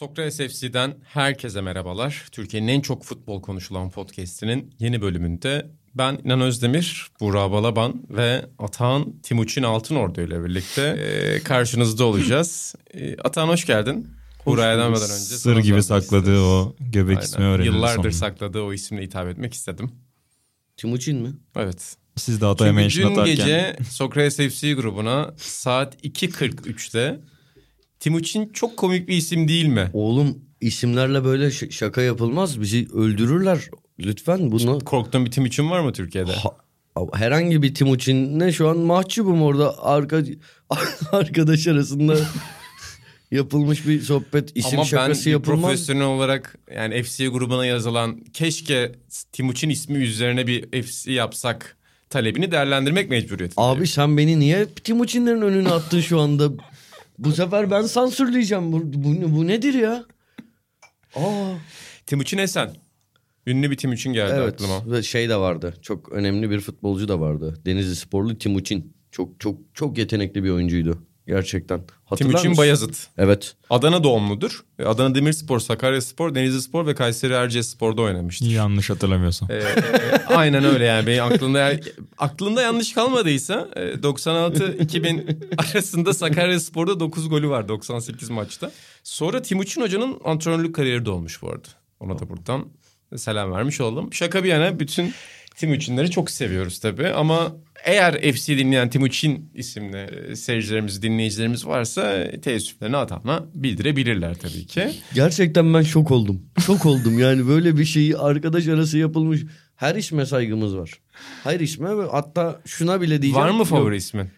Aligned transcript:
Sokrates 0.00 0.36
FC'den 0.36 0.94
herkese 1.04 1.60
merhabalar. 1.60 2.26
Türkiye'nin 2.32 2.68
en 2.68 2.80
çok 2.80 3.04
futbol 3.04 3.42
konuşulan 3.42 3.90
podcast'inin 3.90 4.74
yeni 4.78 5.02
bölümünde 5.02 5.70
ben 5.94 6.18
İnan 6.24 6.40
Özdemir, 6.40 7.06
Burak 7.20 7.50
Balaban 7.50 8.02
ve 8.10 8.46
Atahan 8.58 9.20
Timuçin 9.22 9.62
Altınordu 9.62 10.20
ile 10.20 10.44
birlikte 10.44 10.82
e, 10.82 11.40
karşınızda 11.42 12.04
olacağız. 12.04 12.74
E, 12.94 13.16
Atahan 13.16 13.48
hoş 13.48 13.66
geldin. 13.66 14.08
Burak'a 14.46 14.78
demeden 14.78 15.02
önce. 15.02 15.38
Sır 15.38 15.58
gibi 15.58 15.82
sakladığı 15.82 16.40
o 16.40 16.76
göbek 16.80 17.16
Aynen. 17.16 17.26
ismi 17.26 17.44
öğrenildi 17.44 17.74
Yıllardır 17.74 17.96
sonunda. 17.96 18.12
sakladığı 18.12 18.62
o 18.62 18.72
isimle 18.72 19.02
hitap 19.02 19.28
etmek 19.28 19.54
istedim. 19.54 19.90
Timuçin 20.76 21.18
mi? 21.18 21.32
Evet. 21.56 21.96
Siz 22.16 22.40
de 22.40 22.46
Atay'a 22.46 22.70
Çünkü 22.70 22.82
mention 22.82 23.12
atarken 23.12 23.36
gece 23.36 23.76
Sokrates 23.90 24.36
FC 24.36 24.72
grubuna 24.74 25.34
saat 25.36 26.04
2.43'te 26.04 27.20
Timuçin 28.00 28.50
çok 28.52 28.76
komik 28.76 29.08
bir 29.08 29.16
isim 29.16 29.48
değil 29.48 29.66
mi? 29.66 29.90
Oğlum 29.92 30.38
isimlerle 30.60 31.24
böyle 31.24 31.50
şaka 31.50 32.02
yapılmaz. 32.02 32.60
Bizi 32.60 32.86
öldürürler. 32.94 33.60
Lütfen 33.98 34.50
bunu 34.52 34.78
Korktuğun 34.78 35.24
bir 35.26 35.30
Timuçin 35.30 35.70
var 35.70 35.80
mı 35.80 35.92
Türkiye'de? 35.92 36.32
Ha- 36.32 36.56
herhangi 37.12 37.62
bir 37.62 37.74
Timuçin'le 37.74 38.50
şu 38.50 38.68
an 38.68 38.78
mahcubum 38.78 39.42
orada 39.42 39.84
arka 39.84 40.22
arkadaş 41.12 41.66
arasında 41.66 42.16
yapılmış 43.30 43.86
bir 43.86 44.00
sohbet 44.00 44.56
isim 44.56 44.70
Ama 44.72 44.82
ben 44.82 44.88
şakası 44.88 45.26
bir 45.26 45.30
yapılmaz. 45.30 45.60
profesyonel 45.62 46.02
olarak 46.06 46.58
yani 46.76 47.02
FC 47.02 47.26
grubuna 47.28 47.66
yazılan 47.66 48.20
keşke 48.32 48.92
Timuçin 49.32 49.70
ismi 49.70 49.98
üzerine 49.98 50.46
bir 50.46 50.82
FC 50.82 51.12
yapsak 51.12 51.76
talebini 52.10 52.52
değerlendirmek 52.52 53.10
mecburiyetindeyim. 53.10 53.70
Abi 53.70 53.86
sen 53.86 54.16
beni 54.16 54.40
niye 54.40 54.66
Timuçin'lerin 54.84 55.40
önüne 55.42 55.68
attın 55.68 56.00
şu 56.00 56.20
anda? 56.20 56.48
Bu 57.20 57.32
sefer 57.32 57.70
ben 57.70 57.82
sansürleyeceğim. 57.82 58.72
Bu, 58.72 58.80
bu, 58.92 59.36
bu 59.36 59.46
nedir 59.46 59.74
ya? 59.74 60.04
Aa, 61.16 61.54
Timuçin 62.06 62.38
Esen. 62.38 62.70
Ünlü 63.46 63.70
bir 63.70 63.76
Timuçin 63.76 64.12
geldi 64.12 64.34
evet. 64.36 64.54
aklıma. 64.54 64.92
Ve 64.92 65.02
şey 65.02 65.28
de 65.28 65.36
vardı. 65.36 65.74
Çok 65.82 66.12
önemli 66.12 66.50
bir 66.50 66.60
futbolcu 66.60 67.08
da 67.08 67.20
vardı. 67.20 67.54
Denizli 67.66 67.96
Sporlu 67.96 68.38
Timuçin. 68.38 68.96
Çok 69.10 69.40
çok 69.40 69.58
çok 69.74 69.98
yetenekli 69.98 70.44
bir 70.44 70.50
oyuncuydu. 70.50 71.02
Gerçekten. 71.30 71.80
Hatırlar 72.04 72.30
Timuçin 72.30 72.50
mısın? 72.50 72.62
Bayazıt. 72.62 73.06
Evet. 73.18 73.54
Adana 73.70 74.04
doğumludur. 74.04 74.64
Adana 74.84 75.14
Demirspor, 75.14 75.60
Sakaryaspor, 75.60 76.34
Denizlispor 76.34 76.86
ve 76.86 76.94
Kayseri 76.94 77.32
Erciyesspor'da 77.32 78.02
oynamıştır. 78.02 78.46
yanlış 78.46 78.90
hatırlamıyorsam. 78.90 79.50
Ee, 79.50 79.54
e, 79.54 80.34
aynen 80.34 80.64
öyle 80.64 80.84
yani 80.84 81.06
benim 81.06 81.24
aklımda 81.24 81.72
aklında 82.18 82.62
yanlış 82.62 82.92
kalmadıysa 82.92 83.68
e, 83.76 83.80
96-2000 83.80 85.36
arasında 85.74 86.14
Sakaryaspor'da 86.14 87.00
9 87.00 87.28
golü 87.28 87.48
var 87.48 87.68
98 87.68 88.30
maçta. 88.30 88.72
Sonra 89.04 89.42
Timuçin 89.42 89.80
Hoca'nın 89.80 90.20
antrenörlük 90.24 90.74
kariyeri 90.74 91.04
de 91.04 91.10
olmuş 91.10 91.42
bu 91.42 91.48
arada. 91.48 91.68
Ona 92.00 92.18
da 92.18 92.28
buradan 92.28 92.64
selam 93.16 93.52
vermiş 93.52 93.80
oldum. 93.80 94.12
Şaka 94.12 94.44
bir 94.44 94.48
yana 94.48 94.80
bütün 94.80 95.14
Timuçinleri 95.60 96.10
çok 96.10 96.30
seviyoruz 96.30 96.78
tabii 96.78 97.08
ama 97.08 97.56
eğer 97.84 98.32
FC 98.32 98.58
dinleyen 98.58 98.90
Timuçin 98.90 99.50
isimli 99.54 99.96
e, 99.96 100.36
seyircilerimiz, 100.36 101.02
dinleyicilerimiz 101.02 101.66
varsa 101.66 102.30
teessüflerini 102.42 102.96
Atan'a 102.96 103.44
bildirebilirler 103.54 104.34
tabii 104.34 104.66
ki. 104.66 104.90
Gerçekten 105.14 105.74
ben 105.74 105.82
şok 105.82 106.10
oldum. 106.10 106.42
Şok 106.66 106.86
oldum 106.86 107.18
yani 107.18 107.48
böyle 107.48 107.76
bir 107.76 107.84
şeyi 107.84 108.16
arkadaş 108.16 108.68
arası 108.68 108.98
yapılmış. 108.98 109.40
Her 109.76 109.94
isme 109.94 110.26
saygımız 110.26 110.76
var. 110.76 110.92
Her 111.44 111.60
isme 111.60 111.98
ve 111.98 112.02
hatta 112.10 112.60
şuna 112.66 113.00
bile 113.00 113.22
diyeceğim. 113.22 113.46
Var 113.46 113.50
mı 113.50 113.64
favori 113.64 113.94
Yok, 113.94 114.00
ismin? 114.02 114.28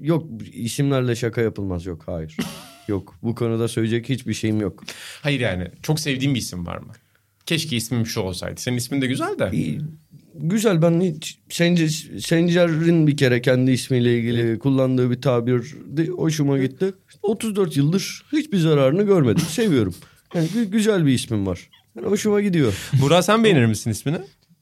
yok 0.00 0.26
isimlerle 0.52 1.16
şaka 1.16 1.40
yapılmaz 1.40 1.86
yok 1.86 2.02
hayır. 2.06 2.36
yok 2.88 3.14
bu 3.22 3.34
konuda 3.34 3.68
söyleyecek 3.68 4.08
hiçbir 4.08 4.34
şeyim 4.34 4.60
yok. 4.60 4.84
Hayır 5.22 5.40
yani 5.40 5.68
çok 5.82 6.00
sevdiğim 6.00 6.34
bir 6.34 6.38
isim 6.40 6.66
var 6.66 6.78
mı? 6.78 6.92
Keşke 7.46 7.76
ismim 7.76 8.06
şu 8.06 8.20
olsaydı. 8.20 8.60
Senin 8.60 8.76
ismin 8.76 9.02
de 9.02 9.06
güzel 9.06 9.38
de. 9.38 9.50
İyi, 9.52 9.80
Güzel 10.34 10.82
ben 10.82 11.00
hiç 11.00 11.38
Sencer, 11.48 11.88
Sencer'in 12.20 13.06
bir 13.06 13.16
kere 13.16 13.42
kendi 13.42 13.70
ismiyle 13.70 14.18
ilgili 14.18 14.58
kullandığı 14.58 15.10
bir 15.10 15.22
tabir 15.22 15.74
de 15.86 16.06
hoşuma 16.06 16.58
gitti. 16.58 16.94
34 17.22 17.76
yıldır 17.76 18.22
hiçbir 18.32 18.58
zararını 18.58 19.02
görmedim. 19.02 19.44
Seviyorum. 19.48 19.94
Yani 20.34 20.48
gü- 20.48 20.70
güzel 20.70 21.06
bir 21.06 21.12
ismim 21.12 21.46
var. 21.46 21.70
Yani 21.96 22.06
hoşuma 22.06 22.40
gidiyor. 22.40 22.90
Burak 23.02 23.24
sen 23.24 23.44
beğenir 23.44 23.66
misin 23.66 23.90
ismini? 23.90 24.18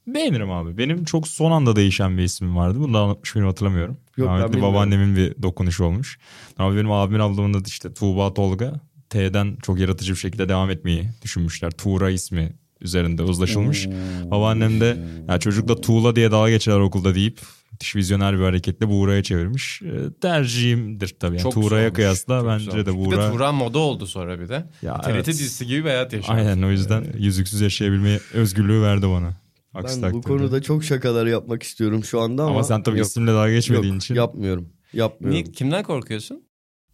Beğenirim 0.06 0.50
abi. 0.50 0.78
Benim 0.78 1.04
çok 1.04 1.28
son 1.28 1.50
anda 1.50 1.76
değişen 1.76 2.18
bir 2.18 2.22
ismim 2.22 2.56
vardı. 2.56 2.78
Bunu 2.80 2.94
da 2.94 2.98
anlatmış 2.98 3.34
mıyım 3.34 3.48
hatırlamıyorum. 3.48 3.96
Yok, 4.16 4.28
ben 4.28 4.38
Rahmetli 4.38 4.62
babaannemin 4.62 5.16
bir 5.16 5.42
dokunuşu 5.42 5.84
olmuş. 5.84 6.18
Ama 6.58 6.76
benim 6.76 6.92
abimin 6.92 7.20
ablamın 7.20 7.54
adı 7.54 7.68
işte 7.68 7.94
Tuğba 7.94 8.34
Tolga. 8.34 8.80
T'den 9.10 9.56
çok 9.62 9.78
yaratıcı 9.78 10.12
bir 10.12 10.18
şekilde 10.18 10.48
devam 10.48 10.70
etmeyi 10.70 11.08
düşünmüşler. 11.22 11.70
Tuğra 11.70 12.10
ismi 12.10 12.52
üzerinde 12.86 13.22
uzlaşılmış. 13.22 13.88
Babaannem 14.24 14.80
de 14.80 14.96
ya 15.28 15.38
çocukla 15.38 15.80
Tuğla 15.80 16.16
diye 16.16 16.30
dalga 16.30 16.50
geçer 16.50 16.78
okulda 16.78 17.14
deyip 17.14 17.40
müthiş 17.72 17.96
vizyoner 17.96 18.38
bir 18.38 18.44
hareketle 18.44 18.88
Buğra'ya 18.88 19.22
çevirmiş. 19.22 19.82
Ee, 19.82 20.20
tercihimdir 20.20 21.16
tabii. 21.20 21.36
Yani 21.36 21.42
Çok 21.42 21.54
Tuğra'ya 21.54 21.92
kıyasla 21.92 22.40
çok 22.40 22.48
bence 22.48 22.64
güzel 22.64 22.86
de 22.86 22.90
olmuş. 22.90 23.06
Bir 23.06 23.12
de 23.12 23.16
Buğra... 23.16 23.32
Turan 23.32 23.54
moda 23.54 23.78
oldu 23.78 24.06
sonra 24.06 24.40
bir 24.40 24.48
de. 24.48 24.64
Ya 24.82 25.00
TRT 25.00 25.08
evet. 25.10 25.26
dizisi 25.26 25.66
gibi 25.66 25.84
bir 25.84 25.88
hayat 25.88 26.12
yaşadı. 26.12 26.32
Aynen 26.32 26.62
o 26.62 26.70
yüzden 26.70 27.04
yüzüksüz 27.18 27.60
yaşayabilme 27.60 28.20
özgürlüğü 28.34 28.82
verdi 28.82 29.06
bana. 29.08 29.36
Aksi 29.74 30.02
Ben 30.02 30.12
bu 30.12 30.20
takdirde. 30.20 30.38
konuda 30.38 30.62
çok 30.62 30.84
şakalar 30.84 31.26
yapmak 31.26 31.62
istiyorum 31.62 32.04
şu 32.04 32.20
anda 32.20 32.42
ama, 32.42 32.52
Ama, 32.52 32.64
sen 32.64 32.82
tabii 32.82 32.98
yok, 32.98 33.06
isimle 33.06 33.30
dalga 33.30 33.52
geçmediğin 33.52 33.92
yok, 33.92 34.02
için. 34.02 34.14
yapmıyorum. 34.14 34.68
Yapmıyorum. 34.92 35.34
Niye, 35.34 35.52
kimden 35.52 35.82
korkuyorsun? 35.82 36.42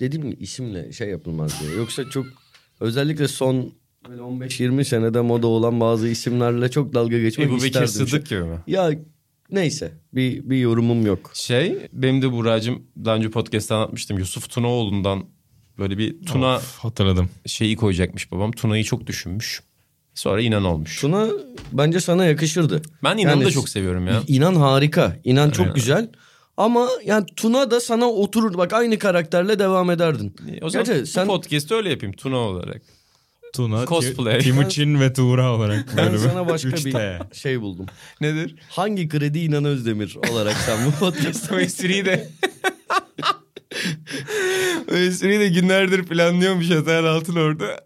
Dediğim 0.00 0.30
gibi 0.30 0.42
isimle 0.42 0.92
şey 0.92 1.08
yapılmaz 1.08 1.60
diye. 1.60 1.76
Yoksa 1.76 2.10
çok 2.10 2.26
özellikle 2.80 3.28
son 3.28 3.72
böyle 4.08 4.22
15-20 4.22 4.84
senede 4.84 5.20
moda 5.20 5.46
olan 5.46 5.80
bazı 5.80 6.08
isimlerle 6.08 6.70
çok 6.70 6.94
dalga 6.94 7.18
geçmek 7.18 7.46
Ebu 7.48 7.54
Bekir 7.56 7.66
isterdim. 7.66 7.88
Sıddık 7.88 8.26
gibi 8.26 8.40
mi? 8.42 8.56
Ya 8.66 8.90
neyse 9.50 9.92
bir, 10.14 10.50
bir 10.50 10.56
yorumum 10.56 11.06
yok. 11.06 11.30
Şey 11.34 11.78
benim 11.92 12.22
de 12.22 12.32
Burak'cığım 12.32 12.82
daha 13.04 13.16
önce 13.16 13.30
podcast'ta 13.30 13.76
anlatmıştım. 13.76 14.18
Yusuf 14.18 14.50
Tunaoğlu'ndan 14.50 15.24
böyle 15.78 15.98
bir 15.98 16.22
Tuna 16.26 16.56
Of, 16.56 16.78
hatırladım. 16.78 17.28
şeyi 17.46 17.76
koyacakmış 17.76 18.32
babam. 18.32 18.52
Tuna'yı 18.52 18.84
çok 18.84 19.06
düşünmüş. 19.06 19.62
Sonra 20.14 20.40
inan 20.40 20.64
olmuş. 20.64 21.00
Tuna 21.00 21.28
bence 21.72 22.00
sana 22.00 22.24
yakışırdı. 22.24 22.82
Ben 23.04 23.18
İnan'ı 23.18 23.30
Yani 23.30 23.44
da 23.44 23.50
çok 23.50 23.68
seviyorum 23.68 24.06
ya. 24.06 24.22
İnan 24.28 24.54
harika. 24.54 25.16
İnan 25.24 25.50
çok 25.50 25.60
Aynen. 25.66 25.74
güzel. 25.74 26.10
Ama 26.56 26.88
yani 27.04 27.26
Tuna 27.36 27.70
da 27.70 27.80
sana 27.80 28.06
oturur. 28.10 28.58
Bak 28.58 28.72
aynı 28.72 28.98
karakterle 28.98 29.58
devam 29.58 29.90
ederdin. 29.90 30.36
O 30.62 30.70
zaman 30.70 30.86
Gerçi 30.86 31.02
bu 31.02 31.06
sen- 31.06 31.26
podcast'ı 31.26 31.74
öyle 31.74 31.90
yapayım 31.90 32.14
Tuna 32.16 32.36
olarak. 32.36 32.82
Tuna, 33.52 33.86
Cosplay. 33.86 34.38
Ti- 34.38 34.44
Timuçin 34.44 35.00
ve 35.00 35.12
Tuğra 35.12 35.52
olarak. 35.54 35.86
Ben 35.96 36.16
sana 36.16 36.48
başka 36.48 36.70
bir 36.70 37.34
şey 37.34 37.60
buldum. 37.60 37.86
Nedir? 38.20 38.54
Hangi 38.68 39.08
kredi 39.08 39.38
İnan 39.38 39.64
Özdemir 39.64 40.16
olarak 40.30 40.56
sen 40.56 40.86
bu 40.86 40.90
podcast'ta 40.90 41.54
O 41.54 41.58
espriyi 41.58 42.04
de... 42.04 42.28
o 44.92 44.94
espriyi 44.94 45.40
de 45.40 45.48
günlerdir 45.48 46.02
planlıyormuş 46.02 46.70
Atayan 46.70 47.04
Altın 47.04 47.36
orada. 47.36 47.80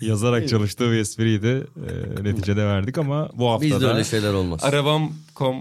Yazarak 0.00 0.48
çalıştığı 0.48 0.92
bir 0.92 0.96
espriydi. 0.96 1.66
Ee, 1.76 2.24
neticede 2.24 2.64
verdik 2.66 2.98
ama 2.98 3.28
bu 3.34 3.50
hafta 3.50 3.66
Bizde 3.66 3.80
da 3.80 3.92
öyle 3.94 4.04
şeyler 4.04 4.32
olmaz. 4.32 4.64
Arabam.com 4.64 5.56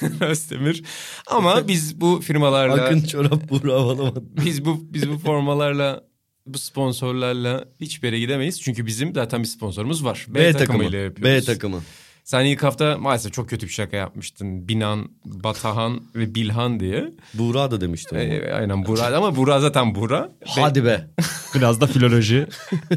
Özdemir. 0.20 0.82
Ama 1.26 1.68
biz 1.68 2.00
bu 2.00 2.20
firmalarla 2.20 2.74
Akın 2.84 3.00
çorap 3.00 3.50
Buğra 3.50 3.68
Balaban. 3.74 4.14
biz 4.44 4.64
bu 4.64 4.80
biz 4.82 5.10
bu 5.10 5.18
formalarla 5.18 6.07
bu 6.54 6.58
sponsorlarla 6.58 7.64
hiçbir 7.80 8.08
yere 8.08 8.18
gidemeyiz. 8.18 8.62
Çünkü 8.62 8.86
bizim 8.86 9.14
zaten 9.14 9.42
bir 9.42 9.48
sponsorumuz 9.48 10.04
var. 10.04 10.26
B, 10.28 10.34
B, 10.34 10.52
takımı 10.52 10.66
takımı. 10.66 10.84
ile 10.84 10.98
yapıyoruz. 10.98 11.48
B 11.48 11.52
takımı. 11.52 11.82
Sen 12.28 12.44
ilk 12.44 12.62
hafta 12.62 12.98
maalesef 12.98 13.32
çok 13.32 13.48
kötü 13.50 13.66
bir 13.66 13.72
şaka 13.72 13.96
yapmıştın. 13.96 14.68
Binan, 14.68 15.08
Batahan 15.24 16.00
ve 16.14 16.34
Bilhan 16.34 16.80
diye. 16.80 17.12
Buğra 17.34 17.70
da 17.70 17.80
demiştim. 17.80 18.18
ama. 18.18 18.26
Ee, 18.28 18.52
aynen 18.52 18.84
Burak 18.86 19.14
ama 19.14 19.36
Burak 19.36 19.60
zaten 19.60 19.94
Burak. 19.94 20.30
Hadi 20.46 20.84
be. 20.84 21.08
biraz 21.54 21.80
da 21.80 21.86
filoloji. 21.86 22.46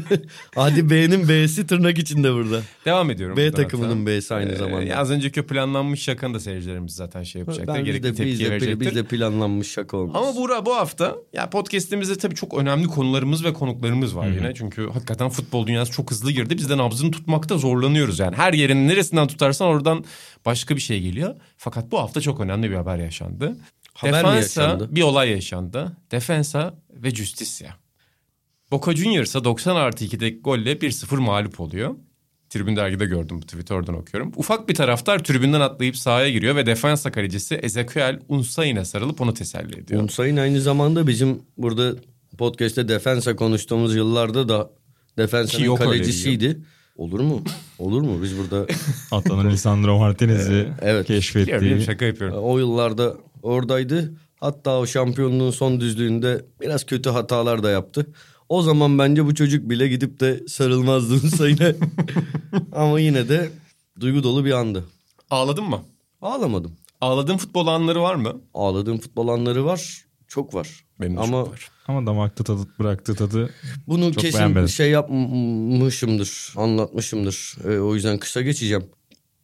Hadi 0.54 0.90
B'nin 0.90 1.28
B'si 1.28 1.66
tırnak 1.66 1.98
içinde 1.98 2.32
burada. 2.34 2.60
Devam 2.84 3.10
ediyorum. 3.10 3.36
B 3.36 3.52
takımının 3.52 3.96
hatta. 3.98 4.06
B'si 4.06 4.34
aynı 4.34 4.52
Ee, 4.52 4.56
zamanda. 4.56 4.96
az 4.96 5.10
önceki 5.10 5.42
planlanmış 5.46 6.02
şakanı 6.02 6.34
da 6.34 6.40
seyircilerimiz 6.40 6.94
zaten 6.94 7.22
şey 7.22 7.40
yapacaktır. 7.40 7.74
Ben 7.74 7.84
Gerekli 7.84 8.02
tepki 8.14 8.24
bizde, 8.24 8.50
verecektir. 8.50 8.80
bizde 8.80 9.04
planlanmış 9.04 9.70
şaka 9.70 9.96
olmuş. 9.96 10.16
Ama 10.16 10.36
Burak 10.36 10.66
bu 10.66 10.74
hafta 10.76 11.16
ya 11.32 11.50
podcast'imizde 11.50 12.18
tabii 12.18 12.34
çok 12.34 12.58
önemli 12.58 12.86
konularımız 12.86 13.44
ve 13.44 13.52
konuklarımız 13.52 14.16
var 14.16 14.26
yine. 14.26 14.54
Çünkü 14.54 14.88
hakikaten 14.88 15.28
futbol 15.28 15.66
dünyası 15.66 15.92
çok 15.92 16.10
hızlı 16.10 16.30
girdi. 16.30 16.56
Biz 16.56 16.70
de 16.70 16.76
nabzını 16.76 17.10
tutmakta 17.10 17.58
zorlanıyoruz 17.58 18.18
yani. 18.18 18.36
Her 18.36 18.52
yerin 18.52 18.88
neresinden 18.88 19.21
tutarsan 19.26 19.68
oradan 19.68 20.04
başka 20.44 20.76
bir 20.76 20.80
şey 20.80 21.00
geliyor. 21.00 21.34
Fakat 21.56 21.92
bu 21.92 21.98
hafta 21.98 22.20
çok 22.20 22.40
önemli 22.40 22.70
bir 22.70 22.76
haber 22.76 22.96
yaşandı. 22.96 23.56
Haber 23.94 24.24
mi 24.24 24.28
Defensa 24.28 24.62
yaşandı? 24.62 24.88
bir 24.96 25.02
olay 25.02 25.30
yaşandı. 25.30 25.96
Defensa 26.10 26.74
ve 26.90 27.10
Justicia. 27.10 27.70
Boca 28.70 28.96
Juniors'a 28.96 29.44
90 29.44 29.76
artı 29.76 30.04
2'deki 30.04 30.40
golle 30.40 30.72
1-0 30.72 31.16
mağlup 31.20 31.60
oluyor. 31.60 31.94
Tribün 32.50 32.76
dergide 32.76 33.06
gördüm 33.06 33.42
bu 33.42 33.46
tweet'i 33.46 33.74
oradan 33.74 33.94
okuyorum. 33.94 34.32
Ufak 34.36 34.68
bir 34.68 34.74
taraftar 34.74 35.24
tribünden 35.24 35.60
atlayıp 35.60 35.96
sahaya 35.96 36.30
giriyor 36.30 36.56
ve 36.56 36.66
defensa 36.66 37.12
kalecisi 37.12 37.54
Ezekiel 37.54 38.20
Unsayin'e 38.28 38.84
sarılıp 38.84 39.20
onu 39.20 39.34
teselli 39.34 39.78
ediyor. 39.78 40.02
Unsay'ın 40.02 40.36
aynı 40.36 40.60
zamanda 40.60 41.06
bizim 41.06 41.42
burada 41.56 41.94
podcast'te 42.38 42.88
Defensa 42.88 43.36
konuştuğumuz 43.36 43.96
yıllarda 43.96 44.48
da 44.48 44.70
Defensa'nın 45.18 45.76
kalecisiydi. 45.76 46.58
Olur 46.96 47.20
mu? 47.20 47.42
Olur 47.78 48.02
mu? 48.02 48.22
Biz 48.22 48.38
burada 48.38 48.66
Atanın 49.10 49.50
Lisandro 49.50 49.98
Martinez'i 49.98 50.68
Evet. 50.80 51.06
keşfettiği. 51.06 51.60
Biliyorum, 51.60 51.82
şaka 51.82 52.04
yapıyorum. 52.04 52.38
o 52.42 52.58
yıllarda 52.58 53.14
oradaydı. 53.42 54.12
Hatta 54.40 54.78
o 54.78 54.86
şampiyonluğun 54.86 55.50
son 55.50 55.80
düzlüğünde 55.80 56.44
biraz 56.60 56.84
kötü 56.86 57.10
hatalar 57.10 57.62
da 57.62 57.70
yaptı. 57.70 58.06
O 58.48 58.62
zaman 58.62 58.98
bence 58.98 59.24
bu 59.26 59.34
çocuk 59.34 59.70
bile 59.70 59.88
gidip 59.88 60.20
de 60.20 60.40
sarılmazdı 60.48 61.14
Unsay'ına. 61.14 61.72
Ama 62.72 63.00
yine 63.00 63.28
de 63.28 63.50
duygu 64.00 64.22
dolu 64.22 64.44
bir 64.44 64.52
andı. 64.52 64.84
Ağladın 65.30 65.64
mı? 65.64 65.80
Ağlamadım. 66.22 66.72
Ağladığın 67.00 67.36
futbol 67.36 67.66
anları 67.66 68.02
var 68.02 68.14
mı? 68.14 68.40
Ağladığım 68.54 68.98
futbol 68.98 69.28
anları 69.28 69.64
var. 69.64 70.04
Çok 70.28 70.54
var. 70.54 70.68
Benim 71.00 71.16
de 71.16 71.20
Ama 71.20 71.44
çok 71.44 71.52
var. 71.52 71.68
Ama 71.88 72.06
damakta 72.06 72.44
tadı 72.44 72.60
bıraktığı 72.78 73.14
tadı 73.14 73.50
Bunu 73.86 74.12
Çok 74.12 74.22
kesin 74.22 74.38
beğenmedim. 74.38 74.68
şey 74.68 74.90
yapmışımdır, 74.90 76.52
anlatmışımdır. 76.56 77.54
Ee, 77.64 77.78
o 77.78 77.94
yüzden 77.94 78.18
kısa 78.18 78.42
geçeceğim. 78.42 78.84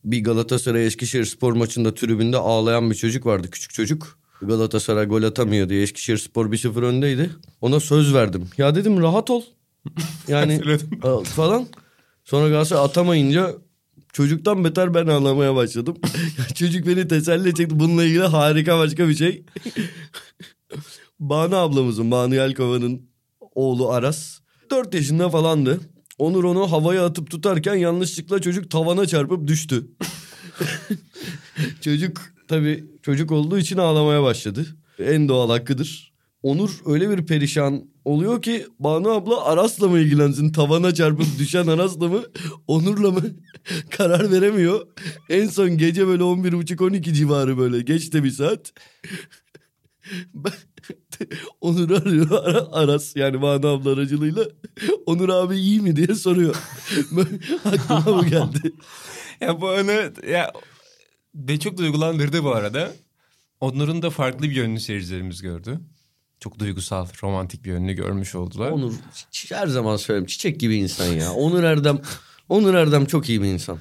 Bir 0.04 0.24
Galatasaray 0.24 0.86
Eskişehir 0.86 1.24
spor 1.24 1.52
maçında 1.52 1.94
tribünde 1.94 2.36
ağlayan 2.36 2.90
bir 2.90 2.94
çocuk 2.94 3.26
vardı, 3.26 3.50
küçük 3.50 3.72
çocuk. 3.74 4.18
Galatasaray 4.42 5.06
gol 5.06 5.22
atamıyor 5.22 5.68
diye 5.68 5.82
Eskişehir 5.82 6.18
spor 6.18 6.52
1-0 6.52 6.84
öndeydi. 6.84 7.30
Ona 7.60 7.80
söz 7.80 8.14
verdim. 8.14 8.48
Ya 8.58 8.74
dedim 8.74 9.00
rahat 9.00 9.30
ol. 9.30 9.42
Yani 10.28 10.60
a- 11.02 11.24
falan. 11.24 11.66
Sonra 12.24 12.48
Galatasaray 12.48 12.84
atamayınca 12.84 13.54
çocuktan 14.12 14.64
beter 14.64 14.94
ben 14.94 15.06
ağlamaya 15.06 15.54
başladım. 15.54 15.96
Çocuk 16.54 16.86
beni 16.86 17.08
teselli 17.08 17.54
çekti. 17.54 17.80
Bununla 17.80 18.04
ilgili 18.04 18.22
harika 18.22 18.78
başka 18.78 19.08
bir 19.08 19.14
şey. 19.14 19.44
Banu 21.20 21.56
ablamızın, 21.56 22.10
Banu 22.10 22.34
Yelkova'nın 22.34 23.10
oğlu 23.40 23.90
Aras. 23.90 24.40
4 24.70 24.94
yaşında 24.94 25.28
falandı. 25.30 25.80
Onur 26.18 26.44
onu 26.44 26.72
havaya 26.72 27.06
atıp 27.06 27.30
tutarken 27.30 27.74
yanlışlıkla 27.74 28.40
çocuk 28.40 28.70
tavana 28.70 29.06
çarpıp 29.06 29.46
düştü. 29.46 29.86
çocuk 31.80 32.20
tabii 32.48 32.84
çocuk 33.02 33.32
olduğu 33.32 33.58
için 33.58 33.76
ağlamaya 33.78 34.22
başladı. 34.22 34.66
En 34.98 35.28
doğal 35.28 35.50
hakkıdır. 35.50 36.12
Onur 36.42 36.80
öyle 36.86 37.10
bir 37.10 37.26
perişan 37.26 37.84
oluyor 38.04 38.42
ki 38.42 38.66
Banu 38.78 39.10
abla 39.10 39.44
Aras'la 39.44 39.88
mı 39.88 39.98
ilgilensin? 39.98 40.52
Tavana 40.52 40.94
çarpıp 40.94 41.26
düşen 41.38 41.66
Aras'la 41.66 42.08
mı? 42.08 42.22
Onur'la 42.66 43.10
mı? 43.10 43.22
Karar 43.90 44.32
veremiyor. 44.32 44.86
En 45.30 45.46
son 45.46 45.78
gece 45.78 46.06
böyle 46.06 46.22
11.30-12 46.22 47.12
civarı 47.12 47.58
böyle. 47.58 47.80
Geç 47.80 48.12
de 48.12 48.24
bir 48.24 48.30
saat. 48.30 48.72
Onur 51.60 51.90
arıyor 51.90 52.30
Ara- 52.44 52.72
Aras 52.72 53.16
yani 53.16 53.42
Banu 53.42 53.68
abla 53.68 53.92
aracılığıyla. 53.92 54.44
Onur 55.06 55.28
abi 55.28 55.56
iyi 55.56 55.80
mi 55.80 55.96
diye 55.96 56.14
soruyor. 56.14 56.56
Aklıma 57.64 58.06
bu 58.06 58.26
geldi. 58.26 58.72
Ya 59.40 59.60
bu 59.60 59.68
anı 59.68 60.12
ya 60.30 60.52
beni 61.34 61.60
çok 61.60 61.78
duygulandırdı 61.78 62.44
bu 62.44 62.54
arada. 62.54 62.92
Onların 63.60 64.02
da 64.02 64.10
farklı 64.10 64.42
bir 64.42 64.56
yönünü 64.56 64.80
seyircilerimiz 64.80 65.42
gördü. 65.42 65.80
Çok 66.40 66.58
duygusal, 66.58 67.06
romantik 67.22 67.64
bir 67.64 67.70
yönünü 67.70 67.92
görmüş 67.92 68.34
oldular. 68.34 68.70
Onur 68.70 68.94
her 69.48 69.66
zaman 69.66 69.96
söylüyorum 69.96 70.26
çiçek 70.26 70.60
gibi 70.60 70.76
insan 70.76 71.06
ya. 71.06 71.32
Onur 71.32 71.62
Erdem 71.62 72.00
Onur 72.48 72.74
Erdem 72.74 73.06
çok 73.06 73.28
iyi 73.28 73.42
bir 73.42 73.46
insan. 73.48 73.78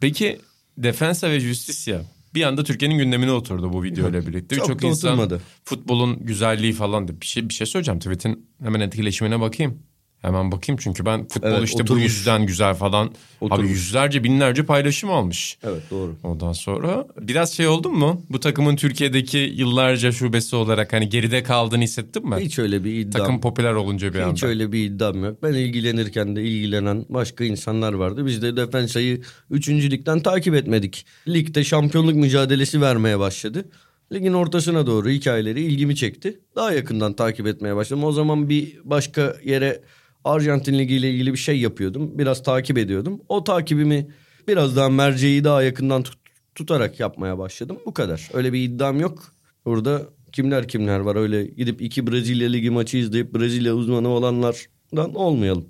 Peki 0.00 0.40
Defensa 0.78 1.30
ve 1.30 1.40
Justicia 1.40 2.00
bir 2.36 2.42
anda 2.42 2.64
Türkiye'nin 2.64 2.98
gündemine 2.98 3.32
oturdu 3.32 3.72
bu 3.72 3.82
video 3.82 4.10
ile 4.10 4.26
birlikte. 4.26 4.56
Çok 4.56 4.82
da 4.82 4.86
insan 4.86 5.12
oturmadı. 5.12 5.40
futbolun 5.64 6.18
güzelliği 6.20 6.72
falan 6.72 7.08
da 7.08 7.20
bir 7.20 7.26
şey 7.26 7.48
bir 7.48 7.54
şey 7.54 7.66
söyleyeceğim. 7.66 7.98
Tweet'in 8.00 8.48
hemen 8.62 8.80
etkileşimine 8.80 9.40
bakayım. 9.40 9.82
Hemen 10.22 10.52
bakayım 10.52 10.78
çünkü 10.82 11.04
ben 11.06 11.28
futbol 11.28 11.48
Evet, 11.48 11.64
işte 11.64 11.78
bu 11.78 11.82
oturmuş. 11.82 12.02
yüzden 12.02 12.46
güzel 12.46 12.74
falan. 12.74 13.06
Abi 13.06 13.14
Oturmuş. 13.40 13.70
yüzlerce 13.70 14.24
binlerce 14.24 14.66
paylaşım 14.66 15.10
almış. 15.10 15.58
Evet 15.64 15.82
doğru. 15.90 16.16
Ondan 16.24 16.52
sonra 16.52 17.06
biraz 17.20 17.52
şey 17.52 17.66
oldun 17.68 17.98
mu? 17.98 18.22
Bu 18.30 18.40
takımın 18.40 18.76
Türkiye'deki 18.76 19.38
yıllarca 19.38 20.12
şubesi 20.12 20.56
olarak 20.56 20.92
hani 20.92 21.08
geride 21.08 21.42
kaldığını 21.42 21.82
hissettin 21.82 22.28
mi? 22.28 22.36
Hiç 22.40 22.58
öyle 22.58 22.84
bir 22.84 22.92
iddiam. 22.94 23.10
Takım 23.24 23.40
popüler 23.40 23.72
olunca 23.72 24.14
bir 24.14 24.18
Hiç 24.18 24.24
anda. 24.42 24.46
öyle 24.46 24.72
bir 24.72 24.84
iddiam 24.84 25.24
yok. 25.24 25.42
Ben 25.42 25.52
ilgilenirken 25.52 26.36
de 26.36 26.42
ilgilenen 26.44 27.04
başka 27.08 27.44
insanlar 27.44 27.92
vardı. 27.92 28.26
Biz 28.26 28.42
de 28.42 28.56
Defensa'yı 28.56 29.22
3. 29.50 29.68
ligden 29.68 30.20
takip 30.20 30.54
etmedik. 30.54 31.06
Ligde 31.28 31.64
şampiyonluk 31.64 32.14
mücadelesi 32.14 32.80
vermeye 32.80 33.18
başladı. 33.18 33.68
Ligin 34.12 34.32
ortasına 34.32 34.86
doğru 34.86 35.08
hikayeleri 35.10 35.62
ilgimi 35.62 35.96
çekti. 35.96 36.40
Daha 36.56 36.72
yakından 36.72 37.12
takip 37.12 37.46
etmeye 37.46 37.76
başladım. 37.76 38.04
O 38.04 38.12
zaman 38.12 38.48
bir 38.48 38.78
başka 38.84 39.36
yere 39.44 39.82
Arjantin 40.26 40.78
Ligi 40.78 40.94
ile 40.94 41.10
ilgili 41.10 41.32
bir 41.32 41.38
şey 41.38 41.60
yapıyordum. 41.60 42.18
Biraz 42.18 42.42
takip 42.42 42.78
ediyordum. 42.78 43.20
O 43.28 43.44
takibimi 43.44 44.08
biraz 44.48 44.76
daha 44.76 44.88
merceği 44.88 45.44
daha 45.44 45.62
yakından 45.62 46.02
tut- 46.02 46.18
tutarak 46.54 47.00
yapmaya 47.00 47.38
başladım. 47.38 47.76
Bu 47.86 47.94
kadar. 47.94 48.30
Öyle 48.34 48.52
bir 48.52 48.62
iddiam 48.62 49.00
yok. 49.00 49.32
Burada 49.64 50.02
kimler 50.32 50.68
kimler 50.68 50.98
var 51.00 51.16
öyle 51.16 51.44
gidip 51.46 51.82
iki 51.82 52.06
Brezilya 52.06 52.48
Ligi 52.48 52.70
maçı 52.70 52.96
izleyip 52.96 53.34
Brezilya 53.34 53.74
uzmanı 53.74 54.08
olanlardan 54.08 55.14
olmayalım. 55.14 55.64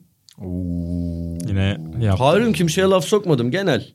yine 1.48 1.76
yaptı. 2.00 2.24
Harun 2.24 2.52
kimseye 2.52 2.86
laf 2.86 3.04
sokmadım 3.04 3.50
genel. 3.50 3.88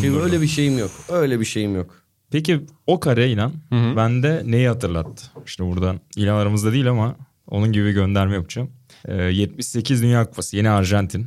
Ki 0.00 0.12
öyle 0.22 0.40
bir 0.42 0.46
şeyim 0.46 0.78
yok. 0.78 0.90
Öyle 1.08 1.40
bir 1.40 1.44
şeyim 1.44 1.74
yok. 1.76 1.94
Peki 2.30 2.60
o 2.86 3.00
kare 3.00 3.30
inan 3.30 3.52
bende 3.96 4.42
neyi 4.46 4.68
hatırlattı? 4.68 5.24
İşte 5.46 5.64
buradan 5.64 6.00
ilan 6.16 6.36
aramızda 6.36 6.72
değil 6.72 6.90
ama 6.90 7.16
onun 7.46 7.72
gibi 7.72 7.84
bir 7.84 7.92
gönderme 7.92 8.34
yapacağım. 8.34 8.70
Ee, 9.08 9.14
78 9.14 10.02
Dünya 10.02 10.24
Kupası 10.24 10.56
yeni 10.56 10.70
Arjantin. 10.70 11.26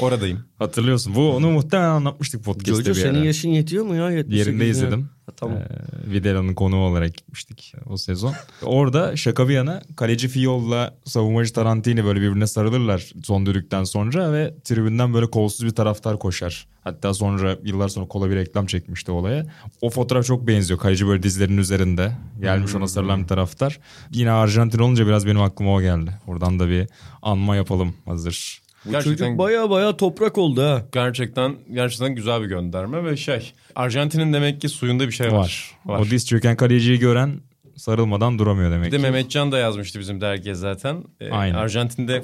Oradayım. 0.00 0.44
Hatırlıyorsun. 0.58 1.14
Bu 1.14 1.32
onu 1.36 1.50
muhtemelen 1.50 1.88
anlatmıştık 1.88 2.44
podcast'te 2.44 2.74
Jojo 2.84 2.90
bir 2.90 2.94
senin 2.94 3.22
yaşın 3.24 3.48
yetiyor 3.48 3.84
mu 3.84 3.94
ya? 3.96 4.10
78 4.10 4.46
Yerinde 4.46 4.64
ya? 4.64 4.70
izledim. 4.70 5.10
Tamam. 5.40 5.56
Ee, 5.58 6.10
Videla'nın 6.10 6.54
konuğu 6.54 6.76
olarak 6.76 7.16
gitmiştik 7.16 7.74
o 7.86 7.96
sezon. 7.96 8.34
Orada 8.62 9.16
şaka 9.16 9.48
bir 9.48 9.54
yana 9.54 9.82
kaleci 9.96 10.28
Fiol'la 10.28 10.94
savunmacı 11.04 11.52
Tarantini 11.52 12.04
böyle 12.04 12.20
birbirine 12.20 12.46
sarılırlar 12.46 13.12
son 13.24 13.46
düdükten 13.46 13.84
sonra 13.84 14.32
ve 14.32 14.54
tribünden 14.64 15.14
böyle 15.14 15.26
kolsuz 15.26 15.66
bir 15.66 15.70
taraftar 15.70 16.18
koşar. 16.18 16.66
Hatta 16.84 17.14
sonra 17.14 17.56
yıllar 17.64 17.88
sonra 17.88 18.08
kola 18.08 18.30
bir 18.30 18.36
reklam 18.36 18.66
çekmişti 18.66 19.10
olaya. 19.10 19.46
O 19.80 19.90
fotoğraf 19.90 20.26
çok 20.26 20.46
benziyor. 20.46 20.80
Kaleci 20.80 21.06
böyle 21.06 21.22
dizlerinin 21.22 21.58
üzerinde. 21.58 22.12
Gelmiş 22.40 22.74
ona 22.74 22.88
sarılan 22.88 23.22
bir 23.22 23.28
taraftar. 23.28 23.80
Yine 24.12 24.30
Arjantin 24.30 24.78
olunca 24.78 25.06
biraz 25.06 25.26
benim 25.26 25.40
aklıma 25.40 25.74
o 25.74 25.80
geldi. 25.80 26.10
Oradan 26.26 26.58
da 26.58 26.68
bir 26.68 26.88
anma 27.22 27.56
yapalım 27.56 27.94
hazır. 28.04 28.62
Bu 28.84 28.90
Gerçekten 28.90 29.26
çocuk 29.26 29.38
baya 29.38 29.70
baya 29.70 29.96
toprak 29.96 30.38
oldu 30.38 30.62
ha. 30.62 30.82
gerçekten 30.92 31.56
gerçekten 31.72 32.14
güzel 32.14 32.42
bir 32.42 32.46
gönderme 32.46 33.04
ve 33.04 33.16
şey 33.16 33.52
Arjantin'in 33.76 34.32
demek 34.32 34.60
ki 34.60 34.68
suyunda 34.68 35.06
bir 35.06 35.12
şey 35.12 35.32
var. 35.32 35.74
Var. 35.86 36.00
O 36.00 36.04
diz 36.04 36.26
çöken 36.26 36.56
kaleciyi 36.56 36.98
gören 36.98 37.40
sarılmadan 37.76 38.38
duramıyor 38.38 38.70
demek 38.70 38.86
Bir 38.86 38.92
de 38.92 38.96
ki. 38.96 39.02
Mehmetcan 39.02 39.52
da 39.52 39.58
yazmıştı 39.58 40.00
bizim 40.00 40.20
dergiye 40.20 40.54
zaten. 40.54 41.04
Ee, 41.20 41.30
Aynen. 41.30 41.54
Arjantin'de 41.54 42.22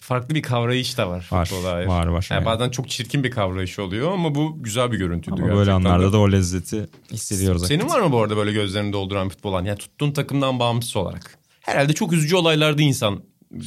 farklı 0.00 0.34
bir 0.34 0.42
kavrayış 0.42 0.98
da 0.98 1.10
var. 1.10 1.28
Var, 1.32 1.50
dair. 1.64 1.86
var, 1.86 2.06
var. 2.06 2.28
Yani 2.30 2.44
bazen 2.44 2.70
çok 2.70 2.88
çirkin 2.88 3.24
bir 3.24 3.30
kavrayış 3.30 3.78
oluyor 3.78 4.12
ama 4.12 4.34
bu 4.34 4.62
güzel 4.62 4.92
bir 4.92 4.98
görüntüydü. 4.98 5.42
Ama 5.42 5.46
gerçekten 5.46 5.58
böyle 5.58 5.70
de. 5.70 5.74
anlarda 5.74 6.12
da 6.12 6.18
o 6.18 6.32
lezzeti 6.32 6.86
hissediyoruz. 7.12 7.66
Senin 7.66 7.88
var 7.88 8.00
mı 8.00 8.12
bu 8.12 8.22
arada 8.22 8.36
böyle 8.36 8.52
gözlerini 8.52 8.92
dolduran 8.92 9.28
futbol 9.28 9.54
an? 9.54 9.64
Yani 9.64 9.78
tuttuğun 9.78 10.12
takımdan 10.12 10.58
bağımsız 10.58 10.96
olarak. 10.96 11.38
Herhalde 11.60 11.92
çok 11.92 12.12
üzücü 12.12 12.36
olaylarda 12.36 12.82
insan 12.82 13.22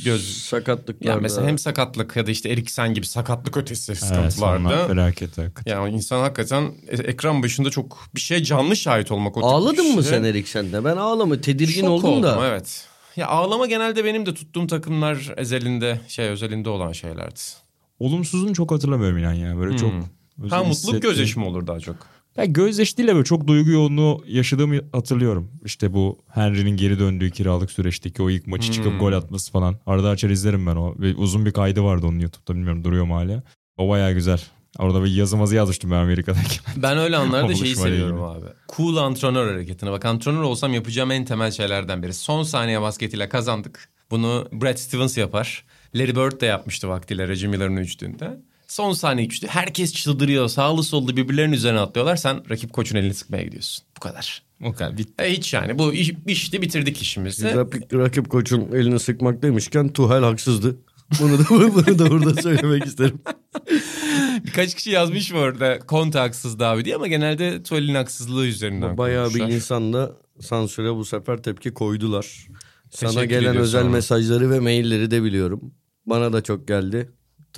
göz... 0.05 0.37
Sakatlıklar. 0.37 1.09
Yani 1.11 1.21
mesela 1.21 1.47
hem 1.47 1.57
sakatlık 1.57 2.15
ya 2.15 2.27
da 2.27 2.31
işte 2.31 2.49
Eriksen 2.49 2.93
gibi 2.93 3.05
sakatlık 3.05 3.57
ötesi 3.57 3.91
Evet, 3.91 4.01
sıkıntılarda. 4.03 4.87
felaket 4.87 5.37
hakikaten. 5.37 5.71
yani 5.71 5.93
insan 5.95 6.19
hakikaten 6.19 6.71
e- 6.87 6.95
ekran 6.97 7.43
başında 7.43 7.69
çok 7.69 7.99
bir 8.15 8.19
şeye 8.19 8.43
canlı 8.43 8.75
şahit 8.75 9.11
olmak. 9.11 9.37
O 9.37 9.41
Ağladın 9.41 9.95
mı 9.95 10.03
şeye- 10.03 10.09
sen 10.09 10.23
Eriksen'de? 10.23 10.85
Ben 10.85 10.97
ağlama 10.97 11.41
tedirgin 11.41 11.81
Şok 11.81 11.89
oldum 11.89 12.23
da. 12.23 12.47
evet. 12.47 12.87
Ya 13.15 13.27
ağlama 13.27 13.65
genelde 13.67 14.05
benim 14.05 14.25
de 14.25 14.33
tuttuğum 14.33 14.67
takımlar 14.67 15.33
ezelinde 15.37 16.01
şey 16.07 16.27
özelinde 16.29 16.69
olan 16.69 16.91
şeylerdi. 16.91 17.39
Olumsuzunu 17.99 18.53
çok 18.53 18.71
hatırlamıyorum 18.71 19.17
inan 19.17 19.33
ya. 19.33 19.57
Böyle 19.57 19.77
çok... 19.77 19.93
özel 20.43 20.57
Ha 20.57 20.63
mutluluk 20.63 21.01
gözyaşı 21.01 21.39
mı 21.39 21.47
olur 21.47 21.67
daha 21.67 21.79
çok? 21.79 21.95
Ya 22.37 22.45
gözyaşı 22.45 22.97
değil 22.97 23.09
de 23.09 23.13
böyle 23.15 23.25
çok 23.25 23.47
duygu 23.47 23.71
yoğunluğu 23.71 24.23
yaşadığımı 24.27 24.75
hatırlıyorum. 24.91 25.51
İşte 25.65 25.93
bu 25.93 26.19
Henry'nin 26.27 26.77
geri 26.77 26.99
döndüğü 26.99 27.31
kiralık 27.31 27.71
süreçteki 27.71 28.23
o 28.23 28.29
ilk 28.29 28.47
maçı 28.47 28.71
çıkıp 28.71 28.99
gol 28.99 29.13
atması 29.13 29.51
falan. 29.51 29.75
Arada 29.85 30.09
açar 30.09 30.29
izlerim 30.29 30.67
ben 30.67 30.75
o. 30.75 30.95
Ve 30.99 31.15
uzun 31.15 31.45
bir 31.45 31.51
kaydı 31.51 31.83
vardı 31.83 32.05
onun 32.07 32.19
YouTube'da 32.19 32.55
bilmiyorum 32.55 32.83
duruyor 32.83 33.05
mu 33.05 33.15
hala. 33.15 33.43
O 33.77 33.89
bayağı 33.89 34.13
güzel. 34.13 34.41
Orada 34.79 35.03
bir 35.03 35.11
yazımazı 35.11 35.55
yazmıştım 35.55 35.91
ben 35.91 35.95
Amerika'dayken. 35.95 36.63
Ben 36.83 36.97
öyle 36.97 37.17
anlarda 37.17 37.53
şeyi 37.55 37.75
seviyorum 37.75 38.23
abi. 38.23 38.45
Cool 38.77 38.97
antrenör 38.97 39.47
hareketini. 39.47 39.91
Bak 39.91 40.05
antrenör 40.05 40.41
olsam 40.41 40.73
yapacağım 40.73 41.11
en 41.11 41.25
temel 41.25 41.51
şeylerden 41.51 42.03
biri. 42.03 42.13
Son 42.13 42.43
saniye 42.43 42.81
basketiyle 42.81 43.29
kazandık. 43.29 43.89
Bunu 44.11 44.47
Brad 44.51 44.77
Stevens 44.77 45.17
yapar. 45.17 45.65
Larry 45.95 46.15
Bird 46.15 46.41
de 46.41 46.45
yapmıştı 46.45 46.89
vaktiyle 46.89 47.27
Reggie 47.27 47.47
Miller'ın 47.47 47.77
üçlüğünde. 47.77 48.39
Son 48.69 48.93
saniye 48.93 49.27
üçlü. 49.27 49.47
Herkes 49.47 49.93
çıldırıyor. 49.93 50.47
Sağlı 50.47 50.83
sollu 50.83 51.17
birbirlerinin 51.17 51.53
üzerine 51.53 51.79
atlıyorlar. 51.79 52.15
Sen 52.15 52.49
rakip 52.49 52.73
koçun 52.73 52.95
elini 52.95 53.13
sıkmaya 53.13 53.43
gidiyorsun. 53.43 53.85
Bu 53.97 53.99
kadar. 53.99 54.43
O 54.63 54.73
kadar. 54.73 54.97
Bit- 54.97 55.21
E 55.21 55.31
hiç 55.33 55.53
yani 55.53 55.79
bu 55.79 55.93
iş, 55.93 56.11
işte 56.27 56.61
bitirdik 56.61 57.01
işimizi. 57.01 57.55
Rakip, 57.55 57.93
rakip 57.93 58.29
koçun 58.29 58.61
elini 58.73 58.99
sıkmak 58.99 59.41
demişken 59.43 59.93
Tuhel 59.93 60.23
haksızdı. 60.23 60.77
Bunu 61.19 61.39
da, 61.39 61.43
bunu 61.49 61.99
da 61.99 62.09
burada 62.11 62.41
söylemek 62.41 62.85
isterim. 62.85 63.19
Birkaç 64.45 64.75
kişi 64.75 64.89
yazmış 64.89 65.31
mı 65.33 65.39
orada 65.39 65.79
Conte 65.89 66.19
haksızdı 66.19 66.65
abi 66.65 66.85
diye 66.85 66.95
ama 66.95 67.07
genelde 67.07 67.63
Tuval'in 67.63 67.95
haksızlığı 67.95 68.45
üzerinden 68.47 68.97
Bayağı 68.97 69.25
bir 69.25 69.31
konuşmuşlar. 69.31 69.55
insan 69.55 69.93
da 69.93 70.11
sansüre 70.39 70.95
bu 70.95 71.05
sefer 71.05 71.43
tepki 71.43 71.73
koydular. 71.73 72.47
Sana 72.91 73.09
Teşekkür 73.11 73.29
gelen 73.29 73.55
özel 73.55 73.81
sana. 73.81 73.89
mesajları 73.91 74.51
ve 74.51 74.59
mailleri 74.59 75.11
de 75.11 75.23
biliyorum. 75.23 75.73
Bana 76.05 76.33
da 76.33 76.43
çok 76.43 76.67
geldi. 76.67 77.09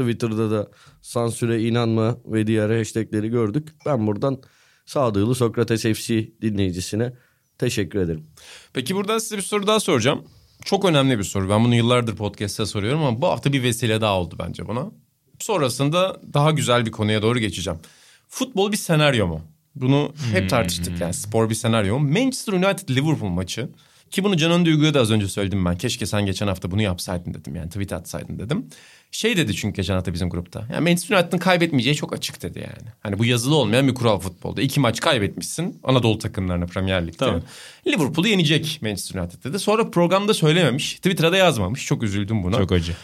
Twitter'da 0.01 0.51
da 0.51 0.71
sansüre 1.01 1.63
inanma 1.63 2.17
ve 2.25 2.47
diğer 2.47 2.77
hashtagleri 2.77 3.29
gördük. 3.29 3.69
Ben 3.85 4.07
buradan 4.07 4.41
Sadıklı 4.85 5.35
Sokrates 5.35 5.81
FC 5.81 6.31
dinleyicisine 6.41 7.13
teşekkür 7.57 7.99
ederim. 7.99 8.27
Peki 8.73 8.95
buradan 8.95 9.17
size 9.17 9.37
bir 9.37 9.41
soru 9.41 9.67
daha 9.67 9.79
soracağım. 9.79 10.23
Çok 10.65 10.85
önemli 10.85 11.19
bir 11.19 11.23
soru. 11.23 11.49
Ben 11.49 11.65
bunu 11.65 11.75
yıllardır 11.75 12.15
podcast'te 12.15 12.65
soruyorum 12.65 13.03
ama 13.03 13.21
bu 13.21 13.27
hafta 13.27 13.53
bir 13.53 13.63
vesile 13.63 14.01
daha 14.01 14.19
oldu 14.19 14.35
bence 14.39 14.67
buna. 14.67 14.91
Sonrasında 15.39 16.21
daha 16.33 16.51
güzel 16.51 16.85
bir 16.85 16.91
konuya 16.91 17.21
doğru 17.21 17.39
geçeceğim. 17.39 17.79
Futbol 18.27 18.71
bir 18.71 18.77
senaryo 18.77 19.27
mu? 19.27 19.41
Bunu 19.75 20.13
hep 20.31 20.49
tartıştık 20.49 21.01
yani 21.01 21.13
spor 21.13 21.49
bir 21.49 21.55
senaryo 21.55 21.99
mu? 21.99 22.09
Manchester 22.09 22.53
United 22.53 22.89
Liverpool 22.89 23.29
maçı. 23.29 23.69
Ki 24.11 24.23
bunu 24.23 24.37
Canan 24.37 24.65
Duygu'ya 24.65 24.93
da 24.93 24.99
az 24.99 25.11
önce 25.11 25.27
söyledim 25.27 25.65
ben. 25.65 25.77
Keşke 25.77 26.05
sen 26.05 26.25
geçen 26.25 26.47
hafta 26.47 26.71
bunu 26.71 26.81
yapsaydın 26.81 27.33
dedim. 27.33 27.55
Yani 27.55 27.67
tweet 27.69 27.93
atsaydın 27.93 28.39
dedim. 28.39 28.65
Şey 29.11 29.37
dedi 29.37 29.55
çünkü 29.55 29.75
geçen 29.75 29.93
hafta 29.95 30.13
bizim 30.13 30.29
grupta. 30.29 30.67
Yani 30.73 30.89
Manchester 30.89 31.15
United'ın 31.17 31.37
kaybetmeyeceği 31.37 31.95
çok 31.95 32.13
açık 32.13 32.41
dedi 32.41 32.59
yani. 32.59 32.89
Hani 32.99 33.19
bu 33.19 33.25
yazılı 33.25 33.55
olmayan 33.55 33.87
bir 33.87 33.93
kural 33.93 34.19
futbolda. 34.19 34.61
İki 34.61 34.79
maç 34.79 34.99
kaybetmişsin 34.99 35.79
Anadolu 35.83 36.17
takımlarına 36.17 36.65
Premier 36.65 37.07
Lig'de. 37.07 37.17
Tabii. 37.17 37.41
Liverpool'u 37.87 38.27
yenecek 38.27 38.79
Manchester 38.81 39.21
United 39.21 39.43
dedi. 39.43 39.59
Sonra 39.59 39.89
programda 39.89 40.33
söylememiş. 40.33 40.93
Twitter'da 40.93 41.37
yazmamış. 41.37 41.85
Çok 41.85 42.03
üzüldüm 42.03 42.43
buna. 42.43 42.57
Çok 42.57 42.71
acı. 42.71 42.95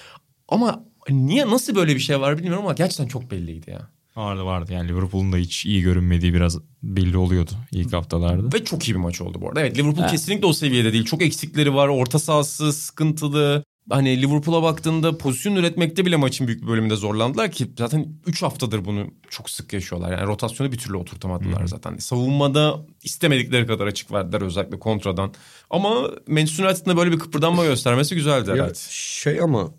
Ama 0.49 0.83
niye 1.09 1.47
nasıl 1.47 1.75
böyle 1.75 1.95
bir 1.95 1.99
şey 1.99 2.19
var 2.19 2.37
bilmiyorum 2.37 2.63
ama 2.63 2.73
gerçekten 2.73 3.07
çok 3.07 3.31
belliydi 3.31 3.71
ya. 3.71 3.89
Vardı 4.17 4.45
vardı. 4.45 4.73
Yani 4.73 4.87
Liverpool'un 4.87 5.31
da 5.31 5.37
hiç 5.37 5.65
iyi 5.65 5.81
görünmediği 5.81 6.33
biraz 6.33 6.59
belli 6.83 7.17
oluyordu 7.17 7.51
ilk 7.71 7.93
haftalarda. 7.93 8.57
Ve 8.57 8.63
çok 8.63 8.87
iyi 8.87 8.93
bir 8.93 8.99
maç 8.99 9.21
oldu 9.21 9.41
bu 9.41 9.47
arada. 9.47 9.61
Evet 9.61 9.77
Liverpool 9.77 10.07
kesinlikle 10.07 10.45
o 10.45 10.53
seviyede 10.53 10.93
değil. 10.93 11.05
Çok 11.05 11.21
eksikleri 11.21 11.73
var. 11.73 11.87
Orta 11.87 12.19
sahası 12.19 12.73
sıkıntılı. 12.73 13.63
Hani 13.89 14.21
Liverpool'a 14.21 14.63
baktığında 14.63 15.17
pozisyon 15.17 15.55
üretmekte 15.55 16.05
bile 16.05 16.15
maçın 16.15 16.47
büyük 16.47 16.61
bir 16.61 16.67
bölümünde 16.67 16.95
zorlandılar 16.95 17.51
ki 17.51 17.71
zaten 17.77 18.07
3 18.25 18.43
haftadır 18.43 18.85
bunu 18.85 19.07
çok 19.29 19.49
sık 19.49 19.73
yaşıyorlar. 19.73 20.11
Yani 20.11 20.27
rotasyonu 20.27 20.71
bir 20.71 20.77
türlü 20.77 20.97
oturtamadılar 20.97 21.67
zaten. 21.67 21.97
Savunmada 21.97 22.85
istemedikleri 23.03 23.67
kadar 23.67 23.87
açık 23.87 24.11
verdiler 24.11 24.41
özellikle 24.41 24.79
kontradan. 24.79 25.33
Ama 25.69 26.11
Manchester 26.27 26.63
United'ın 26.65 26.97
böyle 26.97 27.11
bir 27.11 27.19
kıpırdanma 27.19 27.65
göstermesi 27.65 28.15
güzeldi 28.15 28.49
Ya 28.49 28.55
evet. 28.55 28.87
şey 28.91 29.41
ama 29.41 29.71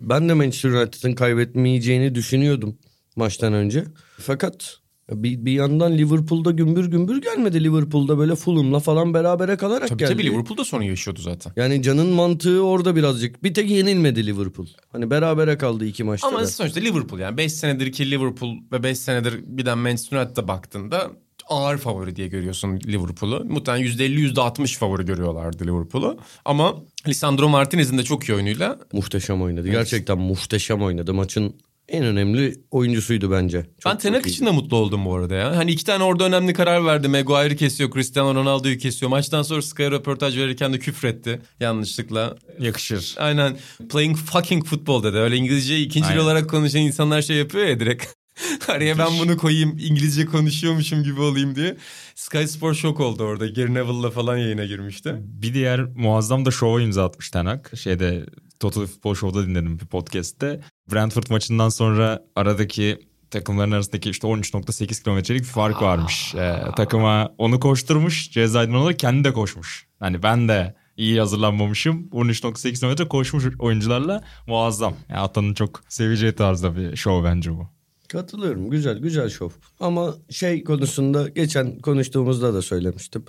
ben 0.00 0.28
de 0.28 0.34
Manchester 0.34 0.70
United'ın 0.70 1.14
kaybetmeyeceğini 1.14 2.14
düşünüyordum 2.14 2.78
maçtan 3.16 3.52
önce. 3.52 3.84
Fakat 4.18 4.76
bir, 5.10 5.44
bir 5.44 5.52
yandan 5.52 5.98
Liverpool'da 5.98 6.50
gümbür 6.50 6.86
gümbür 6.86 7.22
gelmedi. 7.22 7.64
Liverpool'da 7.64 8.18
böyle 8.18 8.34
Fulham'la 8.34 8.80
falan 8.80 9.14
berabere 9.14 9.56
kalarak 9.56 9.88
Tabii 9.88 9.98
geldi. 9.98 10.12
tabii 10.12 10.24
Liverpool 10.24 10.58
da 10.58 10.64
sorun 10.64 10.82
yaşıyordu 10.84 11.20
zaten. 11.20 11.52
Yani 11.56 11.82
canın 11.82 12.06
mantığı 12.06 12.62
orada 12.64 12.96
birazcık. 12.96 13.42
Bir 13.42 13.54
tek 13.54 13.70
yenilmedi 13.70 14.26
Liverpool. 14.26 14.66
Hani 14.92 15.10
berabere 15.10 15.58
kaldı 15.58 15.84
iki 15.86 16.04
maçta 16.04 16.28
Ama 16.28 16.40
da. 16.40 16.46
sonuçta 16.46 16.80
Liverpool 16.80 17.18
yani 17.20 17.36
5 17.36 17.52
senedir 17.52 17.92
ki 17.92 18.10
Liverpool 18.10 18.54
ve 18.72 18.82
5 18.82 18.98
senedir 18.98 19.34
birden 19.46 19.78
Manchester 19.78 20.18
United'a 20.18 20.48
baktığında 20.48 21.10
ağır 21.48 21.78
favori 21.78 22.16
diye 22.16 22.28
görüyorsun 22.28 22.80
Liverpool'u. 22.86 23.44
Muhtemelen 23.44 23.84
%50 23.86 24.32
%60 24.34 24.76
favori 24.78 25.04
görüyorlardı 25.04 25.64
Liverpool'u. 25.66 26.18
Ama 26.44 26.74
Lisandro 27.08 27.48
Martinez'in 27.48 27.98
de 27.98 28.02
çok 28.02 28.24
iyi 28.28 28.34
oyunuyla 28.34 28.78
Muhteşem 28.92 29.42
oynadı. 29.42 29.68
Gerçekten 29.68 30.18
muhteşem 30.18 30.82
oynadı. 30.82 31.14
Maçın 31.14 31.54
en 31.88 32.04
önemli 32.04 32.54
oyuncusuydu 32.70 33.30
bence. 33.30 33.66
Çok, 33.80 33.92
ben 33.92 33.98
Tenak 33.98 34.26
için 34.26 34.46
de 34.46 34.50
mutlu 34.50 34.76
oldum 34.76 35.04
bu 35.04 35.14
arada 35.14 35.34
ya. 35.34 35.56
Hani 35.56 35.70
iki 35.70 35.84
tane 35.84 36.04
orada 36.04 36.24
önemli 36.24 36.52
karar 36.52 36.84
verdi. 36.84 37.08
Maguire'ı 37.08 37.56
kesiyor, 37.56 37.90
Cristiano 37.90 38.34
Ronaldo'yu 38.34 38.78
kesiyor. 38.78 39.10
Maçtan 39.10 39.42
sonra 39.42 39.62
Sky 39.62 39.82
röportaj 39.82 40.36
verirken 40.36 40.72
de 40.72 40.78
küfretti 40.78 41.40
yanlışlıkla. 41.60 42.36
Yakışır. 42.60 43.14
Aynen 43.18 43.56
playing 43.90 44.16
fucking 44.16 44.66
football 44.66 45.02
dedi. 45.02 45.16
Öyle 45.16 45.36
İngilizce 45.36 45.80
ikinci 45.80 46.08
Aynen. 46.08 46.20
olarak 46.20 46.50
konuşan 46.50 46.80
insanlar 46.80 47.22
şey 47.22 47.36
yapıyor 47.36 47.66
ya 47.66 47.80
direkt. 47.80 48.06
Araya 48.68 48.98
ben 48.98 49.18
bunu 49.20 49.36
koyayım 49.36 49.78
İngilizce 49.78 50.26
konuşuyormuşum 50.26 51.02
gibi 51.02 51.20
olayım 51.20 51.56
diye. 51.56 51.76
Sky 52.14 52.44
Spor 52.44 52.74
şok 52.74 53.00
oldu 53.00 53.22
orada. 53.24 53.46
Gary 53.46 53.74
Neville'la 53.74 54.10
falan 54.10 54.36
yayına 54.36 54.64
girmişti. 54.64 55.14
Bir 55.18 55.54
diğer 55.54 55.80
muazzam 55.80 56.44
da 56.44 56.50
şova 56.50 56.82
imza 56.82 57.04
atmış 57.04 57.30
Tenak. 57.30 57.72
Şeyde 57.76 58.26
Total 58.60 58.86
Football 58.86 59.14
Show'da 59.14 59.46
dinledim 59.46 59.78
bir 59.78 59.86
podcast'te. 59.86 60.60
Brentford 60.92 61.30
maçından 61.30 61.68
sonra 61.68 62.24
aradaki 62.36 62.98
takımların 63.30 63.70
arasındaki 63.70 64.10
işte 64.10 64.26
13.8 64.28 65.02
kilometrelik 65.02 65.40
bir 65.40 65.46
fark 65.46 65.82
varmış. 65.82 66.34
Ee, 66.34 66.56
takıma 66.76 67.34
onu 67.38 67.60
koşturmuş. 67.60 68.30
Ceza 68.30 68.64
olarak 68.64 68.98
kendi 68.98 69.24
de 69.24 69.32
koşmuş. 69.32 69.86
Hani 70.00 70.22
ben 70.22 70.48
de 70.48 70.74
iyi 70.96 71.18
hazırlanmamışım. 71.18 72.08
13.8 72.12 72.74
kilometre 72.74 73.08
koşmuş 73.08 73.44
oyuncularla 73.58 74.24
muazzam. 74.46 74.94
Yani 75.08 75.20
Atan'ın 75.20 75.54
çok 75.54 75.82
seveceği 75.88 76.32
tarzda 76.32 76.76
bir 76.76 76.96
şov 76.96 77.24
bence 77.24 77.52
bu. 77.52 77.68
Katılıyorum. 78.08 78.70
Güzel 78.70 78.98
güzel 78.98 79.28
şov. 79.28 79.50
Ama 79.80 80.14
şey 80.30 80.64
konusunda 80.64 81.28
geçen 81.28 81.78
konuştuğumuzda 81.78 82.54
da 82.54 82.62
söylemiştim. 82.62 83.24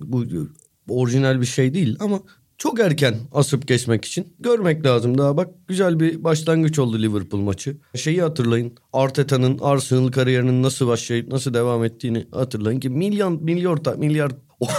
Bu 0.00 0.24
orijinal 0.88 1.40
bir 1.40 1.46
şey 1.46 1.74
değil 1.74 1.96
ama 2.00 2.20
çok 2.58 2.80
erken 2.80 3.14
asıp 3.32 3.68
geçmek 3.68 4.04
için 4.04 4.36
görmek 4.38 4.86
lazım 4.86 5.18
daha. 5.18 5.36
Bak 5.36 5.48
güzel 5.68 6.00
bir 6.00 6.24
başlangıç 6.24 6.78
oldu 6.78 7.02
Liverpool 7.02 7.40
maçı. 7.40 7.76
Şeyi 7.96 8.22
hatırlayın. 8.22 8.74
Arteta'nın 8.92 9.58
Arsenal 9.58 10.08
kariyerinin 10.08 10.62
nasıl 10.62 10.88
başlayıp 10.88 11.32
nasıl 11.32 11.54
devam 11.54 11.84
ettiğini 11.84 12.26
hatırlayın 12.32 12.80
ki 12.80 12.88
milyon 12.88 13.44
milyar 13.44 13.96
milyar 13.96 14.32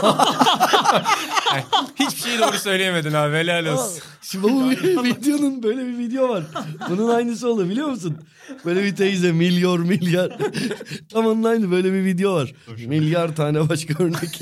Hiçbir 1.95 2.21
şeyi 2.21 2.39
doğru 2.39 2.57
söyleyemedin 2.57 3.13
abi 3.13 3.35
helal 3.35 3.65
olsun. 3.65 4.03
Şimdi 4.21 4.43
bu 4.43 4.69
videonun 5.03 5.63
böyle 5.63 5.85
bir 5.85 5.97
video 5.97 6.29
var. 6.29 6.43
Bunun 6.89 7.09
aynısı 7.09 7.49
oldu 7.49 7.69
biliyor 7.69 7.87
musun? 7.87 8.17
Böyle 8.65 8.83
bir 8.83 8.95
teyze 8.95 9.31
milyar 9.31 9.77
milyar. 9.77 10.37
Tam 11.11 11.25
onun 11.25 11.43
aynı 11.43 11.71
böyle 11.71 11.93
bir 11.93 12.03
video 12.03 12.33
var. 12.33 12.53
Milyar 12.87 13.35
tane 13.35 13.69
başka 13.69 14.03
örnek 14.03 14.41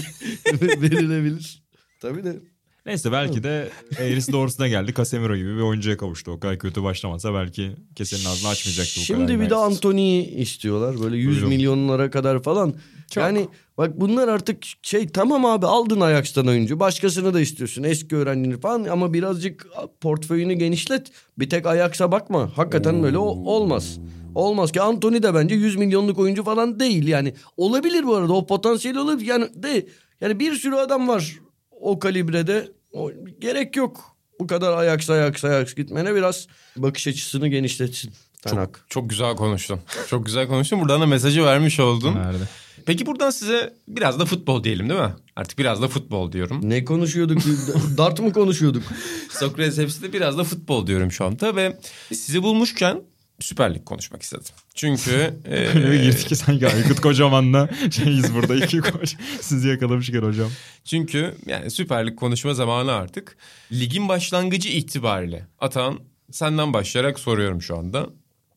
verilebilir. 0.82 1.64
Tabii 2.02 2.24
de. 2.24 2.40
Neyse 2.88 3.12
belki 3.12 3.44
de 3.44 3.70
eğrisi 4.00 4.32
doğrusuna 4.32 4.68
geldi. 4.68 4.94
Casemiro 4.98 5.36
gibi 5.38 5.56
bir 5.56 5.62
oyuncuya 5.62 5.98
kavuştu. 5.98 6.32
O 6.32 6.40
kadar 6.40 6.60
kötü 6.60 6.84
başlamasa 6.84 7.34
belki 7.34 7.72
kesenin 7.96 8.26
ağzını 8.26 8.50
açmayacaktı. 8.50 9.00
Şimdi 9.00 9.40
bir 9.40 9.50
de. 9.50 9.56
Anthony'yi 9.56 10.30
istiyorlar. 10.36 11.02
Böyle 11.04 11.18
100 11.18 11.36
Duydum. 11.36 11.50
milyonlara 11.50 12.10
kadar 12.10 12.44
falan. 12.44 12.74
Yani 13.16 13.48
bak 13.78 14.00
bunlar 14.00 14.28
artık 14.28 14.58
şey 14.82 15.08
tamam 15.08 15.46
abi 15.46 15.66
aldın 15.66 16.00
Ajax'tan 16.02 16.48
oyuncu. 16.48 16.80
Başkasını 16.80 17.34
da 17.34 17.40
istiyorsun. 17.42 17.84
Eski 17.84 18.16
öğrencini 18.16 18.60
falan 18.60 18.84
ama 18.84 19.14
birazcık 19.14 19.68
portföyünü 20.02 20.54
genişlet. 20.54 21.08
Bir 21.40 21.50
tek 21.50 21.66
Ajax'a 21.66 22.12
bakma. 22.12 22.52
Hakikaten 22.58 23.04
böyle 23.04 23.18
o- 23.18 23.52
olmaz. 23.52 24.00
Olmaz 24.36 24.72
ki 24.72 24.82
Anthony 24.82 25.24
de 25.24 25.34
bence 25.34 25.56
100 25.56 25.76
milyonluk 25.76 26.20
oyuncu 26.20 26.44
falan 26.44 26.80
değil. 26.80 27.08
Yani 27.08 27.34
olabilir 27.58 28.04
bu 28.08 28.16
arada 28.16 28.34
o 28.34 28.46
potansiyeli 28.46 29.00
olabilir. 29.00 29.28
Yani 29.28 29.48
de 29.56 29.88
yani 30.22 30.40
bir 30.40 30.54
sürü 30.54 30.76
adam 30.76 31.08
var 31.08 31.40
o 31.82 32.00
kalibrede. 32.00 32.72
O, 32.94 33.12
gerek 33.40 33.76
yok. 33.76 34.16
Bu 34.40 34.48
kadar 34.48 34.78
Ajax 34.78 35.10
Ajax 35.10 35.46
Ajax 35.46 35.76
gitmene 35.76 36.16
biraz 36.16 36.48
bakış 36.78 37.08
açısını 37.08 37.48
genişletsin. 37.48 38.12
Tanak. 38.42 38.86
Çok 38.90 39.10
güzel 39.10 39.36
konuştun. 39.36 39.80
Çok 40.10 40.26
güzel 40.26 40.48
konuştun. 40.48 40.82
Buradan 40.82 41.02
da 41.02 41.06
mesajı 41.06 41.44
vermiş 41.46 41.80
oldun. 41.80 42.16
Nerede? 42.16 42.44
Peki 42.86 43.06
buradan 43.06 43.30
size 43.30 43.74
biraz 43.88 44.20
da 44.20 44.26
futbol 44.26 44.64
diyelim 44.64 44.90
değil 44.90 45.00
mi? 45.00 45.14
Artık 45.36 45.60
biraz 45.60 45.82
da 45.82 45.88
futbol 45.88 46.32
diyorum. 46.32 46.70
Ne 46.70 46.86
konuşuyorduk? 46.86 47.42
Dart 47.98 48.20
mı 48.20 48.34
konuşuyorduk? 48.34 48.84
Sokrates 49.30 49.78
hepsi 49.78 50.02
de 50.02 50.14
biraz 50.14 50.38
da 50.38 50.44
futbol 50.44 50.88
diyorum 50.88 51.12
şu 51.12 51.26
anda 51.26 51.56
ve 51.56 51.78
sizi 52.10 52.44
bulmuşken 52.44 53.02
Süper 53.40 53.76
Lig 53.76 53.86
konuşmak 53.86 54.22
istedim. 54.22 54.46
Çünkü 54.76 55.12
e, 55.46 55.56
Öyle 55.68 55.92
bir 55.92 56.04
girdi 56.04 56.18
ki 56.26 56.36
sanki 56.36 56.68
Aykut 56.68 57.00
Kocaman'la 57.02 57.70
şeyiz 57.92 58.34
burada 58.36 58.56
iki 58.56 58.78
koç. 58.92 59.16
Sizi 59.42 59.68
yakalamışken 59.68 60.22
hocam. 60.22 60.50
çünkü 60.86 61.36
yani 61.46 61.72
Süper 61.72 62.08
Lig 62.08 62.16
konuşma 62.16 62.54
zamanı 62.54 62.92
artık. 62.92 63.38
Ligin 63.72 64.10
başlangıcı 64.10 64.70
itibariyle 64.70 65.48
Atan 65.60 66.00
senden 66.32 66.74
başlayarak 66.74 67.20
soruyorum 67.20 67.62
şu 67.62 67.78
anda. 67.78 68.10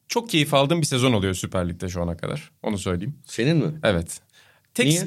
çok 0.08 0.30
keyif 0.30 0.54
aldığım 0.54 0.80
bir 0.80 0.86
sezon 0.86 1.12
oluyor 1.12 1.34
Süper 1.34 1.68
Lig'de 1.68 1.88
şu 1.88 2.02
ana 2.02 2.16
kadar. 2.16 2.50
Onu 2.62 2.78
söyleyeyim. 2.78 3.14
Senin 3.26 3.56
mi? 3.56 3.72
Evet. 3.82 4.20
Tek 4.74 4.86
Niye? 4.86 5.02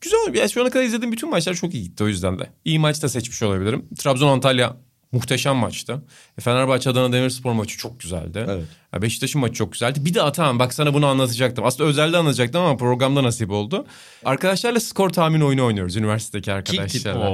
Güzel. 0.00 0.34
Ya 0.34 0.48
şu 0.48 0.62
ana 0.62 0.70
kadar 0.70 0.84
izlediğim 0.84 1.12
bütün 1.12 1.30
maçlar 1.30 1.54
çok 1.54 1.74
iyi 1.74 1.82
gitti 1.82 2.04
o 2.04 2.08
yüzden 2.08 2.38
de. 2.38 2.50
İyi 2.64 2.78
maç 2.78 3.02
da 3.02 3.08
seçmiş 3.08 3.42
olabilirim. 3.42 3.86
Trabzon 3.98 4.28
Antalya 4.28 4.76
muhteşem 5.12 5.56
maçtı. 5.56 6.02
E, 6.38 6.40
Fenerbahçe 6.40 6.90
Adana 6.90 7.12
Demirspor 7.12 7.52
maçı 7.52 7.78
çok 7.78 8.00
güzeldi. 8.00 8.46
Evet. 8.48 8.64
Ya 8.94 9.02
Beşiktaş'ın 9.02 9.40
maçı 9.40 9.54
çok 9.54 9.72
güzeldi. 9.72 10.04
Bir 10.04 10.14
de 10.14 10.22
Atahan 10.22 10.58
bak 10.58 10.74
sana 10.74 10.94
bunu 10.94 11.06
anlatacaktım. 11.06 11.64
Aslında 11.64 11.88
özelde 11.90 12.16
anlatacaktım 12.16 12.62
ama 12.62 12.76
programda 12.76 13.22
nasip 13.22 13.50
oldu. 13.50 13.86
Arkadaşlarla 14.24 14.80
skor 14.80 15.10
tahmin 15.10 15.40
oyunu 15.40 15.64
oynuyoruz 15.64 15.96
üniversitedeki 15.96 16.52
arkadaşlarla. 16.52 17.30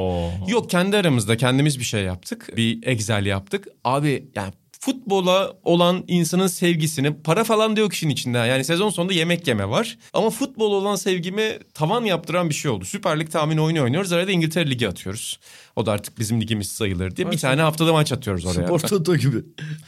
Yok 0.48 0.70
kendi 0.70 0.96
aramızda 0.96 1.36
kendimiz 1.36 1.78
bir 1.78 1.84
şey 1.84 2.02
yaptık. 2.02 2.56
Bir 2.56 2.86
Excel 2.86 3.26
yaptık. 3.26 3.68
Abi 3.84 4.28
yani 4.34 4.52
futbola 4.86 5.52
olan 5.62 6.04
insanın 6.08 6.46
sevgisini 6.46 7.22
para 7.22 7.44
falan 7.44 7.76
da 7.76 7.80
yok 7.80 7.92
işin 7.92 8.08
içinde. 8.08 8.38
Yani 8.38 8.64
sezon 8.64 8.90
sonunda 8.90 9.12
yemek 9.12 9.46
yeme 9.46 9.68
var. 9.68 9.98
Ama 10.12 10.30
futbol 10.30 10.72
olan 10.72 10.96
sevgimi 10.96 11.58
tavan 11.74 12.04
yaptıran 12.04 12.48
bir 12.48 12.54
şey 12.54 12.70
oldu. 12.70 12.84
Süper 12.84 13.20
Lig 13.20 13.30
tahmin 13.30 13.56
oyunu 13.56 13.82
oynuyoruz. 13.82 14.12
Arada 14.12 14.30
İngiltere 14.30 14.70
Ligi 14.70 14.88
atıyoruz. 14.88 15.38
O 15.76 15.86
da 15.86 15.92
artık 15.92 16.18
bizim 16.18 16.40
ligimiz 16.40 16.68
sayılır 16.68 17.16
diye. 17.16 17.30
Bir 17.30 17.38
tane 17.38 17.62
haftada 17.62 17.92
maç 17.92 18.12
atıyoruz 18.12 18.46
oraya. 18.46 18.66
Spor 18.66 18.78
Toto 18.78 19.16
gibi. 19.16 19.36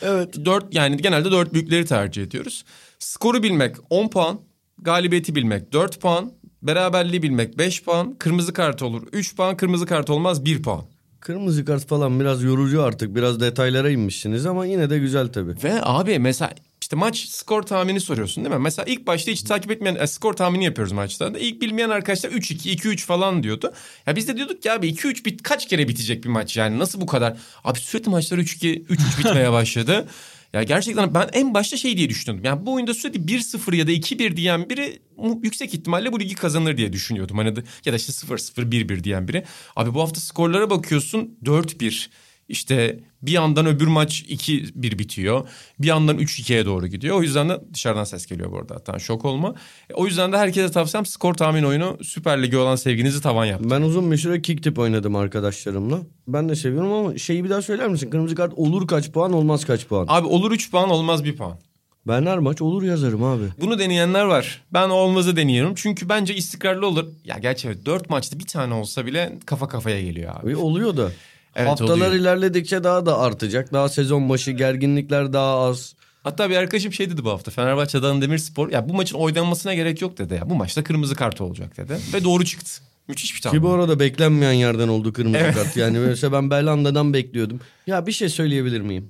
Evet. 0.02 0.44
Dört 0.44 0.74
yani 0.74 0.96
genelde 0.96 1.30
dört 1.30 1.54
büyükleri 1.54 1.86
tercih 1.86 2.22
ediyoruz. 2.22 2.64
Skoru 2.98 3.42
bilmek 3.42 3.76
10 3.90 4.08
puan, 4.08 4.40
galibiyeti 4.78 5.34
bilmek 5.34 5.72
4 5.72 6.00
puan, 6.00 6.32
beraberliği 6.62 7.22
bilmek 7.22 7.58
5 7.58 7.82
puan, 7.82 8.14
kırmızı 8.18 8.52
kart 8.52 8.82
olur 8.82 9.02
3 9.12 9.36
puan, 9.36 9.56
kırmızı 9.56 9.86
kart 9.86 10.10
olmaz 10.10 10.44
1 10.44 10.62
puan. 10.62 10.84
Kırmızı 11.20 11.64
kart 11.64 11.86
falan 11.86 12.20
biraz 12.20 12.42
yorucu 12.42 12.82
artık. 12.82 13.14
Biraz 13.14 13.40
detaylara 13.40 13.90
inmişsiniz 13.90 14.46
ama 14.46 14.66
yine 14.66 14.90
de 14.90 14.98
güzel 14.98 15.28
tabii. 15.28 15.54
Ve 15.64 15.80
abi 15.82 16.18
mesela 16.18 16.52
işte 16.80 16.96
maç 16.96 17.18
skor 17.28 17.62
tahmini 17.62 18.00
soruyorsun 18.00 18.44
değil 18.44 18.56
mi? 18.56 18.62
Mesela 18.62 18.86
ilk 18.86 19.06
başta 19.06 19.32
hiç 19.32 19.42
takip 19.42 19.70
etmeyen 19.70 19.94
e, 19.94 20.06
skor 20.06 20.32
tahmini 20.34 20.64
yapıyoruz 20.64 20.92
maçlarda. 20.92 21.38
İlk 21.38 21.62
bilmeyen 21.62 21.90
arkadaşlar 21.90 22.30
3-2, 22.30 22.76
2-3 22.76 22.96
falan 22.98 23.42
diyordu. 23.42 23.72
Ya 24.06 24.16
biz 24.16 24.28
de 24.28 24.36
diyorduk 24.36 24.62
ki 24.62 24.72
abi 24.72 24.88
2-3 24.88 25.24
bit 25.24 25.42
kaç 25.42 25.68
kere 25.68 25.88
bitecek 25.88 26.24
bir 26.24 26.28
maç 26.28 26.56
yani 26.56 26.78
nasıl 26.78 27.00
bu 27.00 27.06
kadar? 27.06 27.36
Abi 27.64 27.78
sürekli 27.78 28.10
maçlar 28.10 28.38
3-2, 28.38 28.84
3-3 28.86 29.18
bitmeye 29.18 29.52
başladı. 29.58 30.06
Ya 30.52 30.62
gerçekten 30.62 31.14
ben 31.14 31.28
en 31.32 31.54
başta 31.54 31.76
şey 31.76 31.96
diye 31.96 32.08
düşünüyordum. 32.08 32.44
Yani 32.44 32.66
bu 32.66 32.72
oyunda 32.74 32.94
sürekli 32.94 33.20
1-0 33.20 33.74
ya 33.76 33.86
da 33.86 33.92
2-1 33.92 34.36
diyen 34.36 34.70
biri 34.70 34.98
yüksek 35.42 35.74
ihtimalle 35.74 36.12
bu 36.12 36.20
ligi 36.20 36.34
kazanır 36.34 36.76
diye 36.76 36.92
düşünüyordum. 36.92 37.38
Hani 37.38 37.56
de- 37.56 37.62
ya 37.84 37.92
da 37.92 37.96
işte 37.96 38.12
0-0 38.12 38.70
1-1 38.72 39.04
diyen 39.04 39.28
biri. 39.28 39.44
Abi 39.76 39.94
bu 39.94 40.00
hafta 40.02 40.20
skorlara 40.20 40.70
bakıyorsun 40.70 41.38
4-1. 41.44 42.10
İşte 42.48 43.00
bir 43.22 43.32
yandan 43.32 43.66
öbür 43.66 43.86
maç 43.86 44.24
2-1 44.28 44.98
bitiyor. 44.98 45.48
Bir 45.78 45.86
yandan 45.86 46.18
3-2'ye 46.18 46.66
doğru 46.66 46.86
gidiyor. 46.86 47.16
O 47.16 47.22
yüzden 47.22 47.48
de 47.48 47.60
dışarıdan 47.74 48.04
ses 48.04 48.26
geliyor 48.26 48.52
bu 48.52 48.58
arada 48.58 48.74
hatta 48.74 48.98
şok 48.98 49.24
olma. 49.24 49.54
E, 49.90 49.94
O 49.94 50.06
yüzden 50.06 50.32
de 50.32 50.38
herkese 50.38 50.70
tavsiyem 50.72 51.06
skor 51.06 51.34
tahmin 51.34 51.62
oyunu 51.62 51.98
Süper 52.02 52.42
Lig'e 52.42 52.56
olan 52.58 52.76
sevginizi 52.76 53.20
tavan 53.20 53.44
yaptı. 53.44 53.70
Ben 53.70 53.82
uzun 53.82 54.12
bir 54.12 54.16
süre 54.16 54.42
kick 54.42 54.62
tip 54.62 54.78
oynadım 54.78 55.16
arkadaşlarımla. 55.16 55.98
Ben 56.28 56.48
de 56.48 56.54
seviyorum 56.56 56.92
ama 56.92 57.18
şeyi 57.18 57.44
bir 57.44 57.50
daha 57.50 57.62
söyler 57.62 57.88
misin? 57.88 58.10
Kırmızı 58.10 58.34
kart 58.34 58.52
olur 58.56 58.86
kaç 58.86 59.10
puan 59.12 59.32
olmaz 59.32 59.64
kaç 59.64 59.86
puan? 59.86 60.06
Abi 60.08 60.26
olur 60.26 60.52
3 60.52 60.70
puan 60.70 60.90
olmaz 60.90 61.24
1 61.24 61.36
puan. 61.36 61.58
Ben 62.06 62.26
her 62.26 62.38
maç 62.38 62.62
olur 62.62 62.82
yazarım 62.82 63.22
abi. 63.24 63.44
Bunu 63.60 63.78
deneyenler 63.78 64.24
var. 64.24 64.62
Ben 64.72 64.88
olmazı 64.88 65.36
deniyorum. 65.36 65.74
Çünkü 65.76 66.08
bence 66.08 66.34
istikrarlı 66.34 66.86
olur. 66.86 67.06
Ya 67.24 67.38
gerçi 67.38 67.68
evet 67.68 67.86
4 67.86 68.10
maçta 68.10 68.38
bir 68.38 68.46
tane 68.46 68.74
olsa 68.74 69.06
bile 69.06 69.38
kafa 69.46 69.68
kafaya 69.68 70.02
geliyor 70.02 70.32
abi. 70.36 70.46
Abi 70.46 70.56
oluyor 70.56 70.96
da. 70.96 71.10
Evet, 71.58 71.68
Haftalar 71.70 71.94
oluyor. 72.06 72.12
ilerledikçe 72.12 72.84
daha 72.84 73.06
da 73.06 73.18
artacak. 73.18 73.72
Daha 73.72 73.88
sezon 73.88 74.28
başı 74.28 74.50
gerginlikler 74.50 75.32
daha 75.32 75.58
az. 75.58 75.94
Hatta 76.22 76.50
bir 76.50 76.56
arkadaşım 76.56 76.92
şey 76.92 77.10
dedi 77.10 77.24
bu 77.24 77.30
hafta. 77.30 77.50
Fenerbahçe 77.50 77.98
Adana 77.98 78.22
Demirspor. 78.22 78.70
Ya 78.70 78.88
bu 78.88 78.94
maçın 78.94 79.16
oynanmasına 79.16 79.74
gerek 79.74 80.02
yok 80.02 80.18
dedi 80.18 80.34
ya. 80.34 80.50
Bu 80.50 80.54
maçta 80.54 80.84
kırmızı 80.84 81.14
kart 81.14 81.40
olacak 81.40 81.76
dedi. 81.76 81.96
Ve 82.14 82.24
doğru 82.24 82.44
çıktı. 82.44 82.70
Müthiş 83.08 83.34
bir 83.36 83.40
tahmin. 83.40 83.58
Ki 83.58 83.62
bu 83.62 83.70
arada 83.70 84.00
beklenmeyen 84.00 84.52
yerden 84.52 84.88
oldu 84.88 85.12
kırmızı 85.12 85.38
Evet. 85.38 85.54
kart. 85.54 85.76
Yani 85.76 85.98
mesela 85.98 86.32
ben 86.32 86.50
Belhanda'dan 86.50 87.12
bekliyordum. 87.14 87.60
Ya 87.86 88.06
bir 88.06 88.12
şey 88.12 88.28
söyleyebilir 88.28 88.80
miyim? 88.80 89.08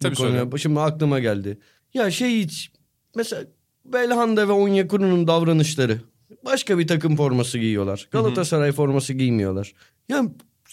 Tabii 0.00 0.16
söyle. 0.16 0.58
Şimdi 0.58 0.80
aklıma 0.80 1.18
geldi. 1.20 1.58
Ya 1.94 2.10
şey 2.10 2.40
hiç 2.40 2.70
mesela 3.16 3.42
Belhanda 3.84 4.48
ve 4.48 4.52
Onyekuru'nun 4.52 5.26
davranışları. 5.26 6.00
Başka 6.44 6.78
bir 6.78 6.86
takım 6.86 7.16
forması 7.16 7.58
giyiyorlar. 7.58 8.08
Galatasaray 8.10 8.72
forması 8.72 9.12
giymiyorlar. 9.12 9.72
Ya 10.08 10.22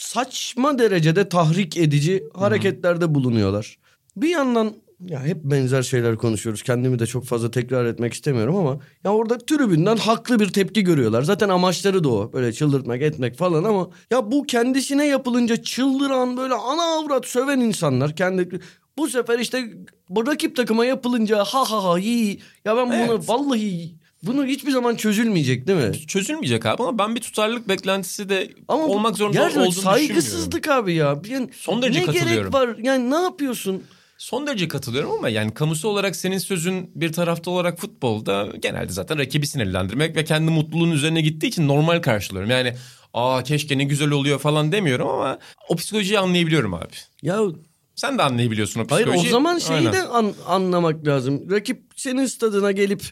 saçma 0.02 0.80
derecede 0.80 1.30
tahrik 1.30 1.78
edici 1.78 2.24
hareketlerde 2.34 3.16
bulunuyorlar. 3.16 3.78
Bir 4.16 4.30
yandan 4.30 4.74
ya 5.00 5.24
hep 5.24 5.38
benzer 5.44 5.82
şeyler 5.82 6.18
konuşuyoruz. 6.18 6.64
Kendimi 6.64 7.00
de 7.00 7.06
çok 7.06 7.26
fazla 7.26 7.52
tekrar 7.52 7.86
etmek 7.86 8.14
istemiyorum 8.14 8.56
ama 8.56 8.80
ya 9.04 9.14
orada 9.14 9.38
tribünden 9.38 9.98
haklı 9.98 10.40
bir 10.40 10.50
tepki 10.50 10.84
görüyorlar. 10.84 11.22
Zaten 11.22 11.50
amaçları 11.50 12.04
da 12.04 12.10
o. 12.10 12.34
Böyle 12.34 12.54
çıldırtmak, 12.54 13.02
etmek 13.02 13.38
falan 13.38 13.64
ama 13.64 13.90
ya 14.12 14.32
bu 14.32 14.44
kendisine 14.44 15.08
yapılınca 15.08 15.64
çıldıran 15.64 16.38
böyle 16.38 16.54
ana 16.54 16.84
avrat 16.84 17.26
söven 17.26 17.60
insanlar 17.60 18.16
kendi 18.16 18.60
bu 18.98 19.08
sefer 19.08 19.40
işte 19.40 19.74
bu 20.10 20.28
rakip 20.28 20.56
takıma 20.56 20.86
yapılınca 20.86 21.38
ha 21.38 21.64
ha 21.72 21.84
ha 21.84 22.00
iyi. 22.00 22.40
Ya 22.66 22.78
ben 22.78 22.88
bunu 22.88 23.16
Evet. 23.16 23.30
vallahi 23.30 24.01
bunu 24.24 24.46
hiçbir 24.46 24.72
zaman 24.72 24.96
çözülmeyecek 24.96 25.68
değil 25.68 25.80
mi? 25.88 26.08
Çözülmeyecek 26.08 26.66
abi 26.66 26.84
ama 26.84 26.98
ben 26.98 27.16
bir 27.16 27.22
tutarlılık 27.22 27.70
beklentisi 27.70 28.30
de 28.30 28.50
Ama 28.68 28.84
olmak 28.86 29.18
zorunda 29.18 29.38
gerçekten 29.40 29.62
olduğunu 29.62 29.82
saygısızlık 29.82 30.68
abi 30.68 30.94
ya. 30.94 31.22
Yani 31.30 31.50
Son 31.56 31.82
derece 31.82 32.00
ne 32.00 32.06
katılıyorum. 32.06 32.36
gerek 32.52 32.54
var? 32.54 32.76
Yani 32.82 33.10
ne 33.12 33.16
yapıyorsun? 33.16 33.84
Son 34.18 34.48
derece 34.48 34.68
katılıyorum 34.68 35.12
ama 35.12 35.30
yani 35.30 35.54
kamusu 35.54 35.88
olarak 35.88 36.16
senin 36.16 36.38
sözün 36.38 36.92
bir 36.96 37.14
tarafta 37.14 37.52
olarak 37.52 37.80
futbolda 37.80 38.48
genelde 38.60 38.94
zaten 38.94 39.18
rakibi 39.20 39.48
sinirlendirmek 39.48 40.16
ve 40.16 40.24
kendi 40.24 40.52
mutluluğun 40.52 40.92
üzerine 40.92 41.22
gittiği 41.22 41.48
için 41.48 41.68
normal 41.68 42.02
karşılıyorum. 42.02 42.50
Yani 42.52 42.74
aa 43.14 43.44
keşke 43.44 43.78
ne 43.78 43.84
güzel 43.84 44.12
oluyor 44.12 44.40
falan 44.40 44.72
demiyorum 44.72 45.08
ama 45.08 45.40
o 45.70 45.76
psikolojiyi 45.76 46.20
anlayabiliyorum 46.20 46.74
abi. 46.74 46.94
Ya 47.22 47.40
Sen 47.96 48.18
de 48.18 48.24
anlayabiliyorsun 48.24 48.80
o 48.80 48.86
hayır 48.90 49.06
psikolojiyi. 49.06 49.30
o 49.30 49.32
zaman 49.32 49.58
şeyi 49.58 49.78
Aynen. 49.78 49.94
de 49.94 50.04
an- 50.04 50.34
anlamak 50.48 51.08
lazım. 51.08 51.52
Rakip 51.52 51.82
senin 51.96 52.26
stadına 52.26 52.72
gelip 52.72 53.04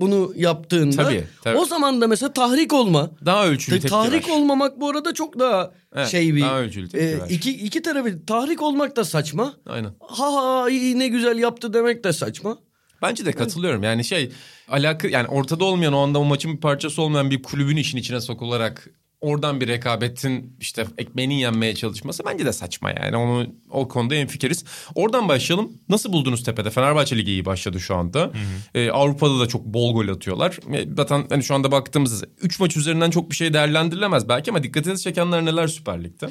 bunu 0.00 0.32
yaptığında 0.36 0.96
Tabii, 0.96 1.24
tabii. 1.42 1.58
o 1.58 1.64
zaman 1.64 2.00
da 2.00 2.06
mesela 2.08 2.32
tahrik 2.32 2.72
olma. 2.72 3.10
Daha 3.26 3.46
ölçülü 3.46 3.74
tepki 3.74 3.88
tahrik 3.88 4.28
ver. 4.28 4.32
olmamak 4.34 4.80
bu 4.80 4.88
arada 4.88 5.14
çok 5.14 5.38
daha 5.38 5.72
Evet, 5.94 6.08
şey 6.08 6.34
bir 6.34 6.40
daha 6.40 6.60
ölçülü 6.60 6.88
tepki 6.88 7.06
e, 7.06 7.20
ver. 7.20 7.26
iki 7.30 7.50
iki 7.50 7.82
tarafı 7.82 8.26
tahrik 8.26 8.62
olmak 8.62 8.96
da 8.96 9.04
saçma. 9.04 9.54
Aynen. 9.66 9.90
Ha 10.00 10.34
ha 10.34 10.70
iyi 10.70 10.98
ne 10.98 11.08
güzel 11.08 11.38
yaptı 11.38 11.72
demek 11.74 12.04
de 12.04 12.12
saçma. 12.12 12.58
Bence 13.02 13.26
de 13.26 13.32
katılıyorum. 13.32 13.82
Yani 13.82 14.04
şey 14.04 14.32
alaka 14.68 15.08
yani 15.08 15.28
ortada 15.28 15.64
olmayan 15.64 15.92
o 15.92 15.98
anda 15.98 16.18
o 16.18 16.24
maçın 16.24 16.52
bir 16.56 16.60
parçası 16.60 17.02
olmayan 17.02 17.30
bir 17.30 17.42
kulübün 17.42 17.76
işin 17.76 17.98
içine 17.98 18.20
sokularak 18.20 18.90
oradan 19.20 19.60
bir 19.60 19.68
rekabetin 19.68 20.56
işte 20.60 20.86
ekmeğinin 20.98 21.34
yenmeye 21.34 21.74
çalışması 21.74 22.22
bence 22.26 22.46
de 22.46 22.52
saçma 22.52 22.90
yani. 22.90 23.16
Onu 23.16 23.54
o 23.70 23.88
konuda 23.88 24.14
enfikiriz. 24.14 24.64
Oradan 24.94 25.28
başlayalım. 25.28 25.72
Nasıl 25.88 26.12
buldunuz 26.12 26.44
tepede? 26.44 26.70
Fenerbahçe 26.70 27.18
Ligi 27.18 27.30
iyi 27.30 27.44
başladı 27.44 27.80
şu 27.80 27.96
anda. 27.96 28.32
Ee, 28.74 28.90
Avrupa'da 28.90 29.40
da 29.40 29.46
çok 29.46 29.64
bol 29.64 29.94
gol 29.94 30.08
atıyorlar. 30.08 30.58
Ee, 30.74 30.88
zaten 30.96 31.26
hani 31.28 31.44
şu 31.44 31.54
anda 31.54 31.72
baktığımız 31.72 32.24
3 32.42 32.60
maç 32.60 32.76
üzerinden 32.76 33.10
çok 33.10 33.30
bir 33.30 33.36
şey 33.36 33.52
değerlendirilemez 33.52 34.28
belki 34.28 34.50
ama 34.50 34.62
dikkatinizi 34.62 35.02
çekenler 35.02 35.44
neler 35.44 35.66
Süper 35.68 36.04
Lig'de? 36.04 36.30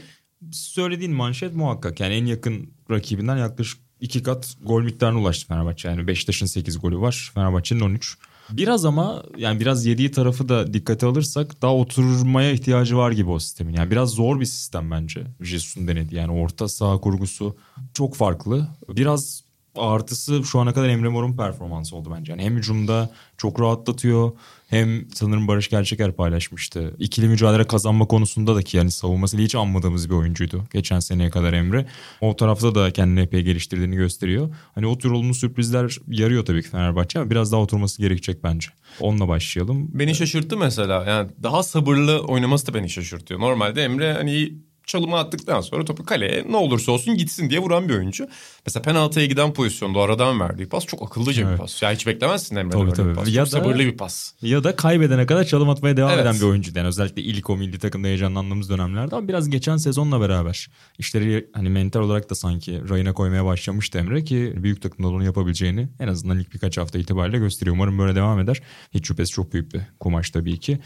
Söylediğin 0.51 1.13
manşet 1.13 1.55
muhakkak. 1.55 1.99
Yani 1.99 2.13
en 2.13 2.25
yakın 2.25 2.73
rakibinden 2.91 3.37
yaklaşık 3.37 3.79
iki 4.01 4.23
kat 4.23 4.55
gol 4.61 4.83
miktarına 4.83 5.19
ulaştı 5.19 5.47
Fenerbahçe. 5.47 5.87
Yani 5.87 6.07
Beşiktaş'ın 6.07 6.45
8 6.45 6.79
golü 6.79 6.99
var. 6.99 7.31
Fenerbahçe'nin 7.33 7.79
13. 7.79 8.17
Biraz 8.51 8.85
ama 8.85 9.23
yani 9.37 9.59
biraz 9.59 9.85
yediği 9.85 10.11
tarafı 10.11 10.49
da 10.49 10.73
dikkate 10.73 11.05
alırsak 11.05 11.61
daha 11.61 11.75
oturmaya 11.75 12.51
ihtiyacı 12.51 12.97
var 12.97 13.11
gibi 13.11 13.29
o 13.29 13.39
sistemin. 13.39 13.73
Yani 13.73 13.91
biraz 13.91 14.09
zor 14.09 14.39
bir 14.39 14.45
sistem 14.45 14.91
bence. 14.91 15.23
Jesus'un 15.41 15.87
denedi. 15.87 16.15
Yani 16.15 16.31
orta 16.31 16.67
saha 16.67 17.01
kurgusu 17.01 17.57
çok 17.93 18.15
farklı. 18.15 18.67
Biraz 18.89 19.43
artısı 19.75 20.43
şu 20.43 20.59
ana 20.59 20.73
kadar 20.73 20.89
Emre 20.89 21.09
Mor'un 21.09 21.37
performansı 21.37 21.95
oldu 21.95 22.13
bence. 22.17 22.31
Yani 22.31 22.43
hem 22.43 22.55
hücumda 22.55 23.09
çok 23.37 23.59
rahatlatıyor 23.59 24.31
hem 24.67 25.11
sanırım 25.13 25.47
Barış 25.47 25.69
Gerçeker 25.69 26.11
paylaşmıştı. 26.11 26.95
İkili 26.99 27.27
mücadele 27.27 27.63
kazanma 27.63 28.05
konusunda 28.05 28.55
da 28.55 28.61
ki 28.61 28.77
yani 28.77 28.91
savunmasıyla 28.91 29.45
hiç 29.45 29.55
anmadığımız 29.55 30.09
bir 30.09 30.15
oyuncuydu. 30.15 30.63
Geçen 30.73 30.99
seneye 30.99 31.29
kadar 31.29 31.53
Emre. 31.53 31.85
O 32.21 32.35
tarafta 32.35 32.75
da 32.75 32.91
kendini 32.91 33.19
epey 33.19 33.41
geliştirdiğini 33.41 33.95
gösteriyor. 33.95 34.55
Hani 34.75 34.87
o 34.87 34.97
tür 34.97 35.11
olumlu 35.11 35.33
sürprizler 35.33 35.97
yarıyor 36.07 36.45
tabii 36.45 36.63
ki 36.63 36.69
Fenerbahçe 36.69 37.19
ama 37.19 37.29
biraz 37.29 37.51
daha 37.51 37.61
oturması 37.61 38.01
gerekecek 38.01 38.43
bence. 38.43 38.69
Onunla 38.99 39.27
başlayalım. 39.27 39.89
Beni 39.93 40.15
şaşırttı 40.15 40.57
mesela. 40.57 41.05
Yani 41.05 41.29
daha 41.43 41.63
sabırlı 41.63 42.19
oynaması 42.19 42.67
da 42.67 42.73
beni 42.73 42.89
şaşırtıyor. 42.89 43.39
Normalde 43.39 43.83
Emre 43.83 44.13
hani 44.13 44.53
çalımı 44.87 45.17
attıktan 45.17 45.61
sonra 45.61 45.85
topu 45.85 46.05
kaleye 46.05 46.45
ne 46.49 46.57
olursa 46.57 46.91
olsun 46.91 47.17
gitsin 47.17 47.49
diye 47.49 47.59
vuran 47.59 47.89
bir 47.89 47.93
oyuncu. 47.95 48.27
Mesela 48.65 48.83
penaltıya 48.83 49.25
giden 49.25 49.53
pozisyonda 49.53 49.99
aradan 49.99 50.39
verdiği 50.39 50.69
pas 50.69 50.85
çok 50.85 51.01
akıllıca 51.03 51.43
bir 51.43 51.47
Evet. 51.49 51.59
pas. 51.59 51.81
Ya 51.81 51.91
hiç 51.91 52.07
beklemezsin 52.07 52.55
Emre'den 52.55 52.79
Tabii, 52.79 52.93
tabii. 52.93 53.09
bir 53.09 53.15
pas. 53.15 53.27
Ya 53.27 53.45
çok 53.45 53.53
da- 53.53 53.59
sabırlı 53.59 53.79
bir 53.79 53.97
pas. 53.97 54.31
Ya 54.41 54.63
da 54.63 54.75
kaybedene 54.75 55.25
kadar 55.25 55.43
çalım 55.43 55.69
atmaya 55.69 55.97
devam 55.97 56.11
Evet. 56.11 56.21
eden 56.21 56.35
bir 56.35 56.41
oyuncu. 56.41 56.71
Yani 56.75 56.87
özellikle 56.87 57.21
ilk 57.21 57.49
o 57.49 57.57
milli 57.57 57.79
takımda 57.79 58.07
heyecanlandığımız 58.07 58.69
dönemlerde 58.69 59.15
ama 59.15 59.27
biraz 59.27 59.49
geçen 59.49 59.77
sezonla 59.77 60.21
beraber 60.21 60.67
işleri 60.99 61.49
hani 61.53 61.69
mental 61.69 61.99
olarak 62.01 62.29
da 62.29 62.35
sanki 62.35 62.89
rayına 62.89 63.13
koymaya 63.13 63.45
başlamıştı 63.45 63.97
Emre 63.97 64.23
ki 64.23 64.53
büyük 64.57 64.81
takımda 64.81 65.07
onu 65.07 65.23
yapabileceğini 65.23 65.87
en 65.99 66.07
azından 66.07 66.39
ilk 66.39 66.53
birkaç 66.53 66.77
hafta 66.77 66.99
itibariyle 66.99 67.37
gösteriyor. 67.37 67.75
Umarım 67.75 67.99
böyle 67.99 68.15
devam 68.15 68.39
eder. 68.39 68.61
Hiç 68.93 69.07
şüphesiz 69.07 69.31
çok 69.31 69.53
büyük 69.53 69.73
bir 69.73 69.81
kumaş 69.99 70.29
tabii 70.29 70.59
ki. 70.59 70.79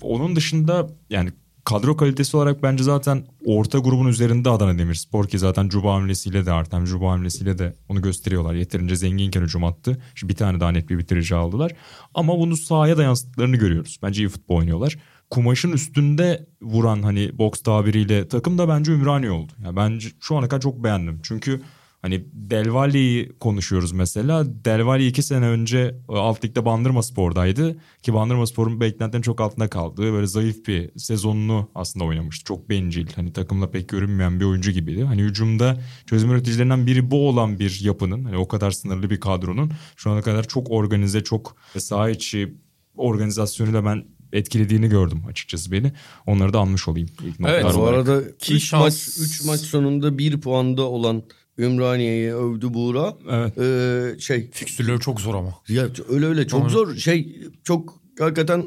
Onun 0.00 0.36
dışında 0.36 0.88
yani 1.10 1.30
kadro 1.66 1.96
kalitesi 1.96 2.36
olarak 2.36 2.62
bence 2.62 2.84
zaten 2.84 3.24
orta 3.44 3.78
grubun 3.78 4.06
üzerinde 4.06 4.50
Adana 4.50 4.78
Demirspor 4.78 5.28
ki 5.28 5.38
zaten 5.38 5.68
Cuba 5.68 5.94
hamlesiyle 5.94 6.46
de 6.46 6.52
Artem 6.52 6.84
Cuba 6.84 7.10
hamlesiyle 7.10 7.58
de 7.58 7.74
onu 7.88 8.02
gösteriyorlar. 8.02 8.54
Yeterince 8.54 8.96
zenginken 8.96 9.42
hücum 9.42 9.64
attı. 9.64 10.02
Şimdi 10.14 10.32
bir 10.32 10.38
tane 10.38 10.60
daha 10.60 10.70
net 10.70 10.90
bir 10.90 10.98
bitirici 10.98 11.34
aldılar. 11.34 11.72
Ama 12.14 12.38
bunu 12.38 12.56
sahaya 12.56 12.96
da 12.96 13.02
yansıttıklarını 13.02 13.56
görüyoruz. 13.56 13.98
Bence 14.02 14.22
iyi 14.22 14.28
futbol 14.28 14.56
oynuyorlar. 14.56 14.98
Kumaşın 15.30 15.72
üstünde 15.72 16.46
vuran 16.62 17.02
hani 17.02 17.38
boks 17.38 17.62
tabiriyle 17.62 18.28
takım 18.28 18.58
da 18.58 18.68
bence 18.68 18.92
Ümraniye 18.92 19.30
oldu. 19.30 19.52
Yani 19.64 19.76
bence 19.76 20.08
şu 20.20 20.36
ana 20.36 20.48
kadar 20.48 20.60
çok 20.60 20.84
beğendim. 20.84 21.20
Çünkü 21.22 21.62
Hani 22.06 22.24
Del 22.32 22.72
Valle'yi 22.72 23.32
konuşuyoruz 23.40 23.92
mesela. 23.92 24.64
Del 24.64 24.86
Valle 24.86 25.06
iki 25.06 25.22
sene 25.22 25.46
önce 25.46 25.78
e, 26.10 26.16
alt 26.16 26.44
ligde 26.44 26.64
Bandırma 26.64 27.02
Spor'daydı. 27.02 27.76
Ki 28.02 28.14
Bandırma 28.14 28.46
Spor'un 28.46 28.80
beklentilerin 28.80 29.22
çok 29.22 29.40
altında 29.40 29.68
kaldığı 29.68 30.12
böyle 30.12 30.26
zayıf 30.26 30.66
bir 30.66 30.90
sezonunu 30.96 31.70
aslında 31.74 32.04
oynamıştı. 32.04 32.44
Çok 32.44 32.70
bencil. 32.70 33.06
Hani 33.16 33.32
takımla 33.32 33.70
pek 33.70 33.88
görünmeyen 33.88 34.40
bir 34.40 34.44
oyuncu 34.44 34.70
gibiydi. 34.70 35.04
Hani 35.04 35.22
hücumda 35.22 35.80
çözüm 36.06 36.30
üreticilerinden 36.30 36.86
biri 36.86 37.10
bu 37.10 37.28
olan 37.28 37.58
bir 37.58 37.80
yapının 37.82 38.24
hani 38.24 38.36
o 38.36 38.48
kadar 38.48 38.70
sınırlı 38.70 39.10
bir 39.10 39.20
kadronun 39.20 39.72
şu 39.96 40.10
ana 40.10 40.22
kadar 40.22 40.48
çok 40.48 40.70
organize, 40.70 41.24
çok 41.24 41.56
saha 41.78 42.10
içi 42.10 42.54
organizasyonuyla 42.96 43.84
ben 43.84 44.04
etkilediğini 44.32 44.88
gördüm 44.88 45.22
açıkçası 45.28 45.72
beni. 45.72 45.92
Onları 46.26 46.52
da 46.52 46.58
anmış 46.58 46.88
olayım 46.88 47.08
ilk 47.24 47.36
Evet, 47.46 47.64
Bu 47.74 47.86
arada 47.86 48.36
Ki 48.38 48.54
3 48.54 48.72
şans- 48.72 48.78
maç, 48.78 49.08
üç 49.20 49.44
maç 49.44 49.60
sonunda 49.60 50.18
1 50.18 50.40
puanda 50.40 50.82
olan 50.82 51.22
Ümraniye'yi 51.58 52.34
övdü 52.34 52.74
Buğra. 52.74 53.14
Evet. 53.30 53.58
Ee, 53.58 54.20
şey 54.20 54.50
Fikstürleri 54.50 55.00
çok 55.00 55.20
zor 55.20 55.34
ama. 55.34 55.54
ya 55.68 55.86
öyle 56.08 56.26
öyle 56.26 56.46
çok 56.46 56.60
Aynen. 56.60 56.72
zor 56.72 56.96
şey 56.96 57.38
çok 57.64 57.94
hakikaten 58.18 58.64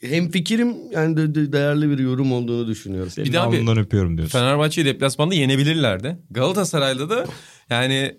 hem 0.00 0.30
fikrim 0.30 0.74
yani 0.92 1.16
de, 1.16 1.34
de 1.34 1.52
değerli 1.52 1.90
bir 1.90 1.98
yorum 1.98 2.32
olduğunu 2.32 2.66
düşünüyorum. 2.68 3.10
Senin 3.10 3.28
Bir 3.28 3.32
daha 3.32 3.52
bir- 3.52 3.76
öpüyorum 3.76 4.16
diyorsun. 4.18 4.38
Fenerbahçe'yi 4.38 4.84
deplasmanda 4.86 5.34
yenebilirlerdi. 5.34 6.16
Galatasaray'da 6.30 7.10
da 7.10 7.26
yani 7.70 8.16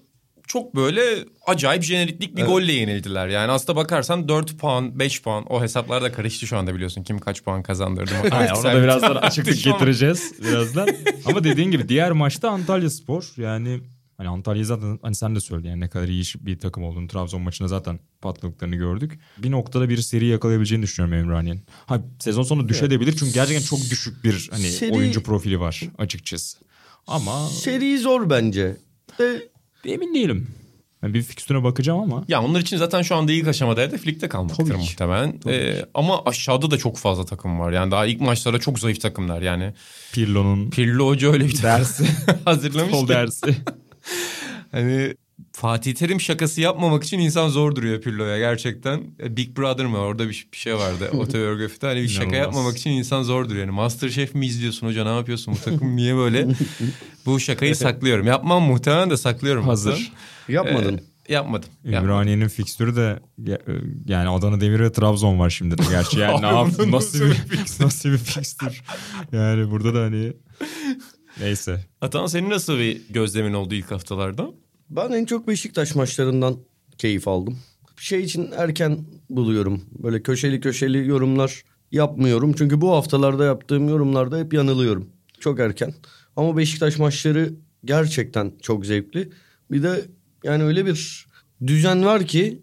çok 0.47 0.75
böyle 0.75 1.01
acayip 1.47 1.83
jeneriklik 1.83 2.37
bir 2.37 2.45
golle 2.45 2.71
yenildiler. 2.71 3.27
Yani 3.27 3.51
aslında 3.51 3.75
bakarsan 3.75 4.27
4 4.29 4.59
puan, 4.59 4.99
5 4.99 5.21
puan 5.21 5.45
o 5.53 5.61
hesaplar 5.61 6.03
da 6.03 6.11
karıştı 6.11 6.47
şu 6.47 6.57
anda 6.57 6.75
biliyorsun. 6.75 7.03
Kim 7.03 7.19
kaç 7.19 7.43
puan 7.43 7.63
kazandırdı. 7.63 8.11
Aynen, 8.31 8.53
ona 8.53 8.63
da 8.73 8.83
birazdan 8.83 9.15
açıklık 9.15 9.63
getireceğiz 9.63 10.33
birazdan. 10.43 10.87
Ama 11.25 11.43
dediğin 11.43 11.71
gibi 11.71 11.89
diğer 11.89 12.11
maçta 12.11 12.49
Antalya 12.49 12.89
Spor 12.89 13.31
yani 13.37 13.79
hani 14.17 14.29
Antalya 14.29 14.63
zaten 14.63 14.99
hani 15.01 15.15
sen 15.15 15.35
de 15.35 15.39
söyledin 15.39 15.69
yani 15.69 15.79
ne 15.79 15.89
kadar 15.89 16.07
iyi 16.07 16.23
bir 16.39 16.59
takım 16.59 16.83
olduğunu 16.83 17.07
Trabzon 17.07 17.41
maçında 17.41 17.67
zaten 17.67 17.99
patladıklarını 18.21 18.75
gördük. 18.75 19.19
Bir 19.37 19.51
noktada 19.51 19.89
bir 19.89 19.97
seri 19.97 20.25
yakalayabileceğini 20.25 20.83
düşünüyorum 20.83 21.19
Emraniye'nin. 21.19 21.63
Ha 21.85 22.01
sezon 22.19 22.43
sonu 22.43 22.69
düşebilir 22.69 23.15
çünkü 23.17 23.33
gerçekten 23.33 23.65
çok 23.65 23.79
düşük 23.79 24.23
bir 24.23 24.47
hani 24.51 24.71
Seri- 24.71 24.93
oyuncu 24.93 25.23
profili 25.23 25.59
var 25.59 25.81
açıkçası. 25.97 26.57
Ama 27.07 27.49
Seri 27.49 27.99
zor 27.99 28.29
bence. 28.29 28.77
De, 29.19 29.49
emin 29.85 30.13
değilim. 30.13 30.47
Yani 31.03 31.13
bir 31.13 31.21
fikstüre 31.21 31.63
bakacağım 31.63 31.99
ama 31.99 32.25
Ya 32.27 32.43
onlar 32.43 32.59
için 32.59 32.77
zaten 32.77 33.01
şu 33.01 33.15
anda 33.15 33.31
ilk 33.31 33.47
aşamada 33.47 33.81
hedef 33.81 34.07
ligde 34.07 34.29
kalmaktır 34.29 34.65
Tabii 34.65 34.77
muhtemelen. 34.77 35.39
Ee, 35.47 35.85
ama 35.93 36.23
aşağıda 36.25 36.71
da 36.71 36.77
çok 36.77 36.97
fazla 36.97 37.25
takım 37.25 37.59
var. 37.59 37.71
Yani 37.71 37.91
daha 37.91 38.05
ilk 38.05 38.21
maçlara 38.21 38.59
çok 38.59 38.79
zayıf 38.79 39.01
takımlar. 39.01 39.41
Yani 39.41 39.73
Pirlo'nun 40.13 40.69
Pirlo 40.69 41.07
Hoca 41.07 41.31
öyle 41.31 41.47
bir 41.47 41.63
dersi, 41.63 42.07
hazırlamış 42.45 42.91
futbol 42.91 43.07
dersi. 43.07 43.55
Hani 44.71 45.15
Fatih 45.53 45.93
Terim 45.95 46.21
şakası 46.21 46.61
yapmamak 46.61 47.03
için 47.03 47.19
insan 47.19 47.49
zor 47.49 47.75
duruyor 47.75 48.01
Pirlo'ya 48.01 48.37
gerçekten. 48.37 49.03
E, 49.23 49.37
Big 49.37 49.57
Brother 49.57 49.85
mı? 49.85 49.97
Orada 49.97 50.29
bir, 50.29 50.47
bir 50.53 50.57
şey 50.57 50.75
vardı 50.75 51.09
otobiyografide. 51.17 51.85
Hani 51.87 52.01
bir 52.03 52.07
şaka 52.07 52.35
yapmamak 52.35 52.77
için 52.77 52.89
insan 52.91 53.23
zor 53.23 53.45
duruyor. 53.45 53.65
Yani 53.65 53.71
Masterchef 53.75 54.35
mi 54.35 54.45
izliyorsun 54.45 54.87
hoca 54.87 55.03
ne 55.03 55.15
yapıyorsun 55.15 55.53
bu 55.53 55.71
takım 55.71 55.95
niye 55.95 56.15
böyle? 56.15 56.47
bu 57.25 57.39
şakayı 57.39 57.75
saklıyorum. 57.75 58.27
Yapmam 58.27 58.63
muhtemelen 58.63 59.09
de 59.09 59.17
saklıyorum. 59.17 59.67
Hazır. 59.67 59.91
hatta. 59.91 60.53
yapmadın. 60.53 61.01
Ee, 61.29 61.33
yapmadım. 61.33 61.69
Ümraniye'nin 61.85 62.47
fikstürü 62.47 62.95
de 62.95 63.19
ya- 63.45 63.59
yani 64.07 64.29
Adana 64.29 64.61
Demir 64.61 64.79
ve 64.79 64.91
Trabzon 64.91 65.39
var 65.39 65.49
şimdi 65.49 65.77
de 65.77 65.81
gerçi 65.89 66.19
yani 66.19 66.41
ne 66.41 66.47
yaptın 66.47 66.91
nasıl 66.91 67.19
bir 67.19 67.85
nasıl 67.85 68.09
bir 68.09 68.17
fikstür 68.17 68.83
yani 69.31 69.71
burada 69.71 69.93
da 69.93 70.01
hani 70.01 70.33
neyse 71.41 71.85
Atan 72.01 72.27
senin 72.27 72.49
nasıl 72.49 72.77
bir 72.77 73.01
gözlemin 73.09 73.53
oldu 73.53 73.75
ilk 73.75 73.91
haftalarda? 73.91 74.51
Ben 74.89 75.11
en 75.11 75.25
çok 75.25 75.47
Beşiktaş 75.47 75.95
maçlarından 75.95 76.57
keyif 76.97 77.27
aldım. 77.27 77.59
Şey 77.97 78.23
için 78.23 78.49
erken 78.57 78.97
buluyorum. 79.29 79.81
Böyle 80.03 80.23
köşeli 80.23 80.61
köşeli 80.61 81.07
yorumlar 81.07 81.63
yapmıyorum. 81.91 82.53
Çünkü 82.53 82.81
bu 82.81 82.91
haftalarda 82.91 83.45
yaptığım 83.45 83.89
yorumlarda 83.89 84.37
hep 84.37 84.53
yanılıyorum. 84.53 85.09
Çok 85.39 85.59
erken. 85.59 85.93
Ama 86.35 86.57
Beşiktaş 86.57 86.97
maçları 86.97 87.53
gerçekten 87.85 88.51
çok 88.61 88.85
zevkli. 88.85 89.29
Bir 89.71 89.83
de 89.83 90.05
yani 90.43 90.63
öyle 90.63 90.85
bir 90.85 91.27
düzen 91.67 92.05
var 92.05 92.25
ki 92.25 92.61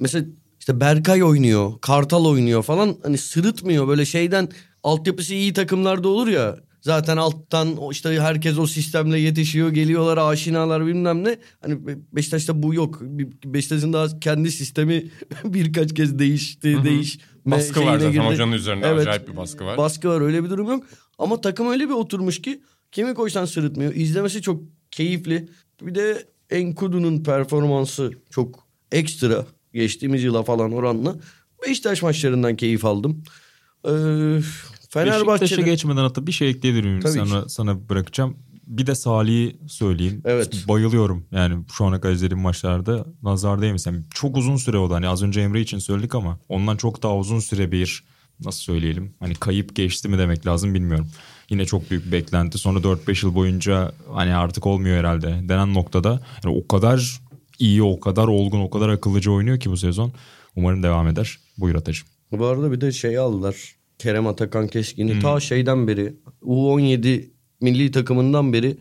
mesela 0.00 0.26
işte 0.60 0.80
Berkay 0.80 1.22
oynuyor, 1.22 1.72
Kartal 1.80 2.24
oynuyor 2.24 2.62
falan 2.62 2.96
hani 3.02 3.18
sırıtmıyor 3.18 3.88
böyle 3.88 4.04
şeyden 4.04 4.48
altyapısı 4.82 5.34
iyi 5.34 5.52
takımlarda 5.52 6.08
olur 6.08 6.28
ya. 6.28 6.56
Zaten 6.84 7.16
alttan 7.16 7.78
işte 7.90 8.20
herkes 8.20 8.58
o 8.58 8.66
sistemle 8.66 9.18
yetişiyor, 9.18 9.70
geliyorlar 9.70 10.18
aşinalar 10.32 10.86
bilmem 10.86 11.24
ne. 11.24 11.38
Hani 11.60 11.86
Be- 11.86 11.98
Beşiktaş'ta 12.12 12.62
bu 12.62 12.74
yok. 12.74 13.00
Beşiktaş'ın 13.44 13.92
daha 13.92 14.20
kendi 14.20 14.50
sistemi 14.52 15.10
birkaç 15.44 15.94
kez 15.94 16.18
değişti, 16.18 16.84
değiş. 16.84 17.18
Baskı 17.46 17.80
var 17.80 17.98
zaten 17.98 18.12
girdi. 18.12 18.24
hocanın 18.24 18.52
üzerinde 18.52 18.86
Evet. 18.86 19.00
acayip 19.00 19.28
bir 19.28 19.36
baskı 19.36 19.64
var. 19.64 19.78
Baskı 19.78 20.08
var 20.08 20.20
öyle 20.20 20.44
bir 20.44 20.50
durum 20.50 20.68
yok. 20.68 20.84
Ama 21.18 21.40
takım 21.40 21.70
öyle 21.70 21.84
bir 21.88 21.94
oturmuş 21.94 22.42
ki 22.42 22.62
kimi 22.92 23.14
koysan 23.14 23.44
sırıtmıyor. 23.44 23.94
İzlemesi 23.94 24.42
çok 24.42 24.62
keyifli. 24.90 25.48
Bir 25.82 25.94
de 25.94 26.26
Enkudu'nun 26.50 27.22
performansı 27.22 28.12
çok 28.30 28.66
ekstra. 28.92 29.46
Geçtiğimiz 29.74 30.22
yıla 30.22 30.42
falan 30.42 30.72
oranla. 30.72 31.16
Beşiktaş 31.66 32.02
maçlarından 32.02 32.56
keyif 32.56 32.84
aldım. 32.84 33.22
Ee, 33.88 33.90
Fenerbahçe'de... 34.94 35.62
geçmeden 35.62 36.02
hatta 36.02 36.26
bir 36.26 36.32
şey 36.32 36.50
ekleyebilirim 36.50 37.02
sana, 37.02 37.48
sana 37.48 37.88
bırakacağım. 37.88 38.36
Bir 38.66 38.86
de 38.86 38.94
Salih'i 38.94 39.56
söyleyeyim. 39.68 40.22
Evet. 40.24 40.64
Bayılıyorum 40.68 41.26
yani 41.32 41.64
şu 41.72 41.84
ana 41.84 42.00
kadar 42.00 42.14
izlediğim 42.14 42.42
maçlarda 42.42 43.06
nazar 43.22 43.62
değmesin. 43.62 43.92
Yani 43.92 44.02
çok 44.14 44.36
uzun 44.36 44.56
süre 44.56 44.76
oldu 44.76 44.94
hani 44.94 45.08
az 45.08 45.22
önce 45.22 45.40
Emre 45.40 45.60
için 45.60 45.78
söyledik 45.78 46.14
ama 46.14 46.38
ondan 46.48 46.76
çok 46.76 47.02
daha 47.02 47.16
uzun 47.16 47.40
süre 47.40 47.72
bir 47.72 48.04
nasıl 48.44 48.60
söyleyelim 48.60 49.14
hani 49.20 49.34
kayıp 49.34 49.76
geçti 49.76 50.08
mi 50.08 50.18
demek 50.18 50.46
lazım 50.46 50.74
bilmiyorum. 50.74 51.08
Yine 51.50 51.64
çok 51.64 51.90
büyük 51.90 52.12
beklenti. 52.12 52.58
Sonra 52.58 52.78
4-5 52.78 53.26
yıl 53.26 53.34
boyunca 53.34 53.92
hani 54.12 54.34
artık 54.34 54.66
olmuyor 54.66 54.98
herhalde 54.98 55.48
denen 55.48 55.74
noktada. 55.74 56.20
Yani 56.44 56.56
o 56.56 56.68
kadar 56.68 57.20
iyi, 57.58 57.82
o 57.82 58.00
kadar 58.00 58.28
olgun, 58.28 58.60
o 58.60 58.70
kadar 58.70 58.88
akıllıca 58.88 59.30
oynuyor 59.30 59.60
ki 59.60 59.70
bu 59.70 59.76
sezon. 59.76 60.12
Umarım 60.56 60.82
devam 60.82 61.08
eder. 61.08 61.38
Buyur 61.58 61.74
Atacığım. 61.74 62.08
Bu 62.32 62.46
arada 62.46 62.72
bir 62.72 62.80
de 62.80 62.92
şey 62.92 63.18
aldılar. 63.18 63.74
Kerem 64.04 64.26
Atakan 64.26 64.68
Keskin'i 64.68 65.20
ta 65.20 65.40
şeyden 65.40 65.88
beri 65.88 66.16
U17 66.42 67.30
milli 67.60 67.90
takımından 67.90 68.52
beri 68.52 68.76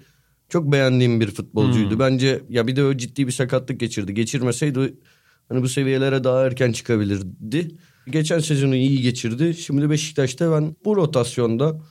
çok 0.50 0.72
beğendiğim 0.72 1.22
bir 1.22 1.32
futbolcuydu. 1.32 2.00
Bence 2.00 2.42
ya 2.50 2.68
bir 2.68 2.76
de 2.76 2.84
o 2.84 2.98
ciddi 2.98 3.28
bir 3.28 3.32
sakatlık 3.32 3.80
geçirdi. 3.80 4.14
Geçirmeseydi 4.14 4.94
hani 5.50 5.62
bu 5.62 5.70
seviyelere 5.70 6.24
daha 6.24 6.46
erken 6.46 6.72
çıkabilirdi. 6.72 7.68
Geçen 8.10 8.40
sezonu 8.40 8.76
iyi 8.76 9.02
geçirdi. 9.02 9.54
Şimdi 9.54 9.90
Beşiktaş'ta 9.90 10.52
ben 10.52 10.76
bu 10.86 10.96
rotasyonda 10.96 11.82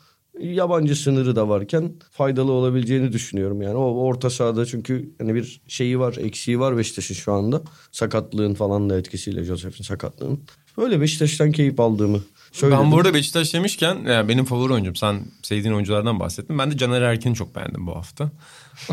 yabancı 0.40 0.96
sınırı 0.96 1.36
da 1.36 1.48
varken 1.48 1.92
faydalı 2.10 2.52
olabileceğini 2.52 3.12
düşünüyorum. 3.12 3.62
Yani 3.62 3.76
o 3.76 4.04
orta 4.04 4.30
sahada 4.30 4.66
çünkü 4.66 5.14
hani 5.18 5.34
bir 5.34 5.62
şeyi 5.68 5.98
var, 5.98 6.16
eksiği 6.20 6.60
var 6.60 6.76
Beşiktaş'ın 6.76 7.14
şu 7.14 7.32
anda. 7.32 7.62
Sakatlığın 7.92 8.54
falan 8.54 8.90
da 8.90 8.98
etkisiyle 8.98 9.44
Josef'in 9.44 9.84
sakatlığının. 9.84 10.40
Böyle 10.78 11.00
Beşiktaş'tan 11.00 11.52
keyif 11.52 11.80
aldığımı 11.80 12.20
söyledim. 12.52 12.82
Ben 12.82 12.92
bu 12.92 12.96
arada 12.96 13.14
Beşiktaş 13.14 13.54
demişken 13.54 14.04
yani 14.06 14.28
benim 14.28 14.44
favori 14.44 14.72
oyuncum. 14.72 14.96
Sen 14.96 15.20
sevdiğin 15.42 15.74
oyunculardan 15.74 16.20
bahsettin. 16.20 16.58
Ben 16.58 16.70
de 16.70 16.76
Caner 16.76 17.02
Erkin'i 17.02 17.34
çok 17.34 17.56
beğendim 17.56 17.86
bu 17.86 17.96
hafta. 17.96 18.30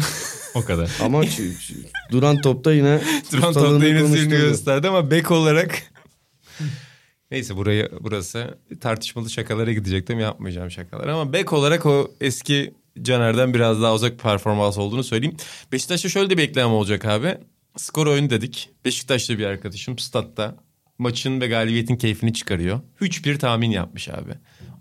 O 0.55 0.65
kadar. 0.65 0.89
Ama 1.01 1.21
duran 2.11 2.41
topta 2.41 2.73
yine 2.73 3.01
Duran 3.31 3.53
topta 3.53 3.85
yine 3.85 4.07
stilini 4.07 4.29
gösterdi 4.29 4.87
ama 4.87 5.11
bek 5.11 5.31
olarak... 5.31 5.83
Neyse 7.31 7.55
burayı 7.55 7.89
burası 8.01 8.57
tartışmalı 8.81 9.29
şakalara 9.29 9.71
gidecektim 9.73 10.19
yapmayacağım 10.19 10.71
şakalar 10.71 11.07
ama 11.07 11.33
bek 11.33 11.53
olarak 11.53 11.85
o 11.85 12.11
eski 12.21 12.73
Caner'den 13.01 13.53
biraz 13.53 13.81
daha 13.81 13.93
uzak 13.93 14.19
performans 14.19 14.77
olduğunu 14.77 15.03
söyleyeyim. 15.03 15.37
Beşiktaş'ta 15.71 16.09
şöyle 16.09 16.29
de 16.29 16.37
bir 16.37 16.43
eklem 16.43 16.69
olacak 16.69 17.05
abi. 17.05 17.37
Skor 17.77 18.07
oyunu 18.07 18.29
dedik. 18.29 18.69
Beşiktaş'ta 18.85 19.37
bir 19.37 19.45
arkadaşım 19.45 19.99
statta 19.99 20.55
maçın 20.99 21.41
ve 21.41 21.47
galibiyetin 21.47 21.95
keyfini 21.95 22.33
çıkarıyor. 22.33 22.79
3-1 23.01 23.37
tahmin 23.37 23.71
yapmış 23.71 24.09
abi. 24.09 24.31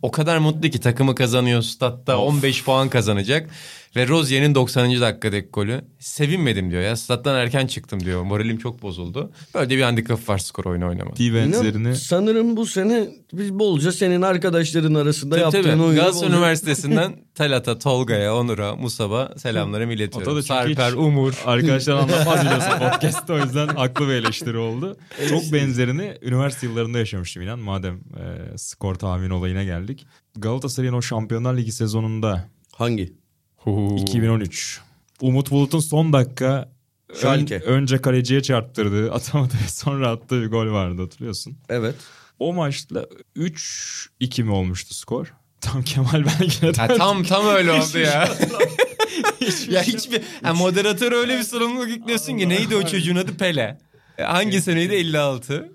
O 0.02 0.10
kadar 0.10 0.38
mutlu 0.38 0.70
ki 0.70 0.80
takımı 0.80 1.14
kazanıyor 1.14 1.62
statta 1.62 2.18
15 2.18 2.64
puan 2.64 2.88
kazanacak. 2.88 3.50
Ve 3.96 4.08
Rozier'in 4.08 4.54
90. 4.54 5.00
dakikadaki 5.00 5.48
golü. 5.52 5.80
Sevinmedim 5.98 6.70
diyor 6.70 6.82
ya. 6.82 6.96
Stat'tan 6.96 7.34
erken 7.36 7.66
çıktım 7.66 8.00
diyor. 8.00 8.22
Moralim 8.22 8.58
çok 8.58 8.82
bozuldu. 8.82 9.32
Böyle 9.54 9.70
de 9.70 9.76
bir 9.76 9.82
handikap 9.82 10.28
var 10.28 10.38
skor 10.38 10.64
oyunu 10.64 10.88
oynama. 10.88 11.16
Di 11.16 11.34
benzerini 11.34 11.96
sanırım 11.96 12.56
bu 12.56 12.66
sene 12.66 13.08
biz 13.32 13.52
bolca 13.58 13.92
senin 13.92 14.22
arkadaşların 14.22 14.94
arasında 14.94 15.34
Tabii 15.34 15.42
yaptığın 15.42 15.62
tabii. 15.62 15.82
oyunu 15.82 15.94
Galatasaray 16.00 16.32
Üniversitesi'nden 16.32 17.16
Talat'a, 17.34 17.78
Tolga'ya, 17.78 18.34
Onur'a, 18.36 18.76
Musab'a 18.76 19.34
selamlarımı 19.38 19.92
iletiyorum. 19.92 20.36
da 20.36 20.42
çünkü 20.42 20.46
Sarper, 20.46 20.88
hiç- 20.90 20.98
Umur. 20.98 21.34
arkadaşlar 21.46 21.94
anlatmaz 21.98 22.40
biliyorsun 22.44 22.70
podcast'ta 22.78 23.34
o 23.34 23.38
yüzden 23.38 23.68
haklı 23.68 24.08
bir 24.08 24.12
eleştiri 24.12 24.56
oldu. 24.58 24.96
Çok 25.28 25.52
benzerini 25.52 26.14
üniversite 26.22 26.66
yıllarında 26.66 26.98
yaşamıştım 26.98 27.42
inan 27.42 27.58
madem 27.58 27.94
e, 27.94 28.58
skor 28.58 28.94
tahmin 28.94 29.30
olayına 29.30 29.64
geldik. 29.64 30.06
Galatasaray'ın 30.36 30.94
o 30.94 31.02
Şampiyonlar 31.02 31.56
Ligi 31.56 31.72
sezonunda 31.72 32.48
Hangi? 32.76 33.12
2013 33.66 34.80
Umut 35.20 35.50
Bulut'un 35.50 35.78
son 35.80 36.12
dakika 36.12 36.72
ön- 37.22 37.46
önce 37.66 38.00
kaleciye 38.00 38.42
çarptırdığı 38.42 39.12
atamadı 39.12 39.54
ve 39.64 39.68
sonra 39.68 40.10
attığı 40.10 40.42
bir 40.42 40.46
gol 40.50 40.66
vardı 40.72 41.02
hatırlıyorsun. 41.02 41.58
Evet. 41.68 41.94
O 42.38 42.52
maçta 42.52 43.06
3-2 43.36 44.42
mi 44.42 44.50
olmuştu 44.50 44.94
skor? 44.94 45.34
Tam 45.60 45.82
Kemal 45.82 46.24
belki 46.40 46.62
de 46.62 46.72
Ha, 46.80 46.88
tam 46.88 47.22
tam 47.22 47.46
öyle 47.46 47.72
oldu 47.72 47.98
ya. 47.98 48.28
ya 49.70 49.82
hiçbir 49.82 50.22
ha, 50.42 50.54
moderatör 50.54 51.12
öyle 51.12 51.38
bir 51.38 51.42
sorumluluk 51.42 51.88
yüklüyorsun 51.88 52.38
ki 52.38 52.48
neydi 52.48 52.76
o 52.76 52.86
çocuğun 52.86 53.16
adı 53.16 53.36
Pele. 53.36 53.78
E, 54.18 54.22
Hangi 54.22 54.60
seneydi 54.62 54.94
56? 54.94 55.72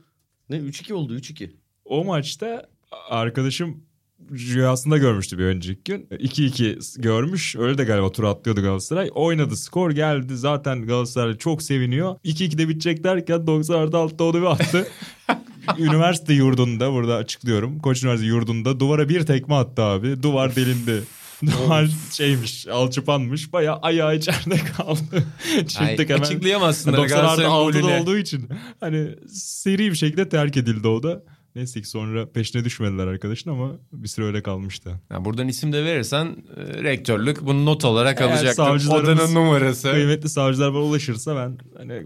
Ne 0.50 0.58
3-2 0.58 0.93
oldu 0.93 1.17
3-2. 1.17 1.52
O 1.86 2.04
maçta 2.04 2.69
arkadaşım 3.10 3.84
rüyasında 4.31 4.97
görmüştü 4.97 5.38
bir 5.38 5.43
önceki 5.43 5.81
gün. 5.86 6.07
2-2 6.12 7.01
görmüş. 7.01 7.55
Öyle 7.55 7.77
de 7.77 7.83
galiba 7.83 8.12
tur 8.12 8.23
atlıyordu 8.23 8.62
Galatasaray. 8.62 9.09
Oynadı 9.15 9.57
skor 9.57 9.91
geldi. 9.91 10.38
Zaten 10.38 10.86
Galatasaray 10.86 11.38
çok 11.38 11.62
seviniyor. 11.63 12.15
2-2'de 12.25 12.69
bitecek 12.69 13.03
derken 13.03 13.47
90 13.47 13.75
artı 13.75 13.97
altta 13.97 14.23
onu 14.23 14.41
bir 14.41 14.45
attı. 14.45 14.88
Üniversite 15.77 16.33
yurdunda 16.33 16.93
burada 16.93 17.15
açıklıyorum. 17.15 17.79
Koç 17.79 18.03
Üniversitesi 18.03 18.29
yurdunda 18.29 18.79
duvara 18.79 19.09
bir 19.09 19.25
tekme 19.25 19.55
attı 19.55 19.81
abi. 19.81 20.23
Duvar 20.23 20.55
delindi. 20.55 21.03
Duvar 21.45 21.89
şeymiş 22.12 22.67
alçıpanmış. 22.67 23.53
Bayağı 23.53 23.79
ayağı 23.81 24.15
içeride 24.15 24.55
kaldı. 24.77 25.23
Çıktık 25.67 26.09
hemen. 26.09 26.21
açıklayamazsın. 26.21 26.93
90 26.93 27.03
artı 27.03 27.15
Galatasaray'ın 27.15 27.51
6'da 27.51 27.79
golüyle. 27.79 28.01
olduğu 28.01 28.17
için 28.17 28.49
hani 28.79 29.09
seri 29.33 29.91
bir 29.91 29.95
şekilde 29.95 30.29
terk 30.29 30.57
edildi 30.57 30.88
o 30.88 31.03
da. 31.03 31.23
Neyse 31.56 31.82
ki 31.82 31.89
sonra 31.89 32.32
peşine 32.32 32.66
düşmediler 32.66 33.08
arkadaşın 33.08 33.50
ama 33.50 33.72
bir 33.92 34.08
süre 34.08 34.26
öyle 34.26 34.44
kalmıştı. 34.44 35.02
Ya 35.12 35.26
buradan 35.26 35.48
isim 35.48 35.74
de 35.74 35.86
verirsen 35.86 36.36
e, 36.58 36.84
rektörlük 36.84 37.42
bunu 37.46 37.66
not 37.66 37.86
olarak 37.86 38.22
Eğer 38.22 38.30
alacaktır. 38.30 38.89
Odanın 38.89 39.36
numarası. 39.36 39.92
Kıymetli 39.92 40.30
savcılar 40.30 40.74
bana 40.74 40.84
ulaşırsa 40.84 41.36
ben 41.36 41.58
hani 41.78 42.04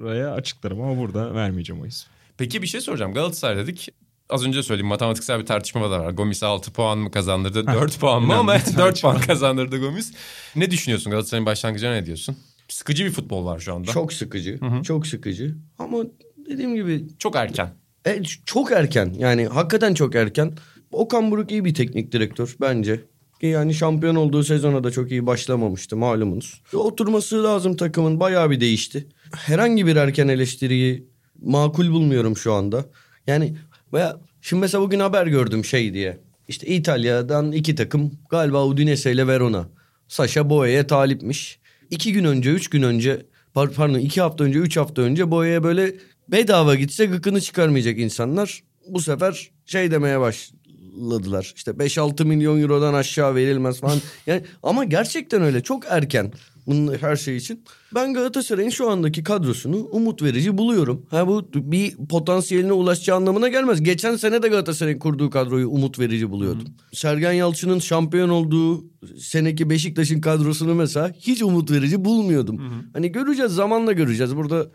oraya 0.00 0.32
açıklarım 0.32 0.80
ama 0.80 0.98
burada 0.98 1.34
vermeyeceğim 1.34 1.82
o 1.82 1.86
ismi. 1.86 2.10
Peki 2.38 2.62
bir 2.62 2.66
şey 2.66 2.80
soracağım. 2.80 3.14
Galatasaray 3.14 3.56
dedik. 3.56 3.88
Az 4.30 4.46
önce 4.46 4.62
söyleyeyim 4.62 4.86
matematiksel 4.86 5.40
bir 5.40 5.46
tartışma 5.46 5.90
da 5.90 6.00
var. 6.00 6.10
Gomis 6.10 6.42
6 6.42 6.72
puan 6.72 6.98
mı 6.98 7.10
kazandırdı 7.10 7.66
4 7.66 8.00
puan 8.00 8.22
mı 8.22 8.34
ama 8.34 8.54
4 8.78 9.02
puan 9.02 9.20
kazandırdı 9.20 9.78
Gomis. 9.78 10.12
Ne 10.56 10.70
düşünüyorsun 10.70 11.10
Galatasaray'ın 11.10 11.46
başlangıcına 11.46 11.92
ne 11.92 12.06
diyorsun? 12.06 12.36
Sıkıcı 12.68 13.04
bir 13.04 13.10
futbol 13.10 13.44
var 13.46 13.58
şu 13.58 13.74
anda. 13.74 13.86
Çok, 13.86 13.94
Çok 13.94 14.12
sıkıcı. 14.12 14.60
Çok 14.84 15.06
sıkıcı. 15.06 15.56
Ama 15.78 15.98
dediğim 16.46 16.74
gibi 16.74 17.06
erken. 17.34 17.74
E, 18.06 18.22
çok 18.46 18.72
erken. 18.72 19.14
Yani 19.18 19.46
hakikaten 19.46 19.94
çok 19.94 20.14
erken. 20.14 20.52
Okan 20.92 21.30
Buruk 21.30 21.50
iyi 21.50 21.64
bir 21.64 21.74
teknik 21.74 22.12
direktör 22.12 22.56
bence. 22.60 23.00
Yani 23.42 23.74
şampiyon 23.74 24.14
olduğu 24.14 24.44
sezona 24.44 24.84
da 24.84 24.90
çok 24.90 25.10
iyi 25.10 25.26
başlamamıştı 25.26 25.96
malumunuz. 25.96 26.62
Oturması 26.74 27.44
lazım 27.44 27.76
takımın 27.76 28.20
bayağı 28.20 28.50
bir 28.50 28.60
değişti. 28.60 29.06
Herhangi 29.32 29.86
bir 29.86 29.96
erken 29.96 30.28
eleştiriyi 30.28 31.08
makul 31.42 31.90
bulmuyorum 31.90 32.36
şu 32.36 32.52
anda. 32.52 32.84
Yani 33.26 33.56
veya 33.92 34.20
şimdi 34.40 34.60
mesela 34.60 34.82
bugün 34.82 35.00
haber 35.00 35.26
gördüm 35.26 35.64
şey 35.64 35.94
diye. 35.94 36.20
İşte 36.48 36.66
İtalya'dan 36.66 37.52
iki 37.52 37.74
takım 37.74 38.12
galiba 38.30 38.66
Udinese 38.66 39.12
ile 39.12 39.26
Verona. 39.26 39.68
Sasha 40.08 40.50
Boya'ya 40.50 40.86
talipmiş. 40.86 41.58
İki 41.90 42.12
gün 42.12 42.24
önce, 42.24 42.50
üç 42.50 42.70
gün 42.70 42.82
önce 42.82 43.26
par- 43.54 43.74
pardon 43.74 43.98
iki 43.98 44.20
hafta 44.20 44.44
önce, 44.44 44.58
üç 44.58 44.76
hafta 44.76 45.02
önce 45.02 45.30
Boya'ya 45.30 45.62
böyle 45.64 45.94
bedava 46.32 46.74
gitse 46.74 47.06
gıkını 47.06 47.40
çıkarmayacak 47.40 47.98
insanlar. 47.98 48.62
Bu 48.88 49.00
sefer 49.00 49.50
şey 49.66 49.90
demeye 49.90 50.20
başladılar. 50.20 51.52
İşte 51.56 51.70
5-6 51.70 52.24
milyon 52.24 52.60
eurodan 52.60 52.94
aşağı 52.94 53.34
verilmez 53.34 53.80
falan. 53.80 53.98
Yani 54.26 54.42
ama 54.62 54.84
gerçekten 54.84 55.42
öyle 55.42 55.62
çok 55.62 55.84
erken 55.88 56.32
bunun 56.66 56.94
her 56.98 57.16
şey 57.16 57.36
için. 57.36 57.64
Ben 57.94 58.14
Galatasaray'ın 58.14 58.70
şu 58.70 58.90
andaki 58.90 59.24
kadrosunu 59.24 59.76
umut 59.76 60.22
verici 60.22 60.58
buluyorum. 60.58 61.06
Ha 61.10 61.28
bu 61.28 61.48
bir 61.54 61.96
potansiyeline 61.96 62.72
ulaşacağı 62.72 63.16
anlamına 63.16 63.48
gelmez. 63.48 63.82
Geçen 63.82 64.16
sene 64.16 64.42
de 64.42 64.48
Galatasaray'ın 64.48 64.98
kurduğu 64.98 65.30
kadroyu 65.30 65.68
umut 65.70 65.98
verici 65.98 66.30
buluyordum. 66.30 66.68
Sergen 66.92 67.32
Yalçın'ın 67.32 67.78
şampiyon 67.78 68.28
olduğu 68.28 68.84
seneki 69.18 69.70
Beşiktaş'ın 69.70 70.20
kadrosunu 70.20 70.74
mesela 70.74 71.12
hiç 71.20 71.42
umut 71.42 71.70
verici 71.70 72.04
bulmuyordum. 72.04 72.60
Hani 72.92 73.12
göreceğiz 73.12 73.52
zamanla 73.52 73.92
göreceğiz. 73.92 74.36
Burada 74.36 74.70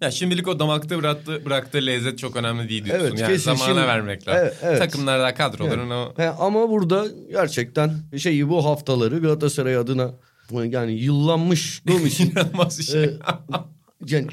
Ya 0.00 0.10
şimdilik 0.10 0.48
o 0.48 0.58
damakta 0.58 0.98
bıraktığı, 0.98 1.44
bıraktığı 1.44 1.86
lezzet 1.86 2.18
çok 2.18 2.36
önemli 2.36 2.68
değil 2.68 2.84
diyorsun. 2.84 3.06
Evet, 3.06 3.20
yani 3.20 3.32
kesin. 3.32 3.44
zamana 3.44 3.66
Şimdi- 3.66 3.80
vermek 3.80 4.28
lazım. 4.28 4.40
Evet, 4.42 4.56
evet. 4.62 4.78
Takımlarda 4.78 5.34
kadroların 5.34 5.90
o 5.90 6.12
He, 6.16 6.28
ama 6.28 6.70
burada 6.70 7.06
gerçekten 7.30 7.92
şeyi 8.18 8.48
bu 8.48 8.64
haftaları 8.64 9.18
Galatasaray 9.18 9.76
adına 9.76 10.14
yani 10.52 10.92
yıllanmış 10.92 11.82
Gomis'in 11.86 12.30
inanılmaz 12.30 12.78
bir 12.78 12.84
şey. 12.84 13.04
e, 13.04 13.10
yani, 14.06 14.26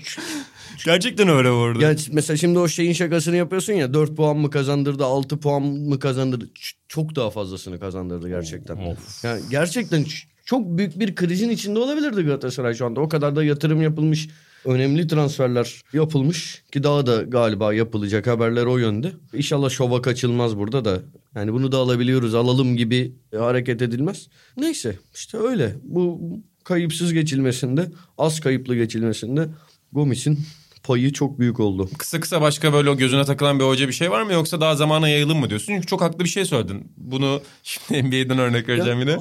Gerçekten 0.86 1.28
öyle 1.30 1.50
vurdu. 1.52 1.82
yani 1.82 1.98
mesela 2.12 2.38
şimdi 2.38 2.60
o 2.60 2.68
şeyin 2.68 2.94
şakasını 2.94 3.36
yapıyorsun 3.36 3.74
ya 3.74 3.94
4 3.94 4.16
puan 4.16 4.38
mı 4.38 4.50
kazandırdı 4.50 5.06
6 5.06 5.40
puan 5.40 5.62
mı 5.62 6.00
kazandırdı 6.00 6.50
çok 6.88 7.16
daha 7.16 7.30
fazlasını 7.30 7.80
kazandırdı 7.80 8.30
gerçekten. 8.30 8.98
Yani 9.24 9.42
gerçekten 9.52 10.06
çok 10.46 10.66
büyük 10.78 11.00
bir 11.00 11.16
krizin 11.16 11.50
içinde 11.50 11.80
olabilirdi 11.80 12.22
Galatasaray 12.22 12.74
şu 12.74 12.86
anda. 12.86 13.02
O 13.02 13.10
kadar 13.10 13.36
da 13.36 13.44
yatırım 13.44 13.82
yapılmış. 13.82 14.30
Önemli 14.66 15.08
transferler 15.08 15.82
yapılmış 15.94 16.64
ki 16.72 16.84
daha 16.84 17.06
da 17.06 17.22
galiba 17.22 17.74
yapılacak 17.74 18.28
haberler 18.28 18.66
o 18.66 18.78
yönde. 18.78 19.12
İnşallah 19.34 19.70
şova 19.70 20.02
kaçılmaz 20.02 20.58
burada 20.58 20.86
da. 20.86 21.02
Yani 21.36 21.54
bunu 21.54 21.72
da 21.72 21.78
alabiliyoruz 21.78 22.36
alalım 22.36 22.78
gibi 22.78 23.16
hareket 23.38 23.82
edilmez. 23.82 24.28
Neyse 24.58 24.96
işte 25.16 25.38
öyle. 25.38 25.76
Bu 25.84 26.22
kayıpsız 26.64 27.14
geçilmesinde 27.14 27.92
az 28.18 28.40
kayıplı 28.40 28.76
geçilmesinde 28.76 29.48
Gomis'in 29.92 30.40
payı 30.84 31.14
çok 31.14 31.40
büyük 31.40 31.60
oldu. 31.60 31.90
Kısa 31.98 32.20
kısa 32.20 32.42
başka 32.42 32.74
böyle 32.74 32.90
o 32.90 32.98
gözüne 32.98 33.26
takılan 33.26 33.60
bir 33.60 33.64
hoca 33.64 33.88
bir 33.88 33.94
şey 33.94 34.12
var 34.12 34.22
mı 34.22 34.34
yoksa 34.34 34.62
daha 34.62 34.76
zamana 34.76 35.10
yayılım 35.10 35.40
mı 35.40 35.50
diyorsun? 35.50 35.74
Çünkü 35.74 35.88
çok 35.88 36.02
haklı 36.02 36.24
bir 36.24 36.30
şey 36.30 36.46
söyledin. 36.46 36.92
Bunu 36.98 37.42
şimdi 37.64 38.04
NBA'den 38.04 38.40
örnek 38.40 38.70
vereceğim 38.70 39.00
yine. 39.00 39.16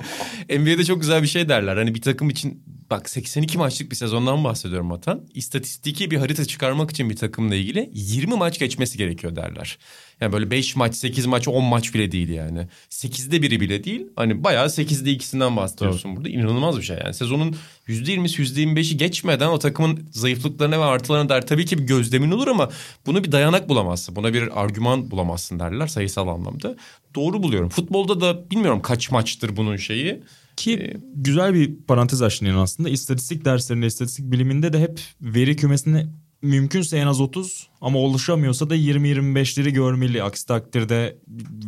NBA'de 0.59 0.85
çok 0.85 1.01
güzel 1.01 1.23
bir 1.23 1.29
şey 1.29 1.49
derler. 1.49 1.77
Hani 1.77 1.95
bir 1.95 2.01
takım 2.01 2.31
için 2.31 2.63
bak 2.95 3.11
82 3.11 3.59
maçlık 3.59 3.91
bir 3.91 3.97
sezondan 3.97 4.45
bahsediyorum 4.45 4.93
Atan. 4.93 5.21
İstatistiki 5.35 6.11
bir 6.11 6.17
harita 6.17 6.45
çıkarmak 6.45 6.91
için 6.91 7.11
bir 7.11 7.17
takımla 7.17 7.55
ilgili 7.55 7.91
20 7.93 8.35
maç 8.35 8.59
geçmesi 8.59 8.99
gerekiyor 8.99 9.37
derler. 9.37 9.79
Yani 10.21 10.33
böyle 10.33 10.51
5 10.51 10.77
maç, 10.77 10.95
8 10.95 11.27
maç, 11.27 11.49
10 11.49 11.65
maç 11.65 11.95
bile 11.95 12.13
değil 12.13 12.29
yani. 12.29 12.69
8'de 12.91 13.43
biri 13.43 13.61
bile 13.61 13.85
değil. 13.85 14.07
Hani 14.17 14.45
bayağı 14.45 14.67
8'de 14.67 15.11
ikisinden 15.11 15.57
bahsediyorsun 15.57 16.17
burada. 16.17 16.29
İnanılmaz 16.29 16.79
bir 16.79 16.83
şey 16.83 16.99
yani. 17.05 17.15
Sezonun 17.15 17.57
%20'si 17.89 18.43
%25'i 18.43 18.97
geçmeden 18.97 19.49
o 19.49 19.59
takımın 19.59 20.09
zayıflıklarına 20.11 20.81
ve 20.81 20.85
artılarına 20.85 21.29
dair 21.29 21.43
tabii 21.43 21.67
ki 21.67 21.79
bir 21.79 21.83
gözlemin 21.83 22.31
olur 22.31 22.49
ama 22.49 22.71
bunu 23.07 23.25
bir 23.25 23.33
dayanak 23.33 23.69
bulamazsın. 23.69 24.17
Buna 24.17 24.35
bir 24.35 24.63
argüman 24.63 25.11
bulamazsın 25.11 25.59
derler 25.59 25.87
sayısal 25.87 26.29
anlamda. 26.29 26.77
Doğru 27.15 27.43
buluyorum. 27.43 27.69
Futbolda 27.69 28.21
da 28.21 28.51
bilmiyorum 28.51 28.83
kaç 28.83 29.11
maçtır 29.11 29.57
bunun 29.57 29.77
şeyi. 29.77 30.23
Ki 30.57 30.97
güzel 31.15 31.55
bir 31.55 31.77
parantez 31.77 32.23
açtın 32.23 32.47
yani 32.47 32.59
aslında. 32.59 32.89
İstatistik 32.89 33.45
derslerinde, 33.45 33.87
istatistik 33.87 34.33
biliminde 34.33 34.73
de 34.73 34.81
hep 34.81 35.01
veri 35.21 35.57
kümesini 35.57 36.07
mümkünse 36.43 36.97
en 36.97 37.07
az 37.07 37.21
30 37.21 37.69
ama 37.81 37.99
oluşamıyorsa 37.99 38.71
da 38.71 38.77
20-25'leri 38.77 39.71
görmeli. 39.71 40.23
Aksi 40.23 40.47
takdirde 40.47 41.19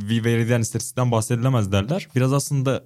bir 0.09 0.25
veriden, 0.25 0.61
istatistikten 0.61 1.11
bahsedilemez 1.11 1.73
derler. 1.73 2.09
Biraz 2.17 2.33
aslında 2.33 2.85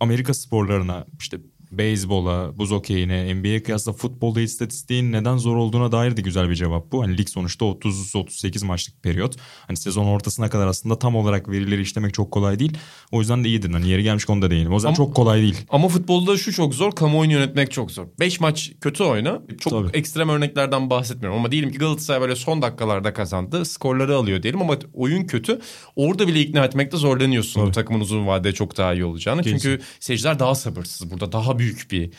Amerika 0.00 0.34
sporlarına 0.34 1.06
işte 1.18 1.40
beyzbola, 1.70 2.58
buz 2.58 2.72
okeyine, 2.72 3.34
NBA'ye 3.34 3.62
kıyasla 3.62 3.92
futbolda 3.92 4.40
istatistiğin 4.40 5.12
neden 5.12 5.36
zor 5.36 5.56
olduğuna 5.56 5.92
dair 5.92 6.16
de 6.16 6.20
güzel 6.20 6.50
bir 6.50 6.54
cevap 6.54 6.92
bu. 6.92 7.02
Hani 7.02 7.18
lig 7.18 7.28
sonuçta 7.28 7.64
30-38 7.64 8.64
maçlık 8.66 9.02
periyot. 9.02 9.36
Hani 9.66 9.76
sezon 9.76 10.04
ortasına 10.06 10.50
kadar 10.50 10.66
aslında 10.66 10.98
tam 10.98 11.16
olarak 11.16 11.48
verileri 11.50 11.82
işlemek 11.82 12.14
çok 12.14 12.30
kolay 12.30 12.58
değil. 12.58 12.72
O 13.12 13.20
yüzden 13.20 13.44
de 13.44 13.48
iyidir. 13.48 13.70
Hani 13.72 13.88
yeri 13.88 14.02
gelmiş 14.02 14.24
konuda 14.24 14.50
değilim. 14.50 14.70
O 14.70 14.74
yüzden 14.74 14.88
Ama- 14.88 14.96
çok 14.96 15.14
kolay 15.16 15.42
değil. 15.42 15.56
Ama 15.68 15.88
futbolda 15.88 16.36
şu 16.36 16.52
çok 16.52 16.74
zor, 16.74 16.92
kamuoyunu 16.92 17.32
yönetmek 17.32 17.70
çok 17.72 17.90
zor. 17.90 18.06
5 18.20 18.40
maç 18.40 18.72
kötü 18.80 19.02
oyna. 19.04 19.42
Çok 19.60 19.72
Tabii. 19.72 19.98
ekstrem 19.98 20.28
örneklerden 20.28 20.90
bahsetmiyorum 20.90 21.38
ama 21.38 21.52
diyelim 21.52 21.72
ki 21.72 21.78
Galatasaray 21.78 22.20
böyle 22.20 22.36
son 22.36 22.62
dakikalarda 22.62 23.12
kazandı. 23.12 23.64
Skorları 23.64 24.16
alıyor 24.16 24.42
diyelim 24.42 24.62
ama 24.62 24.76
oyun 24.94 25.24
kötü. 25.24 25.60
Orada 25.96 26.28
bile 26.28 26.40
ikna 26.40 26.64
etmekte 26.64 26.96
zorlanıyorsun 26.96 27.60
Tabii. 27.60 27.72
takımın 27.72 28.00
uzun 28.00 28.26
vadede 28.26 28.52
çok 28.52 28.76
daha 28.76 28.94
iyi 28.94 29.04
olacağını. 29.04 29.42
Kesin. 29.42 29.58
Çünkü 29.58 29.82
seyirciler 30.00 30.38
daha 30.38 30.54
sabırsız. 30.54 31.10
Burada 31.10 31.32
daha 31.32 31.57
büyük 31.58 31.88
bir 31.90 32.10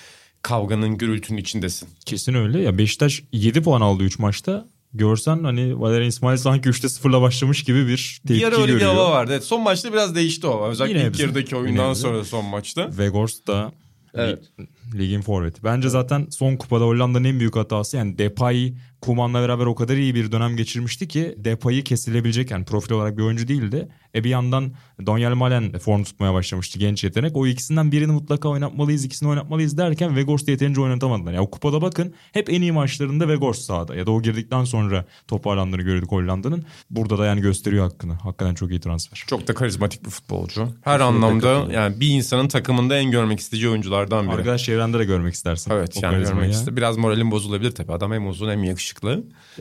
kavganın, 0.41 0.97
gürültünün 0.97 1.37
içindesin. 1.37 1.89
Kesin 2.05 2.33
öyle. 2.33 2.61
Ya 2.61 2.77
Beşiktaş 2.77 3.23
7 3.33 3.61
puan 3.61 3.81
aldı 3.81 4.03
3 4.03 4.19
maçta. 4.19 4.67
Görsen 4.93 5.43
hani 5.43 5.79
Valerian 5.79 6.07
İsmail 6.09 6.37
sanki 6.37 6.69
3'te 6.69 6.87
0'la 6.87 7.21
başlamış 7.21 7.63
gibi 7.63 7.87
bir 7.87 8.21
tepki 8.27 8.41
bir 8.41 8.47
ara 8.47 8.55
öyle 8.55 8.65
görüyor. 8.71 8.79
bir 8.79 8.85
hava 8.97 9.11
vardı. 9.11 9.31
Evet, 9.33 9.43
son 9.43 9.61
maçta 9.61 9.93
biraz 9.93 10.15
değişti 10.15 10.47
o. 10.47 10.67
Özellikle 10.67 10.99
Yine 10.99 11.09
ilk 11.09 11.19
yarıdaki 11.19 11.55
yine 11.55 11.63
oyundan 11.63 11.91
bizim. 11.91 12.09
sonra 12.09 12.23
son 12.25 12.45
maçta. 12.45 12.87
Weghorst 12.87 13.47
da 13.47 13.71
Evet. 14.13 14.39
li- 14.59 14.99
ligin 14.99 15.21
forveti. 15.21 15.63
Bence 15.63 15.89
zaten 15.89 16.27
son 16.29 16.55
kupada 16.55 16.83
Hollanda'nın 16.85 17.23
en 17.23 17.39
büyük 17.39 17.55
hatası 17.55 17.97
yani 17.97 18.17
Depay 18.17 18.73
Kuman'la 19.01 19.41
beraber 19.41 19.65
o 19.65 19.75
kadar 19.75 19.95
iyi 19.97 20.15
bir 20.15 20.31
dönem 20.31 20.55
geçirmişti 20.57 21.07
ki 21.07 21.35
Depay'ı 21.37 21.83
kesilebilecek 21.83 22.51
yani 22.51 22.65
profil 22.65 22.93
olarak 22.93 23.17
bir 23.17 23.23
oyuncu 23.23 23.47
değildi. 23.47 23.87
E 24.15 24.23
bir 24.23 24.29
yandan 24.29 24.71
Daniel 25.05 25.33
Malen 25.33 25.79
form 25.79 26.03
tutmaya 26.03 26.33
başlamıştı 26.33 26.79
genç 26.79 27.03
yetenek. 27.03 27.35
O 27.35 27.47
ikisinden 27.47 27.91
birini 27.91 28.11
mutlaka 28.11 28.49
oynatmalıyız, 28.49 29.05
ikisini 29.05 29.29
oynatmalıyız 29.29 29.77
derken 29.77 30.07
Weghorst'u 30.07 30.51
yeterince 30.51 30.81
oynatamadılar. 30.81 31.33
Yani 31.33 31.41
o 31.41 31.49
kupada 31.51 31.81
bakın 31.81 32.13
hep 32.31 32.49
en 32.49 32.61
iyi 32.61 32.71
maçlarında 32.71 33.23
Weghorst 33.23 33.61
sahada 33.61 33.95
ya 33.95 34.05
da 34.05 34.11
o 34.11 34.21
girdikten 34.21 34.63
sonra 34.63 35.05
toparlandığını 35.27 35.81
gördük 35.81 36.11
Hollanda'nın. 36.11 36.63
Burada 36.89 37.17
da 37.17 37.25
yani 37.25 37.41
gösteriyor 37.41 37.83
hakkını. 37.91 38.13
Hakikaten 38.13 38.53
çok 38.53 38.69
iyi 38.69 38.79
transfer. 38.79 39.23
Çok 39.27 39.47
da 39.47 39.53
karizmatik 39.53 40.05
bir 40.05 40.09
futbolcu. 40.09 40.69
Her 40.81 40.99
anlamda 40.99 41.41
katılıyorum. 41.41 41.71
yani 41.71 41.99
bir 41.99 42.07
insanın 42.07 42.47
takımında 42.47 42.97
en 42.97 43.11
görmek 43.11 43.39
isteyeceği 43.39 43.71
oyunculardan 43.71 44.27
biri. 44.27 44.35
Arkadaş 44.35 44.63
çevrende 44.63 44.99
de 44.99 45.05
görmek 45.05 45.33
istersin. 45.33 45.71
Evet 45.71 45.97
O 45.97 45.99
yani 46.03 46.23
görmek 46.23 46.43
ya. 46.43 46.49
istedim. 46.49 46.77
Biraz 46.77 46.97
moralim 46.97 47.31
bozulabilir 47.31 47.71
tabii. 47.71 47.91
Adam 47.91 48.11
hem 48.11 48.27
uzun 48.27 48.49
hem 48.49 48.63
yakışıklı. 48.63 48.88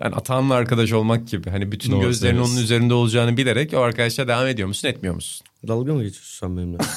Yani 0.03 0.15
Atahan'la 0.15 0.55
arkadaş 0.55 0.93
olmak 0.93 1.29
gibi. 1.29 1.51
Hani 1.51 1.73
bütün 1.73 1.93
Doğru 1.93 2.01
gözlerin 2.01 2.37
onun 2.37 2.45
söylüyorsun. 2.45 2.65
üzerinde 2.65 2.95
olacağını 2.95 3.37
bilerek 3.37 3.75
o 3.75 3.79
arkadaşa 3.79 4.29
devam 4.29 4.47
ediyor 4.47 4.69
musun 4.69 4.89
etmiyor 4.89 5.15
musun? 5.15 5.47
Dalga 5.69 5.95
mı 5.95 6.03
geçiyorsun 6.03 6.47
sen 6.47 6.57
benimle? 6.57 6.79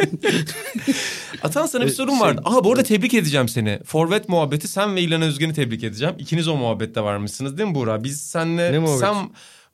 Atahan 1.42 1.66
sana 1.66 1.82
bir 1.84 1.90
Ee, 1.90 1.94
sorun 1.94 2.10
şey- 2.12 2.20
vardı. 2.20 2.42
Aa 2.44 2.64
bu 2.64 2.70
arada 2.72 2.82
tebrik 2.82 3.14
edeceğim 3.14 3.48
seni. 3.48 3.78
Forvet 3.84 4.28
muhabbeti 4.28 4.68
sen 4.68 4.96
ve 4.96 5.00
İlhan 5.02 5.22
Özgen'i 5.22 5.54
tebrik 5.54 5.84
edeceğim. 5.84 6.14
İkiniz 6.18 6.48
o 6.48 6.56
muhabbette 6.56 7.00
varmışsınız 7.00 7.58
değil 7.58 7.68
mi 7.68 7.74
Buğra? 7.74 8.04
Biz 8.04 8.20
senle 8.22 8.72
Ne 8.72 8.78
muhabbet? 8.78 9.00
sen 9.00 9.16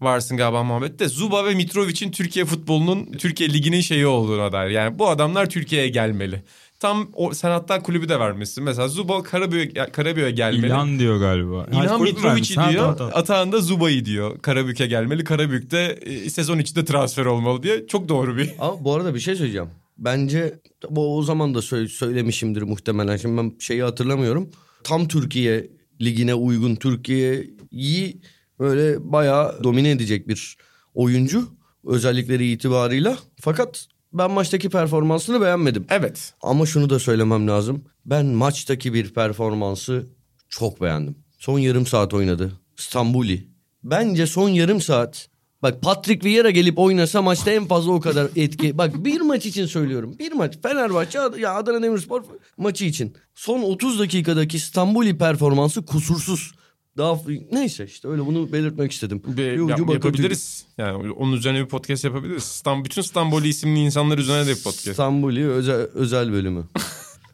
varsın 0.00 0.36
galiba 0.36 0.62
muhabbette. 0.64 1.08
Zuba 1.08 1.44
ve 1.46 1.54
Mitrovic'in 1.54 2.10
Türkiye 2.10 2.44
futbolunun, 2.44 3.12
Türkiye 3.18 3.52
liginin 3.52 3.80
şeyi 3.80 4.06
olduğuna 4.06 4.52
dair. 4.52 4.70
Yani 4.70 4.98
bu 4.98 5.08
adamlar 5.08 5.50
Türkiye'ye 5.50 5.88
gelmeli. 5.88 6.42
Tam 6.80 7.10
o, 7.12 7.34
sen 7.34 7.50
hatta 7.50 7.82
kulübü 7.82 8.08
de 8.08 8.20
vermişsin. 8.20 8.64
Mesela 8.64 8.88
Zuba 8.88 9.22
Karabük'e 9.22 9.92
Karabük'e 9.92 10.30
gelmeli. 10.30 10.66
İlhan 10.66 10.98
diyor 10.98 11.20
galiba. 11.20 11.58
Ha, 11.58 11.84
İlhan 11.84 12.02
Mitrovic'i 12.02 12.54
diyor. 12.54 12.72
tamam, 12.82 12.96
tamam. 12.96 13.12
Atahan 13.14 13.52
da 13.52 13.60
Zuba'yı 13.60 14.04
diyor. 14.04 14.38
Karabük'e 14.42 14.86
gelmeli. 14.86 15.24
Karabük'te 15.24 15.78
e, 16.02 16.30
sezon 16.30 16.58
içinde 16.58 16.84
transfer 16.84 17.24
olmalı 17.24 17.62
diye. 17.62 17.86
Çok 17.86 18.08
doğru 18.08 18.36
bir. 18.36 18.52
Ama 18.58 18.84
bu 18.84 18.94
arada 18.94 19.14
bir 19.14 19.20
şey 19.20 19.36
söyleyeceğim. 19.36 19.68
Bence 19.98 20.60
bu 20.90 21.18
o 21.18 21.22
zaman 21.22 21.54
da 21.54 21.58
sö- 21.58 21.88
söylemişimdir 21.88 22.62
muhtemelen. 22.62 23.16
Şimdi 23.16 23.36
ben 23.36 23.52
şeyi 23.58 23.82
hatırlamıyorum. 23.82 24.50
Tam 24.84 25.08
Türkiye 25.08 25.66
ligine 26.02 26.34
uygun 26.34 26.74
Türkiye'yi 26.74 28.20
böyle 28.60 29.12
bayağı 29.12 29.64
domine 29.64 29.90
edecek 29.90 30.28
bir 30.28 30.56
oyuncu 30.94 31.48
özellikleri 31.86 32.50
itibarıyla. 32.50 33.18
Fakat 33.40 33.86
ben 34.18 34.30
maçtaki 34.30 34.70
performansını 34.70 35.40
beğenmedim. 35.40 35.86
Evet. 35.90 36.34
Ama 36.42 36.66
şunu 36.66 36.90
da 36.90 36.98
söylemem 36.98 37.48
lazım. 37.48 37.84
Ben 38.06 38.26
maçtaki 38.26 38.94
bir 38.94 39.14
performansı 39.14 40.06
çok 40.48 40.80
beğendim. 40.80 41.16
Son 41.38 41.58
yarım 41.58 41.86
saat 41.86 42.14
oynadı. 42.14 42.52
Stambuli. 42.76 43.48
Bence 43.84 44.26
son 44.26 44.48
yarım 44.48 44.80
saat. 44.80 45.28
Bak 45.62 45.82
Patrick 45.82 46.28
Vieira 46.28 46.50
gelip 46.50 46.78
oynasa 46.78 47.22
maçta 47.22 47.50
en 47.50 47.66
fazla 47.66 47.92
o 47.92 48.00
kadar 48.00 48.28
etki. 48.36 48.78
Bak 48.78 49.04
bir 49.04 49.20
maç 49.20 49.46
için 49.46 49.66
söylüyorum. 49.66 50.16
Bir 50.18 50.32
maç. 50.32 50.54
Fenerbahçe 50.62 51.18
ya 51.38 51.54
Adana 51.54 51.82
Demirspor 51.82 52.22
maçı 52.56 52.84
için. 52.84 53.14
Son 53.34 53.62
30 53.62 54.00
dakikadaki 54.00 54.58
Stambuli 54.58 55.18
performansı 55.18 55.86
kusursuz. 55.86 56.52
Daha 56.96 57.20
neyse 57.52 57.84
işte 57.84 58.08
öyle 58.08 58.26
bunu 58.26 58.52
belirtmek 58.52 58.92
istedim. 58.92 59.22
Bir, 59.26 59.68
yap- 59.68 59.90
yapabiliriz. 59.94 60.66
Yani 60.78 61.12
onun 61.12 61.32
üzerine 61.32 61.60
bir 61.64 61.68
podcast 61.68 62.04
yapabiliriz. 62.04 62.44
Stam, 62.44 62.84
bütün 62.84 63.02
İstanbul 63.02 63.44
isimli 63.44 63.78
insanlar 63.80 64.18
üzerine 64.18 64.46
de 64.46 64.50
bir 64.50 64.62
podcast. 64.62 64.92
Stambuli 64.92 65.48
özel, 65.48 65.76
özel 65.76 66.32
bölümü. 66.32 66.64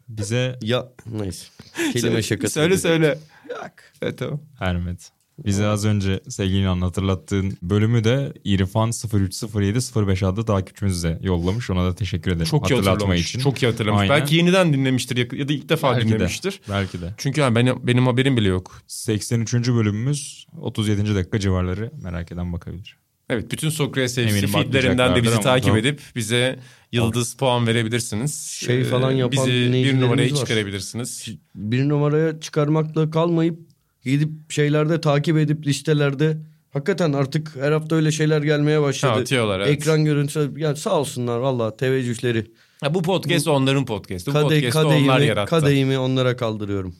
Bize 0.08 0.58
Ya 0.62 0.88
neyse. 1.06 1.46
Kelime 1.92 2.22
şakası. 2.22 2.54
Söyle 2.54 2.78
söyle. 2.78 3.18
Yok. 3.50 3.72
Evet 4.02 4.18
tamam. 4.18 4.40
Hermet. 4.58 5.12
Bize 5.46 5.66
az 5.66 5.84
önce 5.84 6.20
sevgili 6.28 6.58
İlhan 6.58 6.80
hatırlattığın 6.80 7.56
bölümü 7.62 8.04
de 8.04 8.32
İrfan 8.44 8.90
030705 8.90 10.22
adlı 10.22 10.44
takipçimize 10.44 11.18
yollamış. 11.22 11.70
Ona 11.70 11.84
da 11.84 11.94
teşekkür 11.94 12.30
ederim. 12.30 12.46
Çok 12.46 12.70
iyi 12.70 12.74
Hatırlatma 12.74 13.14
için. 13.16 13.38
Çok 13.40 13.62
iyi 13.62 13.66
hatırlamış. 13.66 14.00
Aynen. 14.00 14.20
Belki 14.20 14.36
yeniden 14.36 14.72
dinlemiştir 14.72 15.16
ya 15.38 15.48
da 15.48 15.52
ilk 15.52 15.68
defa 15.68 15.92
Belki 15.92 16.08
de. 16.08 16.14
dinlemiştir. 16.14 16.60
Belki 16.70 17.00
de. 17.00 17.14
Çünkü 17.18 17.40
yani 17.40 17.56
benim, 17.56 17.86
benim 17.86 18.06
haberim 18.06 18.36
bile 18.36 18.48
yok. 18.48 18.82
83. 18.86 19.54
bölümümüz 19.68 20.46
37. 20.60 21.14
dakika 21.14 21.40
civarları 21.40 21.90
merak 22.02 22.32
eden 22.32 22.52
bakabilir. 22.52 22.96
Evet 23.30 23.50
bütün 23.52 23.68
Sokrates 23.68 24.14
FC 24.14 24.46
feedlerinden 24.46 25.16
de 25.16 25.22
bizi 25.22 25.40
takip 25.40 25.76
edip 25.76 26.00
bize 26.16 26.58
yıldız 26.92 27.34
puan 27.34 27.66
verebilirsiniz. 27.66 28.34
Şey 28.40 28.84
falan 28.84 29.14
Ee, 29.14 29.18
yapan 29.18 29.46
Bizi 29.46 29.72
bir 29.72 30.00
numaraya 30.00 30.30
var. 30.30 30.36
çıkarabilirsiniz. 30.36 31.28
bir 31.54 31.88
numaraya 31.88 32.40
çıkarmakla 32.40 33.10
kalmayıp 33.10 33.58
gidip 34.04 34.52
şeylerde 34.52 35.00
takip 35.00 35.36
edip 35.38 35.66
listelerde 35.66 36.36
hakikaten 36.70 37.12
artık 37.12 37.56
her 37.56 37.72
hafta 37.72 37.96
öyle 37.96 38.12
şeyler 38.12 38.42
gelmeye 38.42 38.76
Ha, 38.76 38.82
başladı. 38.82 39.20
atıyorlar 39.20 39.60
evet. 39.60 39.70
Ekran 39.70 40.04
görüntüsü 40.04 40.52
yani 40.56 40.76
sağ 40.76 41.00
olsunlar 41.00 41.38
valla 41.38 41.76
teveccühleri. 41.76 42.46
Ha, 42.80 42.94
bu 42.94 43.02
podcast 43.02 43.48
onların 43.48 43.84
podcast'ı. 43.86 44.30
Bu 44.30 44.32
Kade, 44.32 44.42
podcast'ı 44.44 44.78
onlar 44.88 44.98
kadehimi, 45.06 45.26
yarattı. 45.26 45.50
kadehimi 45.50 45.98
onlara 45.98 46.36
kaldırıyorum. 46.36 46.94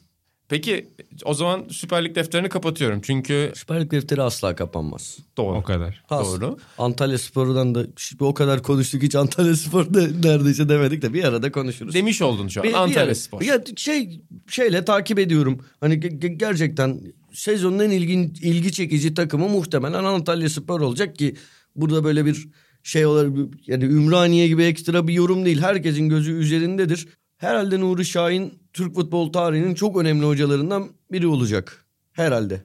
Peki 0.52 0.88
o 1.24 1.34
zaman 1.34 1.64
Süper 1.70 2.04
Lig 2.04 2.14
defterini 2.14 2.48
kapatıyorum. 2.48 3.00
Çünkü 3.00 3.52
Süper 3.54 3.80
Lig 3.80 3.90
defteri 3.90 4.22
asla 4.22 4.54
kapanmaz. 4.56 5.18
doğru. 5.36 5.56
O 5.56 5.62
kadar. 5.62 6.02
As- 6.10 6.26
Doğru. 6.40 6.58
Antalya 6.78 7.18
Spor'dan 7.18 7.74
da 7.74 7.86
şimdi 7.96 8.24
o 8.24 8.34
kadar 8.34 8.62
konuştuk 8.62 9.02
hiç 9.02 9.14
Antalya 9.14 9.56
Spor'da 9.56 10.00
neredeyse 10.28 10.68
demedik 10.68 11.02
de 11.02 11.14
bir 11.14 11.24
arada 11.24 11.52
konuşuruz. 11.52 11.94
Demiş 11.94 12.22
oldun 12.22 12.48
şu 12.48 12.60
an. 12.60 12.64
Bir- 12.64 12.68
bir 12.70 12.74
Antalya 12.74 13.02
ara- 13.04 13.14
Spor. 13.14 13.42
Ya 13.42 13.60
şey 13.76 14.20
şeyle 14.48 14.84
takip 14.84 15.18
ediyorum. 15.18 15.58
Hani 15.80 15.94
ge- 15.94 16.18
ge- 16.18 16.38
gerçekten 16.38 17.00
sezonun 17.32 17.78
en 17.78 17.90
ilgin, 17.90 18.34
ilgi 18.42 18.72
çekici 18.72 19.14
takımı 19.14 19.48
muhtemelen 19.48 20.04
Antalya 20.04 20.50
Spor 20.50 20.80
olacak 20.80 21.16
ki 21.16 21.34
burada 21.76 22.04
böyle 22.04 22.26
bir 22.26 22.48
şey 22.82 23.06
olarak 23.06 23.32
yani 23.66 23.84
Ümraniye 23.84 24.48
gibi 24.48 24.62
ekstra 24.62 25.08
bir 25.08 25.12
yorum 25.14 25.44
değil. 25.44 25.60
Herkesin 25.60 26.08
gözü 26.08 26.32
üzerindedir. 26.32 27.08
Herhalde 27.38 27.80
Nuri 27.80 28.04
Şahin 28.04 28.61
Türk 28.72 28.94
futbol 28.94 29.32
tarihinin 29.32 29.74
çok 29.74 29.96
önemli 29.96 30.26
hocalarından 30.26 30.88
biri 31.12 31.26
olacak. 31.26 31.84
Herhalde. 32.12 32.64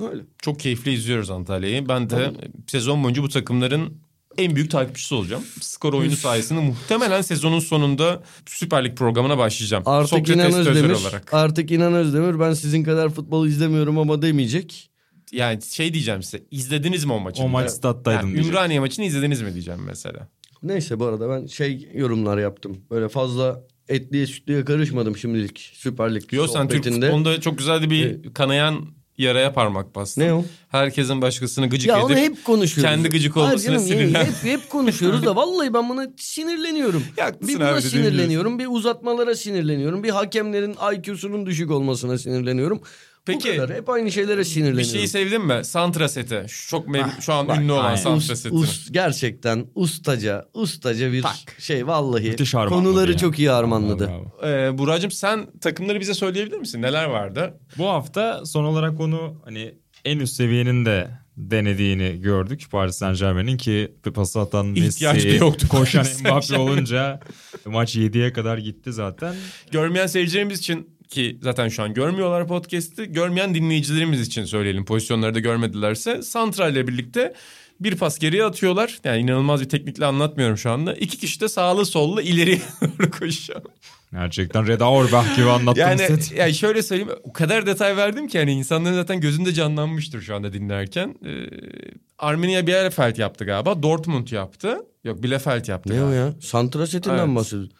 Öyle. 0.00 0.22
Çok 0.42 0.60
keyifli 0.60 0.92
izliyoruz 0.92 1.30
Antalya'yı. 1.30 1.88
Ben 1.88 2.10
de 2.10 2.32
sezon 2.66 3.04
boyunca 3.04 3.22
bu 3.22 3.28
takımların 3.28 3.98
en 4.38 4.56
büyük 4.56 4.70
takipçisi 4.70 5.14
olacağım. 5.14 5.44
Skor 5.60 5.92
oyunu 5.92 6.16
sayesinde 6.16 6.60
muhtemelen 6.60 7.22
sezonun 7.22 7.58
sonunda 7.58 8.22
Süper 8.46 8.84
Lig 8.84 8.96
programına 8.96 9.38
başlayacağım. 9.38 9.82
Artık 9.86 10.08
Sokrates 10.10 10.36
İnan 10.36 10.52
Özdemir, 10.52 10.90
olarak. 10.90 11.34
artık 11.34 11.70
İnan 11.70 11.94
Özdemir 11.94 12.40
ben 12.40 12.52
sizin 12.52 12.84
kadar 12.84 13.08
futbol 13.10 13.46
izlemiyorum 13.46 13.98
ama 13.98 14.22
demeyecek. 14.22 14.90
Yani 15.32 15.62
şey 15.62 15.94
diyeceğim 15.94 16.22
size. 16.22 16.42
izlediniz 16.50 17.04
mi 17.04 17.12
o 17.12 17.20
maçı? 17.20 17.42
O 17.42 17.48
maç 17.48 17.70
stat'taydım 17.70 18.36
Yani. 18.36 18.46
Ümraniye 18.46 18.80
maçını 18.80 19.04
izlediniz 19.04 19.42
mi 19.42 19.52
diyeceğim 19.52 19.80
mesela. 19.86 20.28
Neyse 20.62 21.00
bu 21.00 21.04
arada 21.04 21.28
ben 21.30 21.46
şey 21.46 21.88
yorumlar 21.94 22.38
yaptım. 22.38 22.76
Böyle 22.90 23.08
fazla 23.08 23.64
etliye 23.88 24.26
sütlüye 24.26 24.64
karışmadım 24.64 25.16
şimdilik 25.16 25.70
Süper 25.74 26.14
Lig 26.14 26.32
Yo 26.32 26.46
sen 26.46 26.68
Türk 26.68 26.84
futbolunda 26.84 27.40
çok 27.40 27.58
güzel 27.58 27.90
bir 27.90 28.34
kanayan 28.34 28.86
yaraya 29.18 29.52
parmak 29.52 29.94
bastın. 29.94 30.22
Ne 30.22 30.34
o? 30.34 30.44
Herkesin 30.68 31.22
başkasını 31.22 31.68
gıcık 31.68 31.88
Ya 31.88 31.96
edip 31.96 32.04
onu 32.06 32.16
hep 32.16 32.44
konuşuyoruz. 32.44 32.92
kendi 32.92 33.08
gıcık 33.08 33.36
olmasına 33.36 33.72
canım, 33.72 33.86
sinirlen. 33.88 34.24
Hep, 34.24 34.34
hep 34.42 34.70
konuşuyoruz 34.70 35.24
da 35.26 35.36
vallahi 35.36 35.74
ben 35.74 35.88
buna 35.88 36.06
sinirleniyorum. 36.16 37.02
Ya 37.16 37.24
haklısın 37.24 37.48
bir 37.48 37.60
buna 37.60 37.68
abi, 37.68 37.82
sinirleniyorum, 37.82 38.58
bir 38.58 38.66
uzatmalara 38.70 39.34
sinirleniyorum, 39.34 40.02
bir 40.02 40.10
hakemlerin 40.10 40.76
IQ'sunun 40.94 41.46
düşük 41.46 41.70
olmasına 41.70 42.18
sinirleniyorum. 42.18 42.80
Peki 43.32 43.56
kadar. 43.56 43.76
Hep 43.76 43.88
aynı 43.88 44.12
şeylere 44.12 44.38
bir 44.38 44.44
sinirleniyorum. 44.44 44.90
şeyi 44.92 45.08
sevdin 45.08 45.46
mi? 45.46 45.64
Santra 45.64 46.08
seti. 46.08 46.44
Şu 46.48 46.68
çok 46.70 46.88
mev- 46.88 47.20
şu 47.20 47.32
an 47.32 47.48
bak, 47.48 47.58
ünlü 47.60 47.72
olan 47.72 47.84
aynen. 47.84 47.96
Santra 47.96 48.32
Us- 48.32 48.36
setini. 48.36 48.60
us- 48.60 48.92
gerçekten 48.92 49.66
ustaca, 49.74 50.44
ustaca 50.54 51.12
bir 51.12 51.22
Tak. 51.22 51.36
şey 51.58 51.86
vallahi. 51.86 52.28
Müthiş 52.30 52.54
harmanladı 52.54 52.84
Konuları 52.84 53.12
ya. 53.12 53.18
çok 53.18 53.38
iyi 53.38 53.50
harmanladı. 53.50 54.08
Bravo. 54.08 54.46
Ee, 54.48 54.78
Buracığım 54.78 55.10
sen 55.10 55.46
takımları 55.60 56.00
bize 56.00 56.14
söyleyebilir 56.14 56.56
misin? 56.58 56.82
Neler 56.82 57.04
vardı? 57.04 57.54
Bu 57.78 57.86
hafta 57.88 58.46
son 58.46 58.64
olarak 58.64 59.00
onu 59.00 59.40
hani 59.44 59.74
en 60.04 60.18
üst 60.18 60.34
seviyenin 60.36 60.84
de 60.84 61.08
denediğini 61.36 62.20
gördük. 62.20 62.66
Paris 62.70 62.96
Saint 62.96 63.18
Germain'in 63.18 63.56
ki 63.56 63.92
bir 64.06 64.10
pası 64.10 64.40
atan 64.40 64.74
İhtiyaç 64.74 65.24
Messi, 65.24 65.36
yoktu 65.40 65.68
koşan 65.68 66.02
Paris 66.02 66.20
Mbappe 66.20 66.42
Saint-Germain. 66.46 66.76
olunca 66.76 67.20
maç 67.66 67.96
7'ye 67.96 68.32
kadar 68.32 68.58
gitti 68.58 68.92
zaten. 68.92 69.34
Görmeyen 69.70 70.06
seyircilerimiz 70.06 70.58
için 70.58 70.97
ki 71.08 71.38
zaten 71.42 71.68
şu 71.68 71.82
an 71.82 71.94
görmüyorlar 71.94 72.48
podcast'i. 72.48 73.12
Görmeyen 73.12 73.54
dinleyicilerimiz 73.54 74.20
için 74.20 74.44
söyleyelim. 74.44 74.84
Pozisyonları 74.84 75.34
da 75.34 75.40
görmedilerse. 75.40 76.22
Santra 76.22 76.68
ile 76.68 76.88
birlikte 76.88 77.34
bir 77.80 77.96
pas 77.96 78.18
geriye 78.18 78.44
atıyorlar. 78.44 78.98
Yani 79.04 79.18
inanılmaz 79.22 79.60
bir 79.60 79.68
teknikle 79.68 80.06
anlatmıyorum 80.06 80.58
şu 80.58 80.70
anda. 80.70 80.94
İki 80.94 81.18
kişi 81.18 81.40
de 81.40 81.48
sağlı 81.48 81.86
sollu 81.86 82.20
ileriye 82.22 82.60
doğru 82.82 83.10
koşuyor. 83.10 83.62
Gerçekten 84.12 84.66
Reda 84.66 84.84
Auerbach 84.84 85.36
gibi 85.36 85.48
anlattım 85.50 85.80
Yani, 85.82 85.98
set. 85.98 86.32
yani 86.36 86.54
şöyle 86.54 86.82
söyleyeyim 86.82 87.12
o 87.22 87.32
kadar 87.32 87.66
detay 87.66 87.96
verdim 87.96 88.28
ki 88.28 88.38
hani 88.38 88.52
insanların 88.52 88.94
zaten 88.94 89.20
gözünde 89.20 89.52
canlanmıştır 89.54 90.20
şu 90.22 90.34
anda 90.34 90.52
dinlerken. 90.52 91.14
Ee, 91.26 91.30
Arminia 92.18 92.66
Bielefeld 92.66 93.16
yaptı 93.16 93.44
galiba. 93.44 93.82
Dortmund 93.82 94.28
yaptı. 94.28 94.76
Yok 95.04 95.22
Bielefeld 95.22 95.66
yaptı. 95.68 95.90
Ne 95.92 95.96
galiba. 95.96 96.10
o 96.10 96.12
ya? 96.14 96.34
Santra 96.40 96.86
setinden 96.86 97.26
Evet. 97.26 97.36
bahsediyoruz. 97.36 97.70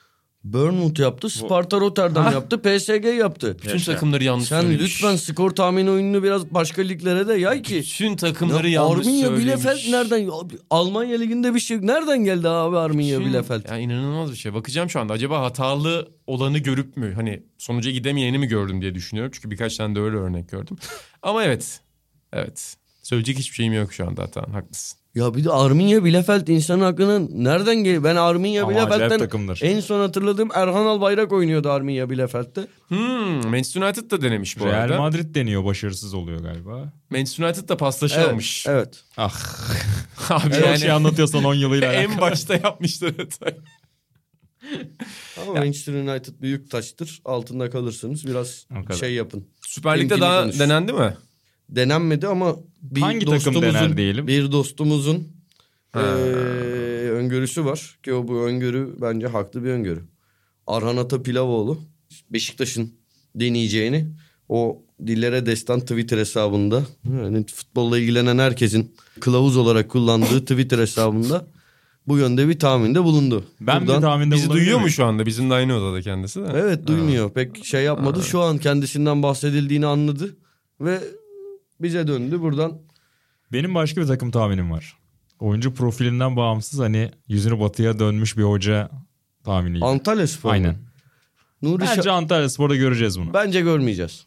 Bournemouth 0.44 1.00
yaptı, 1.00 1.30
Sparta 1.30 1.80
Rotterdam 1.80 2.24
Ha. 2.24 2.32
yaptı, 2.32 2.62
PSG 2.62 3.04
yaptı. 3.18 3.56
Bütün 3.58 3.70
Yaşa. 3.70 3.92
takımları 3.92 4.24
yanlış 4.24 4.48
Sen 4.48 4.60
söylemiş. 4.60 4.82
lütfen 4.94 5.16
skor 5.16 5.50
tahmin 5.50 5.86
oyununu 5.86 6.22
biraz 6.22 6.50
başka 6.54 6.82
liglere 6.82 7.28
de 7.28 7.34
yay 7.34 7.62
ki. 7.62 7.76
Bütün 7.76 8.16
takımları 8.16 8.68
Ya 8.68 8.72
yanlış 8.82 9.06
Arminia 9.06 9.20
söylemiş. 9.28 9.44
Bielefeld 9.46 9.92
nereden? 9.92 10.30
Almanya 10.70 11.18
liginde 11.18 11.54
bir 11.54 11.60
şey 11.60 11.76
yok. 11.76 11.84
Nereden 11.84 12.18
geldi 12.24 12.48
abi 12.48 12.76
Arminia 12.78 13.18
Bütün- 13.20 13.32
Bielefeld? 13.32 13.68
Ya 13.70 13.78
inanılmaz 13.78 14.30
bir 14.32 14.36
şey. 14.36 14.54
Bakacağım 14.54 14.90
şu 14.90 15.00
anda. 15.00 15.12
Acaba 15.12 15.40
hatalı 15.40 16.08
olanı 16.26 16.58
görüp 16.58 16.96
mü? 16.96 17.12
Hani 17.14 17.42
sonuca 17.58 17.90
gidemeyeni 17.90 18.38
mi 18.38 18.46
gördüm 18.46 18.80
diye 18.82 18.94
düşünüyorum. 18.94 19.32
Çünkü 19.34 19.50
birkaç 19.50 19.76
tane 19.76 19.94
de 19.94 20.00
öyle 20.00 20.16
örnek 20.16 20.48
gördüm. 20.48 20.76
Ama 21.22 21.44
evet. 21.44 21.80
Evet. 22.32 22.76
Söyleyecek 23.02 23.38
hiçbir 23.38 23.54
şeyim 23.54 23.72
yok 23.72 23.92
şu 23.92 24.06
anda 24.06 24.22
hatan. 24.22 24.50
Haklısın. 24.52 24.97
Ya 25.14 25.34
bir 25.34 25.44
de 25.44 25.50
Arminia 25.50 26.04
Bielefeld 26.04 26.46
insanın 26.48 26.84
aklına 26.84 27.18
nereden 27.18 27.76
geliyor? 27.76 28.04
Ben 28.04 28.16
acayip 28.16 28.68
Bielefeld'den 28.68 29.66
en 29.66 29.80
son 29.80 30.00
hatırladığım 30.00 30.48
Erhan 30.54 30.86
Albayrak 30.86 31.32
oynuyordu 31.32 31.70
Arminia 31.70 32.10
Bielefeld'de. 32.10 32.66
Hmm, 32.88 33.50
Manchester 33.50 33.82
United 33.82 34.10
da 34.10 34.22
denemiş 34.22 34.60
bu 34.60 34.66
Real 34.66 34.74
arada. 34.74 34.98
Madrid 34.98 35.34
deniyor 35.34 35.64
başarısız 35.64 36.14
oluyor 36.14 36.40
galiba. 36.40 36.92
Manchester 37.10 37.44
United 37.44 37.68
da 37.68 37.76
paslaşamamış. 37.76 38.66
Evet. 38.68 39.04
Ah. 39.16 39.34
Abi 40.30 40.54
Çok 40.54 40.66
yani 40.66 40.78
şey 40.78 40.90
anlatıyorsan 40.90 41.44
10 41.44 41.54
yılıyla 41.54 41.92
en 42.02 42.20
başta 42.20 42.54
yapmışlar 42.54 43.12
hatayı. 43.16 43.56
Ama 45.42 45.52
Manchester 45.52 45.92
United 45.92 46.34
büyük 46.40 46.70
taştır. 46.70 47.20
Altında 47.24 47.70
kalırsınız. 47.70 48.26
Biraz 48.26 48.66
şey 49.00 49.14
yapın. 49.14 49.48
Süper 49.66 50.00
Lig'de 50.00 50.20
daha 50.20 50.42
konuş. 50.42 50.58
denendi 50.58 50.92
mi? 50.92 51.16
Denenmedi 51.68 52.26
ama 52.26 52.56
bir 52.82 53.00
Hangi 53.00 53.18
takım 53.18 53.34
dostumuzun, 53.34 53.62
dener 53.62 53.96
diyelim? 53.96 54.26
Bir 54.26 54.52
dostumuzun 54.52 55.28
Ha. 55.92 56.00
eee, 56.18 57.10
öngörüsü 57.10 57.64
var. 57.64 57.98
Ki 58.02 58.12
o 58.14 58.28
bu 58.28 58.40
öngörü 58.40 58.94
bence 59.00 59.26
haklı 59.26 59.64
bir 59.64 59.68
öngörü. 59.70 60.00
Arhan 60.66 60.96
Ata 60.96 61.22
Pilavoğlu 61.22 61.78
Beşiktaş'ın 62.30 62.92
deneyeceğini 63.34 64.06
o 64.48 64.82
dillere 65.06 65.46
destan 65.46 65.80
Twitter 65.80 66.18
hesabında 66.18 66.82
yani 67.22 67.46
futbolla 67.46 67.98
ilgilenen 67.98 68.38
herkesin 68.38 68.94
kılavuz 69.20 69.56
olarak 69.56 69.90
kullandığı 69.90 70.40
Twitter 70.40 70.78
hesabında 70.78 71.46
bu 72.06 72.18
yönde 72.18 72.48
bir 72.48 72.58
tahminde 72.58 73.04
bulundu. 73.04 73.44
Ben 73.60 73.80
Buradan- 73.80 73.96
bir 73.96 74.02
tahminde 74.02 74.34
Bizi 74.34 74.50
duyuyor 74.50 74.80
mu 74.80 74.88
şu 74.90 75.04
anda? 75.04 75.26
Bizim 75.26 75.50
de 75.50 75.54
aynı 75.54 75.74
odada 75.76 76.02
kendisi 76.02 76.40
de. 76.40 76.46
Evet 76.54 76.86
duymuyor. 76.86 77.30
Pek 77.32 77.64
şey 77.64 77.84
yapmadı. 77.84 78.22
Şu 78.22 78.40
an 78.40 78.58
kendisinden 78.58 79.22
bahsedildiğini 79.22 79.86
anladı 79.86 80.36
ve 80.80 80.98
bize 81.80 82.06
döndü. 82.06 82.40
Buradan 82.40 82.78
Benim 83.52 83.74
başka 83.74 84.00
bir 84.00 84.06
takım 84.06 84.30
tahminim 84.30 84.70
var. 84.70 84.96
Oyuncu 85.40 85.74
profilinden 85.74 86.36
bağımsız 86.36 86.80
hani 86.80 87.10
yüzünü 87.28 87.60
batıya 87.60 87.98
dönmüş 87.98 88.36
bir 88.36 88.42
hoca 88.42 88.90
tahminiydi. 89.44 89.84
Antalya 89.84 90.26
Spor. 90.26 90.52
Aynen. 90.52 90.76
Nuri 91.62 91.82
Şa- 91.84 91.96
Bence 91.96 92.10
Antalya 92.10 92.48
Spor'da 92.48 92.76
göreceğiz 92.76 93.20
bunu. 93.20 93.34
Bence 93.34 93.60
görmeyeceğiz. 93.60 94.26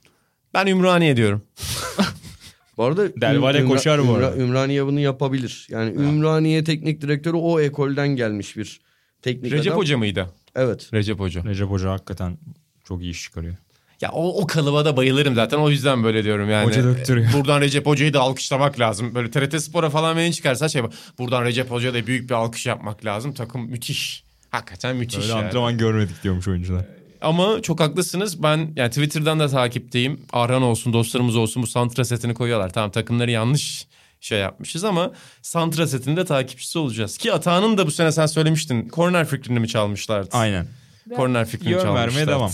Ben 0.53 0.67
Ümraniye 0.67 1.17
diyorum. 1.17 1.41
Bu 2.77 2.83
arada 2.83 3.21
Del 3.21 3.41
Valle 3.41 3.57
Ümra- 3.59 3.67
koşar 3.67 4.01
bu 4.01 4.05
Ümra- 4.05 4.15
arada. 4.17 4.37
Ümraniye 4.37 4.85
bunu 4.85 4.99
yapabilir. 4.99 5.67
Yani 5.69 5.91
Ümraniye 5.91 6.63
teknik 6.63 7.01
direktörü 7.01 7.37
o 7.37 7.59
ekolden 7.59 8.07
gelmiş 8.07 8.57
bir 8.57 8.81
teknik 9.21 9.51
Recep 9.51 9.71
adam. 9.71 9.77
Hoca 9.81 9.97
mıydı? 9.97 10.27
Evet. 10.55 10.89
Recep 10.93 11.19
Hoca. 11.19 11.43
Recep 11.43 11.69
Hoca 11.69 11.89
hakikaten 11.91 12.37
çok 12.83 13.01
iyi 13.01 13.11
iş 13.11 13.23
çıkarıyor. 13.23 13.55
Ya 14.01 14.11
o, 14.11 14.41
o 14.41 14.47
kalıba 14.47 14.85
da 14.85 14.97
bayılırım 14.97 15.35
zaten 15.35 15.57
o 15.57 15.69
yüzden 15.69 16.03
böyle 16.03 16.23
diyorum 16.23 16.49
yani. 16.49 16.67
Hoca 16.67 16.83
döktürüyor. 16.83 17.33
Buradan 17.33 17.61
Recep 17.61 17.85
Hoca'yı 17.85 18.13
da 18.13 18.19
alkışlamak 18.19 18.79
lazım. 18.79 19.15
Böyle 19.15 19.31
TRT 19.31 19.61
Spor'a 19.61 19.89
falan 19.89 20.17
beni 20.17 20.33
çıkarsa 20.33 20.69
şey. 20.69 20.81
Buradan 21.19 21.45
Recep 21.45 21.71
Hoca'ya 21.71 21.93
da 21.93 22.07
büyük 22.07 22.29
bir 22.29 22.35
alkış 22.35 22.65
yapmak 22.65 23.05
lazım. 23.05 23.33
Takım 23.33 23.69
müthiş. 23.69 24.23
Hakikaten 24.49 24.95
müthiş 24.95 25.17
Öyle 25.17 25.27
yani. 25.27 25.45
antrenman 25.45 25.77
görmedik 25.77 26.23
diyormuş 26.23 26.47
oyuncular. 26.47 26.85
Ama 27.21 27.61
çok 27.61 27.79
haklısınız. 27.79 28.43
Ben 28.43 28.73
yani 28.75 28.89
Twitter'dan 28.89 29.39
da 29.39 29.47
takipteyim. 29.47 30.21
Arhan 30.33 30.61
olsun, 30.61 30.93
dostlarımız 30.93 31.35
olsun 31.35 31.63
bu 31.63 31.67
Santra 31.67 32.05
setini 32.05 32.33
koyuyorlar. 32.33 32.73
Tamam 32.73 32.91
takımları 32.91 33.31
yanlış 33.31 33.87
şey 34.21 34.39
yapmışız 34.39 34.83
ama 34.83 35.11
Santra 35.41 35.87
setinin 35.87 36.17
de 36.17 36.25
takipçisi 36.25 36.79
olacağız. 36.79 37.17
Ki 37.17 37.33
Atağan'ın 37.33 37.77
da 37.77 37.87
bu 37.87 37.91
sene 37.91 38.11
sen 38.11 38.25
söylemiştin. 38.25 38.89
Korner 38.89 39.27
fikrini 39.27 39.59
mi 39.59 39.67
çalmışlardı? 39.67 40.29
Aynen. 40.31 40.67
Korner 41.15 41.45
fikrini 41.47 41.71
Yön 41.71 41.79
vermeye 41.79 41.95
çalmışlardı. 41.95 42.31
devam. 42.31 42.51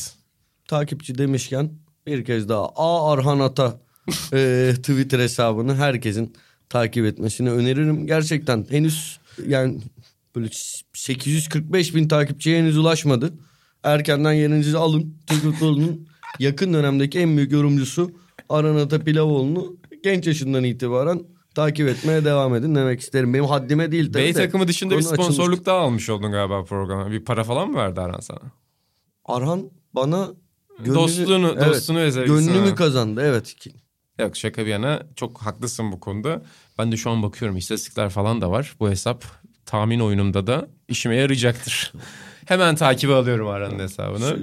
Takipçi 0.68 1.18
demişken 1.18 1.72
bir 2.08 2.26
kez 2.26 2.50
daha 2.50 2.66
A 2.76 3.12
Arhan 3.12 3.40
Ata 3.40 3.80
e, 4.34 4.74
Twitter 4.78 5.20
hesabını 5.20 5.76
herkesin 5.76 6.34
takip 6.70 7.06
etmesini 7.06 7.52
öneririm. 7.52 8.08
Gerçekten 8.08 8.66
henüz 8.70 9.20
yani 9.48 9.80
böyle 10.36 10.50
845 10.94 11.96
bin 11.96 12.08
takipçiye 12.08 12.60
henüz 12.60 12.78
ulaşmadı. 12.78 13.34
Erkenden 13.84 14.32
yerinizi 14.34 14.78
alın. 14.78 15.16
Türk 15.28 15.42
futbolunun 15.42 16.08
yakın 16.40 16.74
dönemdeki 16.74 17.20
en 17.20 17.38
büyük 17.38 17.52
yorumcusu 17.52 18.12
Arhan 18.50 18.76
Ata 18.76 19.00
Pilavoğlu'nu 19.00 19.78
genç 20.04 20.28
yaşından 20.28 20.64
itibaren 20.64 21.22
takip 21.56 21.88
etmeye 21.88 22.26
devam 22.26 22.56
edin 22.56 22.76
demek 22.76 23.00
isterim. 23.00 23.34
Benim 23.34 23.46
haddime 23.46 23.92
değil 23.92 24.14
tabii 24.14 24.24
B 24.24 24.28
de. 24.28 24.34
takımı 24.34 24.68
dışında 24.68 24.98
bir 24.98 25.04
Konu 25.04 25.14
açılmış. 25.14 25.36
sponsorluk 25.36 25.66
daha 25.66 25.78
almış 25.78 26.10
oldun 26.10 26.32
galiba 26.32 26.64
programa. 26.64 27.12
Bir 27.12 27.26
para 27.26 27.44
falan 27.44 27.70
mı 27.70 27.78
verdi 27.78 28.02
Arhan 28.02 28.20
sana? 28.20 28.40
Arhan 29.26 29.70
bana 29.94 30.30
gönlümü, 30.80 30.96
Dostluğunu- 30.96 31.66
dostluğunu 31.66 32.00
ve 32.00 32.12
sevgisini 32.12 32.46
Gönlümü 32.48 32.76
kazandı 32.76 33.22
evet. 33.26 33.56
Yok 34.20 34.38
şaka 34.38 34.66
bir 34.66 34.72
yana 34.72 35.04
çok 35.16 35.38
haklısın 35.42 35.92
bu 35.92 36.00
konuda. 36.00 36.42
Ben 36.78 36.92
de 36.92 36.98
şu 36.98 37.10
an 37.10 37.24
bakıyorum 37.24 37.58
istatistikler 37.58 38.10
falan 38.10 38.42
da 38.42 38.52
var. 38.52 38.76
Bu 38.80 38.90
hesap 38.90 39.24
tahmin 39.66 40.00
oyunumda 40.00 40.48
da 40.48 40.68
işime 40.88 41.16
yarayacaktır. 41.16 41.94
Hemen 42.46 42.76
takibe 42.76 43.14
alıyorum 43.14 43.48
Arhan'ın 43.48 43.80
hesabını. 43.80 44.38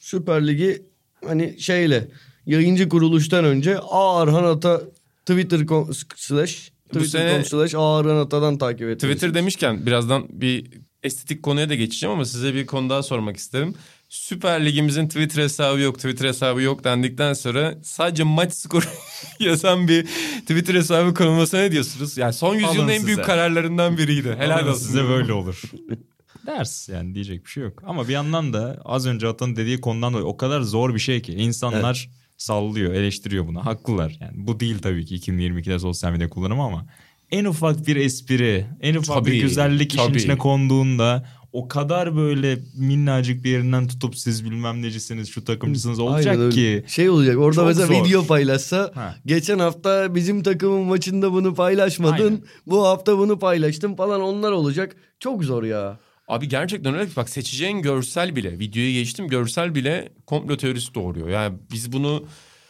Süper 0.00 0.46
Ligi 0.46 0.82
hani 1.26 1.60
şeyle 1.60 2.08
yayıncı 2.46 2.88
kuruluştan 2.88 3.44
önce 3.44 3.78
A 3.78 4.20
Arhan 4.20 4.44
Ata 4.44 4.80
Twitter.com 5.26 5.94
slash 6.16 6.72
Twitter.com 6.92 7.44
slash 7.44 7.74
A 7.74 7.98
Arhan 7.98 8.16
Ata'dan 8.16 8.58
takip 8.58 8.80
etmelisiniz. 8.82 9.14
Twitter 9.14 9.34
demişken 9.34 9.86
birazdan 9.86 10.26
bir 10.30 10.70
estetik 11.02 11.42
konuya 11.42 11.68
da 11.68 11.74
geçeceğim 11.74 12.14
ama 12.14 12.24
size 12.24 12.54
bir 12.54 12.66
konu 12.66 12.90
daha 12.90 13.02
sormak 13.02 13.36
isterim. 13.36 13.74
Süper 14.08 14.64
Ligimizin 14.66 15.08
Twitter 15.08 15.42
hesabı 15.42 15.80
yok, 15.80 15.96
Twitter 15.96 16.28
hesabı 16.28 16.62
yok 16.62 16.84
dendikten 16.84 17.32
sonra 17.32 17.74
sadece 17.82 18.22
maç 18.22 18.52
skoru 18.52 18.84
yazan 19.40 19.88
bir 19.88 20.06
Twitter 20.40 20.74
hesabı 20.74 21.14
konulmasına 21.14 21.60
ne 21.60 21.72
diyorsunuz? 21.72 22.18
Yani 22.18 22.32
son 22.32 22.54
yüzyılın 22.54 22.78
Alın 22.78 22.88
en 22.88 23.06
büyük 23.06 23.24
kararlarından 23.24 23.98
biriydi. 23.98 24.36
Helal 24.38 24.58
Ama 24.58 24.70
olsun. 24.70 24.86
Size 24.86 25.04
böyle 25.04 25.32
olur. 25.32 25.62
Ders 26.46 26.88
yani 26.88 27.14
diyecek 27.14 27.44
bir 27.44 27.50
şey 27.50 27.62
yok. 27.62 27.82
Ama 27.86 28.08
bir 28.08 28.12
yandan 28.12 28.52
da 28.52 28.80
az 28.84 29.06
önce 29.06 29.28
Atan'ın 29.28 29.56
dediği 29.56 29.80
konudan 29.80 30.12
dolayı 30.12 30.26
o 30.26 30.36
kadar 30.36 30.60
zor 30.60 30.94
bir 30.94 30.98
şey 30.98 31.22
ki 31.22 31.32
insanlar 31.32 32.10
sallıyor, 32.36 32.94
eleştiriyor 32.94 33.46
bunu. 33.46 33.66
Haklılar. 33.66 34.16
Yani 34.20 34.32
bu 34.34 34.60
değil 34.60 34.78
tabii 34.78 35.06
ki 35.06 35.16
2022'de 35.16 35.78
sosyal 35.78 36.12
medya 36.12 36.28
kullanımı 36.28 36.62
ama 36.62 36.86
en 37.30 37.44
ufak 37.44 37.86
bir 37.86 37.96
espri, 37.96 38.66
en 38.80 38.94
ufak 38.94 39.16
Tabii, 39.16 39.30
bir 39.30 39.40
güzellik 39.40 39.94
işin 39.94 40.06
tabii. 40.06 40.18
içine 40.18 40.38
konduğunda 40.38 41.28
o 41.56 41.68
kadar 41.68 42.16
böyle 42.16 42.58
minnacık 42.74 43.44
bir 43.44 43.50
yerinden 43.50 43.88
tutup 43.88 44.16
siz 44.18 44.44
bilmem 44.44 44.82
necisiniz, 44.82 45.28
şu 45.28 45.44
takımcısınız 45.44 45.98
olacak 45.98 46.26
Aynen 46.32 46.44
öyle. 46.44 46.54
ki. 46.54 46.84
Şey 46.88 47.10
olacak 47.10 47.38
orada 47.38 47.54
Çok 47.54 47.66
mesela 47.66 47.86
zor. 47.86 48.04
video 48.04 48.26
paylaşsa 48.26 48.90
Ha. 48.94 49.16
geçen 49.26 49.58
hafta 49.58 50.14
bizim 50.14 50.42
takımın 50.42 50.80
maçında 50.80 51.32
bunu 51.32 51.54
paylaşmadın. 51.54 52.12
Aynen. 52.24 52.42
Bu 52.66 52.86
hafta 52.86 53.18
bunu 53.18 53.38
paylaştın 53.38 53.94
falan 53.94 54.20
onlar 54.20 54.52
olacak. 54.52 54.96
Çok 55.20 55.44
zor 55.44 55.62
ya. 55.62 55.98
Abi 56.28 56.48
gerçekten 56.48 56.94
öyle. 56.94 57.10
Bak 57.16 57.28
seçeceğin 57.28 57.82
görsel 57.82 58.36
bile, 58.36 58.58
videoyu 58.58 58.92
geçtim 58.92 59.28
görsel 59.28 59.74
bile 59.74 60.08
komplo 60.26 60.56
teorisi 60.56 60.94
doğuruyor. 60.94 61.28
Yani 61.28 61.56
biz 61.72 61.92
bunu 61.92 62.24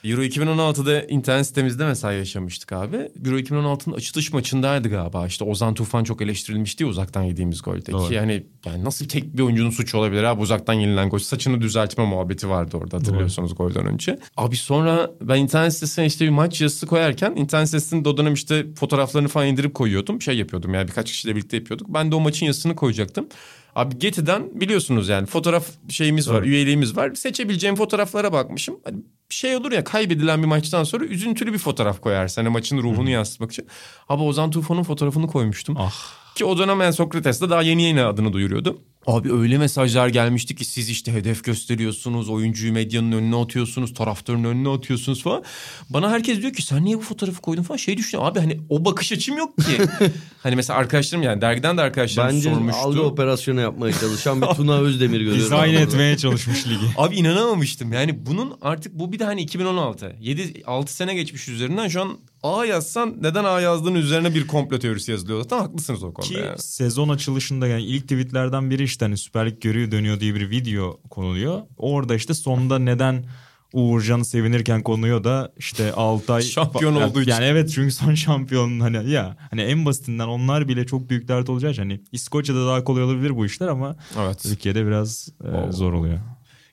Euro 0.04 0.22
2016'da 0.22 1.02
internet 1.02 1.46
sitemizde 1.46 1.86
mesela 1.86 2.12
yaşamıştık 2.12 2.72
abi. 2.72 2.96
Euro 2.96 3.38
2016'nın 3.38 3.94
açılış 3.94 4.32
maçındaydı 4.32 4.88
galiba. 4.88 5.26
İşte 5.26 5.44
Ozan 5.44 5.74
Tufan 5.74 6.04
çok 6.04 6.22
eleştirilmişti 6.22 6.82
ya 6.84 6.88
uzaktan 6.88 7.22
yediğimiz 7.22 7.62
golde. 7.62 7.92
Doğru. 7.92 8.08
Ki 8.08 8.14
yani, 8.14 8.46
yani 8.66 8.84
nasıl 8.84 9.08
tek 9.08 9.36
bir 9.36 9.42
oyuncunun 9.42 9.70
suçu 9.70 9.98
olabilir 9.98 10.22
abi 10.22 10.40
uzaktan 10.40 10.74
yenilen 10.74 11.08
gol. 11.08 11.18
Saçını 11.18 11.60
düzeltme 11.60 12.06
muhabbeti 12.06 12.48
vardı 12.48 12.76
orada 12.76 12.96
hatırlıyorsanız 12.96 13.54
golden 13.54 13.86
önce. 13.86 14.18
Abi 14.36 14.56
sonra 14.56 15.10
ben 15.20 15.38
internet 15.38 15.74
sitesine 15.74 16.06
işte 16.06 16.24
bir 16.24 16.30
maç 16.30 16.60
yazısı 16.60 16.86
koyarken 16.86 17.32
internet 17.36 17.68
sitesinde 17.68 18.08
o 18.08 18.16
dönem 18.16 18.34
işte 18.34 18.66
fotoğraflarını 18.74 19.28
falan 19.28 19.46
indirip 19.46 19.74
koyuyordum. 19.74 20.22
Şey 20.22 20.38
yapıyordum 20.38 20.74
yani 20.74 20.88
birkaç 20.88 21.06
kişiyle 21.06 21.36
birlikte 21.36 21.56
yapıyorduk. 21.56 21.88
Ben 21.88 22.10
de 22.10 22.14
o 22.14 22.20
maçın 22.20 22.46
yazısını 22.46 22.76
koyacaktım. 22.76 23.28
Abi 23.76 23.98
Getty'den 23.98 24.60
biliyorsunuz 24.60 25.08
yani 25.08 25.26
fotoğraf 25.26 25.66
şeyimiz 25.88 26.30
var, 26.30 26.42
üyeliğimiz 26.42 26.96
var. 26.96 27.14
Seçebileceğim 27.14 27.76
fotoğraflara 27.76 28.32
bakmışım. 28.32 28.80
Hani 28.84 28.96
şey 29.30 29.56
olur 29.56 29.72
ya 29.72 29.84
kaybedilen 29.84 30.42
bir 30.42 30.46
maçtan 30.46 30.84
sonra 30.84 31.04
üzüntülü 31.04 31.52
bir 31.52 31.58
fotoğraf 31.58 32.00
koyarsan 32.00 32.42
hani 32.42 32.52
maçın 32.52 32.78
ruhunu 32.78 33.10
yansıtmak 33.10 33.52
için. 33.52 33.66
Abi 34.08 34.22
Ozan 34.22 34.50
Tufan'ın 34.50 34.82
fotoğrafını 34.82 35.26
koymuştum. 35.26 35.76
Ah. 35.78 35.94
Ki 36.34 36.44
o 36.44 36.58
dönem 36.58 36.80
ben 36.80 36.90
Sokrates'te 36.90 37.50
daha 37.50 37.62
yeni 37.62 37.82
yeni 37.82 38.02
adını 38.02 38.32
duyuruyordu. 38.32 38.82
Abi 39.06 39.32
öyle 39.32 39.58
mesajlar 39.58 40.08
gelmişti 40.08 40.54
ki 40.54 40.64
siz 40.64 40.88
işte 40.90 41.12
hedef 41.12 41.44
gösteriyorsunuz, 41.44 42.28
oyuncuyu 42.28 42.72
medyanın 42.72 43.12
önüne 43.12 43.36
atıyorsunuz, 43.36 43.94
taraftarın 43.94 44.44
önüne 44.44 44.68
atıyorsunuz 44.68 45.22
falan. 45.22 45.44
Bana 45.90 46.10
herkes 46.10 46.40
diyor 46.40 46.52
ki 46.52 46.62
sen 46.62 46.84
niye 46.84 46.96
bu 46.96 47.00
fotoğrafı 47.00 47.40
koydun 47.40 47.62
falan. 47.62 47.76
Şey 47.76 47.96
düşünüyorum 47.96 48.32
abi 48.32 48.40
hani 48.40 48.60
o 48.68 48.84
bakış 48.84 49.12
açım 49.12 49.36
yok 49.36 49.58
ki. 49.58 49.78
hani 50.42 50.56
mesela 50.56 50.78
arkadaşlarım 50.78 51.24
yani 51.24 51.40
dergiden 51.40 51.76
de 51.76 51.80
arkadaşlarım 51.82 52.36
Bence 52.36 52.50
sormuştu. 52.50 52.80
algı 52.80 53.02
operasyonu 53.02 53.60
yapmaya 53.60 53.92
çalışan 53.92 54.42
bir 54.42 54.46
Tuna 54.46 54.78
Özdemir 54.78 55.18
görüyorum. 55.18 55.40
Dizayn 55.40 55.74
etmeye 55.74 56.16
çalışmış 56.16 56.66
ligi. 56.66 56.86
Abi 56.96 57.16
inanamamıştım. 57.16 57.92
Yani 57.92 58.26
bunun 58.26 58.58
artık 58.62 58.94
bu 58.94 59.12
bir 59.12 59.18
de 59.18 59.24
hani 59.24 59.42
2016. 59.42 60.16
7 60.20 60.62
6 60.66 60.94
sene 60.94 61.14
geçmiş 61.14 61.48
üzerinden 61.48 61.88
şu 61.88 62.00
an 62.00 62.18
A 62.46 62.64
yazsan 62.66 63.16
neden 63.20 63.44
A 63.44 63.60
yazdığın 63.60 63.94
üzerine 63.94 64.34
bir 64.34 64.46
komplo 64.46 64.78
teorisi 64.78 65.10
yazılıyor. 65.10 65.42
Zaten 65.42 65.58
haklısınız 65.58 66.02
o 66.04 66.14
konuda 66.14 66.28
Ki 66.32 66.38
yani. 66.46 66.58
sezon 66.58 67.08
açılışında 67.08 67.66
yani 67.66 67.82
ilk 67.82 68.02
tweetlerden 68.02 68.70
biri 68.70 68.82
işte 68.82 69.04
hani 69.04 69.16
Süper 69.16 69.46
Lig 69.50 69.60
görüyor 69.60 69.90
dönüyor 69.90 70.20
diye 70.20 70.34
bir 70.34 70.50
video 70.50 71.00
konuluyor. 71.10 71.60
Orada 71.76 72.14
işte 72.14 72.34
sonda 72.34 72.78
neden 72.78 73.24
Uğurcan 73.72 74.22
sevinirken 74.22 74.82
konuyor 74.82 75.24
da 75.24 75.52
işte 75.56 75.92
Altay 75.92 76.42
Şampiyon 76.42 76.94
Yani- 76.94 77.04
olduğu 77.04 77.20
için. 77.22 77.30
Yani 77.32 77.44
evet 77.44 77.70
çünkü 77.74 77.92
son 77.94 78.14
şampiyon 78.14 78.80
hani 78.80 79.10
ya 79.10 79.36
hani 79.50 79.62
en 79.62 79.84
basitinden 79.86 80.26
onlar 80.28 80.68
bile 80.68 80.86
çok 80.86 81.10
büyük 81.10 81.28
dert 81.28 81.48
olacağı 81.48 81.70
için 81.70 81.82
hani 81.82 82.00
İskoçya'da 82.12 82.66
daha 82.66 82.84
kolay 82.84 83.02
olabilir 83.02 83.36
bu 83.36 83.46
işler 83.46 83.68
ama 83.68 83.96
Evet. 84.18 84.42
Türkiye'de 84.42 84.86
biraz 84.86 85.28
e, 85.44 85.72
zor 85.72 85.92
oluyor. 85.92 86.18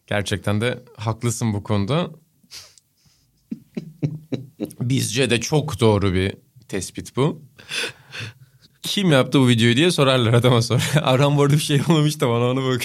Gerçekten 0.08 0.62
de 0.62 0.84
haklısın 0.98 1.54
bu 1.54 1.64
konuda. 1.64 2.10
Bizce 4.80 5.30
de 5.30 5.42
çok 5.42 5.80
doğru 5.80 6.14
bir 6.14 6.34
tespit 6.68 7.16
bu. 7.16 7.42
Kim 8.84 9.12
yaptı 9.12 9.40
bu 9.40 9.48
videoyu 9.48 9.78
diye 9.78 9.92
sorarlar 9.92 10.34
adama 10.34 10.62
sonra. 10.62 10.82
Aram 11.02 11.38
bu 11.38 11.44
arada 11.44 11.54
bir 11.54 11.60
şey 11.60 11.78
yollamış 11.78 12.22
da 12.22 12.30
bana 12.30 12.52
onu 12.52 12.64
bak. 12.64 12.82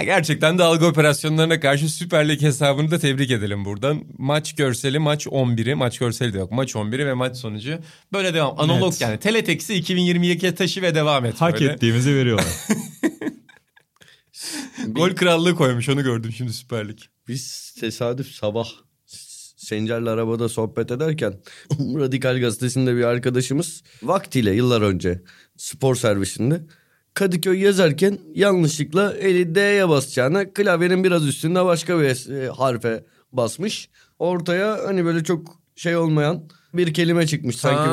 Gerçekten 0.04 0.58
de 0.58 0.62
algı 0.62 0.86
operasyonlarına 0.86 1.60
karşı 1.60 1.88
Süper 1.88 2.28
Lig 2.28 2.42
hesabını 2.42 2.90
da 2.90 2.98
tebrik 2.98 3.30
edelim 3.30 3.64
buradan. 3.64 4.04
Maç 4.18 4.54
görseli 4.54 4.98
maç 4.98 5.26
11'i 5.26 5.74
maç 5.74 5.98
görseli 5.98 6.34
de 6.34 6.38
yok 6.38 6.52
maç 6.52 6.74
11'i 6.74 7.06
ve 7.06 7.14
maç 7.14 7.36
sonucu 7.36 7.78
böyle 8.12 8.34
devam. 8.34 8.60
Analog 8.60 8.92
Net. 8.92 9.00
yani 9.00 9.18
teleteksi 9.18 9.74
2022'ye 9.74 10.54
taşı 10.54 10.82
ve 10.82 10.94
devam 10.94 11.24
et. 11.24 11.40
Hak 11.40 11.60
böyle. 11.60 11.72
ettiğimizi 11.72 12.14
veriyorlar. 12.14 12.46
Gol 14.86 15.10
krallığı 15.10 15.54
koymuş 15.54 15.88
onu 15.88 16.02
gördüm 16.02 16.32
şimdi 16.32 16.52
Süper 16.52 16.88
Lig. 16.88 16.98
Biz 17.28 17.74
tesadüf 17.80 18.30
sabah 18.30 18.68
Sencer'le 19.66 20.06
arabada 20.06 20.48
sohbet 20.48 20.90
ederken 20.90 21.34
Radikal 21.80 22.40
Gazetesi'nde 22.40 22.96
bir 22.96 23.04
arkadaşımız 23.04 23.82
vaktiyle 24.02 24.54
yıllar 24.54 24.82
önce 24.82 25.22
spor 25.56 25.96
servisinde 25.96 26.60
Kadıköy 27.14 27.60
yazarken 27.60 28.18
yanlışlıkla 28.34 29.12
eli 29.12 29.54
D'ye 29.54 29.88
basacağına 29.88 30.52
klavyenin 30.52 31.04
biraz 31.04 31.26
üstünde 31.26 31.64
başka 31.64 32.00
bir 32.00 32.30
e, 32.30 32.48
harfe 32.48 33.04
basmış. 33.32 33.88
Ortaya 34.18 34.78
hani 34.86 35.04
böyle 35.04 35.24
çok 35.24 35.60
şey 35.76 35.96
olmayan 35.96 36.42
bir 36.74 36.94
kelime 36.94 37.26
çıkmış 37.26 37.56
sanki. 37.56 37.90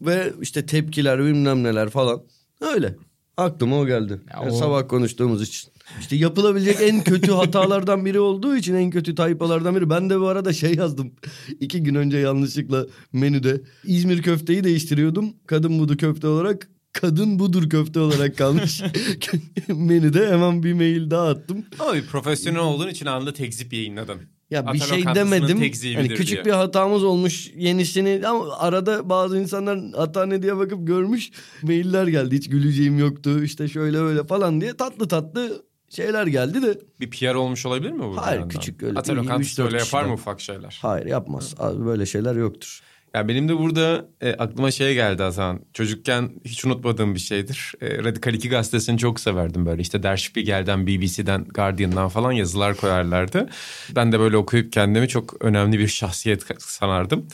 Ve 0.00 0.32
işte 0.40 0.66
tepkiler 0.66 1.24
bilmem 1.24 1.62
neler 1.62 1.90
falan. 1.90 2.22
Öyle. 2.60 2.96
Aklıma 3.36 3.78
o 3.78 3.86
geldi. 3.86 4.12
Ya 4.12 4.40
Yani 4.42 4.52
o- 4.52 4.58
Sabah 4.58 4.88
konuştuğumuz 4.88 5.42
için. 5.42 5.70
İşte 6.00 6.16
yapılabilecek 6.16 6.76
en 6.80 7.04
kötü 7.04 7.32
hatalardan 7.32 8.04
biri 8.04 8.20
olduğu 8.20 8.56
için 8.56 8.74
en 8.74 8.90
kötü 8.90 9.14
tayfalardan 9.14 9.76
biri. 9.76 9.90
Ben 9.90 10.10
de 10.10 10.20
bu 10.20 10.26
arada 10.28 10.52
şey 10.52 10.74
yazdım. 10.74 11.12
İki 11.60 11.82
gün 11.82 11.94
önce 11.94 12.18
yanlışlıkla 12.18 12.86
menüde 13.12 13.60
İzmir 13.84 14.22
köfteyi 14.22 14.64
değiştiriyordum. 14.64 15.34
Kadın 15.46 15.78
budu 15.78 15.96
köfte 15.96 16.26
olarak. 16.26 16.68
Kadın 16.92 17.38
budur 17.38 17.70
köfte 17.70 18.00
olarak 18.00 18.38
kalmış. 18.38 18.82
menüde 19.68 20.28
hemen 20.30 20.62
bir 20.62 20.72
mail 20.72 21.10
daha 21.10 21.28
attım. 21.28 21.64
Ama 21.80 21.94
bir 21.94 22.06
profesyonel 22.06 22.60
olduğun 22.60 22.88
için 22.88 23.06
anında 23.06 23.32
tekzip 23.32 23.72
yayınladın. 23.72 24.20
Ya 24.50 24.62
bir 24.62 24.68
Ata 24.68 24.78
şey 24.78 25.04
demedim. 25.14 25.58
Hani 25.94 26.08
küçük 26.08 26.34
diye. 26.34 26.44
bir 26.44 26.50
hatamız 26.50 27.04
olmuş 27.04 27.50
yenisini 27.56 28.22
ama 28.28 28.56
arada 28.58 29.08
bazı 29.08 29.38
insanlar 29.38 29.78
hata 29.96 30.26
ne 30.26 30.42
diye 30.42 30.56
bakıp 30.56 30.86
görmüş 30.86 31.30
mailler 31.62 32.06
geldi. 32.06 32.36
Hiç 32.36 32.48
güleceğim 32.50 32.98
yoktu 32.98 33.44
işte 33.44 33.68
şöyle 33.68 33.98
öyle 33.98 34.24
falan 34.24 34.60
diye 34.60 34.76
tatlı 34.76 35.08
tatlı 35.08 35.62
şeyler 35.88 36.26
geldi 36.26 36.62
de. 36.62 36.78
Bir 37.00 37.10
PR 37.10 37.34
olmuş 37.34 37.66
olabilir 37.66 37.90
mi 37.90 38.02
bu? 38.02 38.16
Hayır, 38.16 38.40
yandan? 38.40 38.48
küçük 38.48 38.82
öyle 38.82 38.98
Ata 38.98 39.12
öyle 39.12 39.20
yapar 39.28 39.80
kişiden. 39.82 40.06
mı 40.08 40.14
ufak 40.14 40.40
şeyler? 40.40 40.78
Hayır 40.82 41.06
yapmaz. 41.06 41.54
Abi 41.58 41.84
böyle 41.86 42.06
şeyler 42.06 42.34
yoktur. 42.34 42.80
Ya 43.14 43.28
benim 43.28 43.48
de 43.48 43.58
burada 43.58 44.08
e, 44.20 44.32
aklıma 44.32 44.70
şey 44.70 44.94
geldi 44.94 45.22
Hasan. 45.22 45.60
Çocukken 45.72 46.30
hiç 46.44 46.64
unutmadığım 46.64 47.14
bir 47.14 47.20
şeydir. 47.20 47.72
E, 47.80 48.04
Radikal 48.04 48.34
2 48.34 48.48
gazetesini 48.48 48.98
çok 48.98 49.20
severdim 49.20 49.66
böyle. 49.66 49.82
İşte 49.82 50.02
Der 50.02 50.16
Spiegel'den, 50.16 50.86
BBC'den, 50.86 51.44
Guardian'dan 51.44 52.08
falan 52.08 52.32
yazılar 52.32 52.76
koyarlardı. 52.76 53.48
Ben 53.96 54.12
de 54.12 54.20
böyle 54.20 54.36
okuyup 54.36 54.72
kendimi 54.72 55.08
çok 55.08 55.44
önemli 55.44 55.78
bir 55.78 55.88
şahsiyet 55.88 56.44
sanardım. 56.58 57.28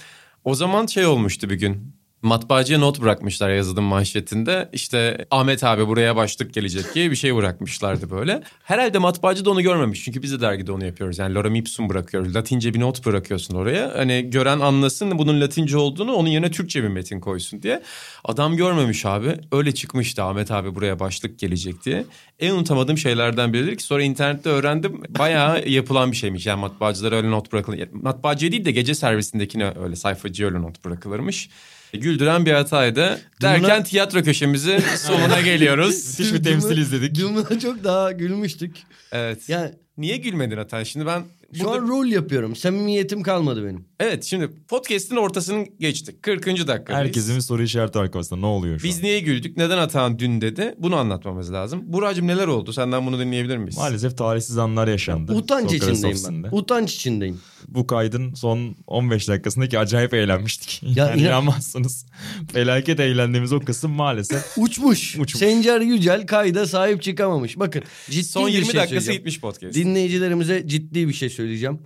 O 0.45 0.55
zaman 0.55 0.87
şey 0.87 1.07
olmuştu 1.07 1.51
bir 1.51 1.59
gün. 1.59 2.00
Matbaacıya 2.23 2.79
not 2.79 3.01
bırakmışlar 3.01 3.51
yazıdım 3.51 3.85
manşetinde. 3.85 4.69
İşte 4.73 5.27
Ahmet 5.31 5.65
abi 5.65 5.87
buraya 5.87 6.17
başlık 6.17 6.55
gelecek 6.55 6.95
diye 6.95 7.11
bir 7.11 7.17
şey 7.17 7.37
bırakmışlardı 7.37 8.11
böyle. 8.11 8.43
Herhalde 8.65 8.99
matbaacı 8.99 9.45
da 9.45 9.51
onu 9.51 9.63
görmemiş. 9.63 10.05
Çünkü 10.05 10.23
biz 10.23 10.33
de 10.33 10.41
dergide 10.41 10.73
onu 10.73 10.85
yapıyoruz. 10.85 11.19
Yani 11.19 11.35
lorem 11.35 11.55
ipsum 11.55 11.89
bırakıyoruz. 11.89 12.35
Latince 12.35 12.75
bir 12.75 12.81
not 12.81 13.07
bırakıyorsun 13.07 13.55
oraya. 13.55 13.93
Hani 13.97 14.31
gören 14.31 14.61
anlasın 14.61 15.19
bunun 15.19 15.41
Latince 15.41 15.77
olduğunu 15.77 16.15
onun 16.15 16.29
yerine 16.29 16.51
Türkçe 16.51 16.83
bir 16.83 16.89
metin 16.89 17.21
koysun 17.21 17.63
diye. 17.63 17.83
Adam 18.25 18.57
görmemiş 18.57 19.07
abi. 19.07 19.37
Öyle 19.53 19.75
çıkmıştı 19.75 20.23
Ahmet 20.23 20.51
abi 20.51 20.75
buraya 20.75 21.01
başlık 21.01 21.39
gelecek 21.39 21.85
diye. 21.85 22.05
En 22.41 22.55
unutamadığım 22.55 22.99
şeylerden 22.99 23.53
biridir 23.53 23.77
ki 23.77 23.83
sonra 23.83 24.03
internette 24.03 24.49
öğrendim. 24.49 25.03
Bayağı 25.19 25.69
yapılan 25.69 26.13
bir 26.13 26.17
şeymiş. 26.17 26.47
Yani 26.47 26.61
matbaacılara 26.61 27.17
öyle 27.17 27.31
not 27.31 27.53
bırakılır. 27.53 27.89
Matbaacıya 27.93 28.53
değil 28.53 28.65
de 28.65 28.71
gece 28.71 28.95
servisindekine 28.95 29.73
öyle 29.83 29.97
sayfacıya 29.97 30.49
öyle 30.49 30.63
not 30.63 30.85
bırakılırmış. 30.85 31.49
Güldüren 31.93 32.47
bir 32.47 32.53
hataydı. 32.53 33.21
Derken 33.43 33.85
tiyatro 33.85 34.23
köşemizin 34.23 34.79
sonuna 34.97 35.41
geliyoruz. 35.41 36.19
Müthiş 36.19 36.35
bir 36.35 36.43
temsil 36.43 36.77
izledik. 36.79 37.15
Dümdüz 37.15 37.63
çok 37.63 37.85
daha 37.85 38.13
gülmüştük. 38.13 38.77
Evet. 39.13 39.49
Yani 39.49 39.71
Niye 40.01 40.17
gülmedin 40.17 40.57
Atan? 40.57 40.83
Şimdi 40.83 41.07
ben 41.07 41.23
şu 41.55 41.65
burada... 41.65 41.77
an 41.83 41.89
rol 41.89 42.07
yapıyorum. 42.07 42.57
Samimiyetim 42.57 43.23
kalmadı 43.23 43.65
benim. 43.65 43.85
Evet 44.01 44.25
şimdi 44.25 44.51
podcast'in 44.69 45.17
ortasını 45.17 45.67
geçtik. 45.81 46.23
40. 46.23 46.47
dakikadayız. 46.47 46.89
Herkesin 46.89 47.37
bir 47.37 47.41
soru 47.41 47.63
işareti 47.63 47.99
var 47.99 48.13
kafasında. 48.13 48.41
Ne 48.41 48.47
oluyor 48.47 48.79
şu 48.79 48.85
Biz 48.85 48.97
an? 48.99 49.03
niye 49.03 49.21
güldük? 49.21 49.57
Neden 49.57 49.79
Atan 49.79 50.19
dün 50.19 50.41
dedi? 50.41 50.75
Bunu 50.79 50.97
anlatmamız 50.97 51.53
lazım. 51.53 51.83
Buracığım 51.85 52.27
neler 52.27 52.47
oldu? 52.47 52.73
Senden 52.73 53.07
bunu 53.07 53.19
dinleyebilir 53.19 53.57
miyiz? 53.57 53.77
Maalesef 53.77 54.19
talihsiz 54.19 54.59
anlar 54.59 54.89
yaşandı. 54.89 55.33
Utanç 55.33 55.63
Sokrates 55.71 55.89
içindeyim 55.89 56.17
ofisinde. 56.17 56.49
ben. 56.53 56.57
Utanç 56.57 56.95
içindeyim. 56.95 57.41
Bu 57.69 57.87
kaydın 57.87 58.35
son 58.35 58.77
15 58.87 59.29
dakikasındaki 59.29 59.79
acayip 59.79 60.15
eğlenmiştik. 60.15 60.81
Ya 60.91 61.07
yani 61.07 61.21
inan- 61.21 61.29
inanmazsınız. 61.29 62.07
Felaket 62.53 63.01
eğlendiğimiz 63.01 63.53
o 63.53 63.61
kısım 63.61 63.91
maalesef. 63.91 64.45
Uçmuş. 64.59 65.17
Uçmuş. 65.19 65.39
Sencer 65.41 65.81
Yücel 65.81 66.27
kayda 66.27 66.67
sahip 66.67 67.03
çıkamamış. 67.03 67.59
Bakın 67.59 67.83
ciddi 68.11 68.25
Son 68.25 68.47
bir 68.47 68.53
20 68.53 68.67
şey 68.67 68.75
dakikası 68.81 69.13
gitmiş 69.13 69.41
podcast. 69.41 69.75
Dinleyicilerimize 69.75 70.67
ciddi 70.67 71.09
bir 71.09 71.13
şey 71.13 71.29
söyleyeceğim. 71.41 71.79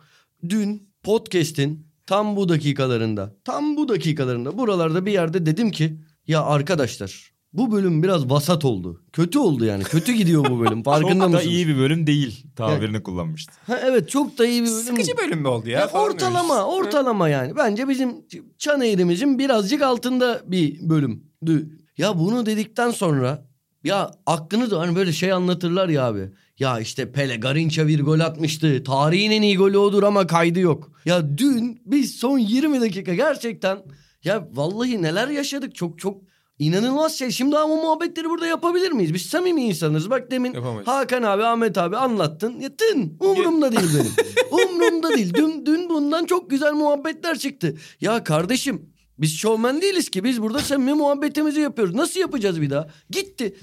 Dün 0.49 0.89
podcast'in 1.03 1.87
tam 2.07 2.37
bu 2.37 2.49
dakikalarında, 2.49 3.35
tam 3.45 3.77
bu 3.77 3.89
dakikalarında 3.89 4.59
buralarda 4.59 5.07
bir 5.07 5.13
yerde 5.13 5.47
dedim 5.47 5.71
ki 5.71 5.99
ya 6.27 6.43
arkadaşlar 6.43 7.33
bu 7.53 7.73
bölüm 7.73 8.03
biraz 8.03 8.31
vasat 8.31 8.65
oldu. 8.65 9.03
Kötü 9.13 9.39
oldu 9.39 9.65
yani. 9.65 9.85
Kötü 9.85 10.13
gidiyor 10.13 10.45
bu 10.51 10.61
bölüm. 10.61 10.83
Farkında 10.93 11.13
Çok 11.13 11.23
da 11.23 11.29
mısınız? 11.29 11.55
iyi 11.55 11.69
bir 11.69 11.79
bölüm 11.79 12.07
değil 12.07 12.47
tabirini 12.57 13.03
kullanmıştı. 13.03 13.53
Ha, 13.67 13.81
evet 13.85 14.09
çok 14.09 14.39
da 14.39 14.47
iyi 14.47 14.63
bir 14.63 14.67
bölüm. 14.67 14.83
Sıkıcı 14.83 15.17
bölüm 15.17 15.41
mü 15.41 15.49
oldu 15.49 15.71
ya? 15.71 15.81
Ya 15.81 15.89
ortalama, 15.89 16.65
ortalama 16.65 17.29
yani. 17.29 17.57
Bence 17.57 17.89
bizim 17.89 18.15
çan 18.59 18.81
eğrimizin 18.81 19.39
birazcık 19.39 19.83
altında 19.83 20.43
bir 20.47 20.89
bölümdü. 20.89 21.79
Ya 21.99 22.19
bunu 22.19 22.47
dedikten 22.47 22.91
sonra 22.91 23.47
Ya 23.85 24.11
aklını 24.27 24.71
da 24.71 24.81
hani 24.81 24.97
böyle 24.97 25.13
şey 25.13 25.33
anlatırlar 25.33 25.89
ya 25.89 26.05
abi. 26.07 26.31
Ya 26.59 26.81
işte 26.81 27.13
Pele 27.13 27.37
Garinça 27.37 27.89
bir 27.89 28.01
gol 28.01 28.21
atmıştı. 28.21 28.85
Tarihin 28.85 29.31
en 29.31 29.43
iyi 29.43 29.57
golü 29.57 29.79
odur 29.79 30.03
ama 30.03 30.27
kaydı 30.27 30.61
yok. 30.61 30.93
Ya 31.05 31.39
dün 31.39 31.83
biz 31.87 32.15
son 32.17 32.39
20 32.39 32.81
dakika 32.81 33.15
gerçekten 33.15 33.79
ya 34.25 34.49
vallahi 34.53 35.03
neler 35.03 35.29
yaşadık 35.29 35.75
çok 35.75 35.99
çok 35.99 36.23
inanılmaz 36.59 37.19
şey. 37.19 37.31
Şimdi 37.31 37.59
ama 37.59 37.77
muhabbetleri 37.77 38.29
burada 38.29 38.47
yapabilir 38.47 38.93
miyiz? 38.93 39.15
Biz 39.15 39.23
samimi 39.23 39.63
insanız. 39.63 40.11
Bak 40.11 40.31
demin 40.31 40.55
Yapamayız. 40.55 40.87
Hakan 40.87 41.23
abi 41.23 41.45
Ahmet 41.45 41.79
abi 41.79 41.97
anlattın. 41.97 42.61
Ya 42.61 42.71
dün 42.79 43.17
umurumda 43.21 43.73
değil 43.73 43.91
benim. 43.95 44.13
umurumda 44.51 45.11
değil. 45.17 45.35
Dün, 45.35 45.67
dün 45.67 45.89
bundan 45.89 46.25
çok 46.25 46.51
güzel 46.51 46.73
muhabbetler 46.73 47.39
çıktı. 47.39 47.75
Ya 48.01 48.25
kardeşim 48.25 48.95
biz 49.19 49.37
şovmen 49.37 49.83
değiliz 49.83 50.11
ki. 50.11 50.25
Biz 50.25 50.43
burada 50.43 50.59
samimi 50.59 50.95
muhabbetimizi 50.95 51.61
yapıyoruz. 51.61 51.95
Nasıl 51.95 52.21
yapacağız 52.21 52.61
bir 52.61 52.71
daha? 52.71 52.89
Gitti. 53.11 53.57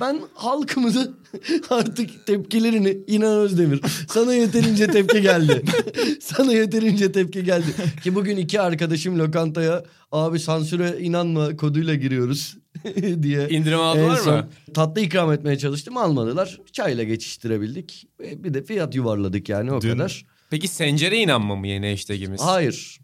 Ben 0.00 0.20
halkımızı 0.34 1.14
artık 1.70 2.26
tepkilerini 2.26 2.98
İnan 3.06 3.38
Özdemir. 3.38 3.80
Sana 4.08 4.34
yeterince 4.34 4.86
tepki 4.86 5.22
geldi. 5.22 5.62
Sana 6.20 6.52
yeterince 6.52 7.12
tepki 7.12 7.44
geldi. 7.44 7.66
Ki 8.04 8.14
bugün 8.14 8.36
iki 8.36 8.60
arkadaşım 8.60 9.18
lokantaya 9.18 9.84
abi 10.12 10.38
sansüre 10.40 10.96
inanma 11.00 11.56
koduyla 11.56 11.94
giriyoruz 11.94 12.56
diye. 13.22 13.48
İndirim 13.48 13.78
En 13.78 13.82
aldılar 13.82 14.16
son 14.16 14.34
mı? 14.34 14.48
tatlı 14.74 15.00
ikram 15.00 15.32
etmeye 15.32 15.58
çalıştım 15.58 15.96
almadılar. 15.96 16.60
Çayla 16.72 17.04
geçiştirebildik. 17.04 18.06
E, 18.24 18.44
Bir 18.44 18.54
de 18.54 18.62
fiyat 18.62 18.94
yuvarladık 18.94 19.48
yani 19.48 19.72
o 19.72 19.80
Dün- 19.80 19.92
kadar. 19.92 20.24
Peki 20.50 20.68
Sencer'e 20.68 21.18
inanma 21.18 21.56
mı 21.56 21.66
yeni 21.68 21.90
hashtagimiz? 21.90 22.40
Hayır. 22.40 22.98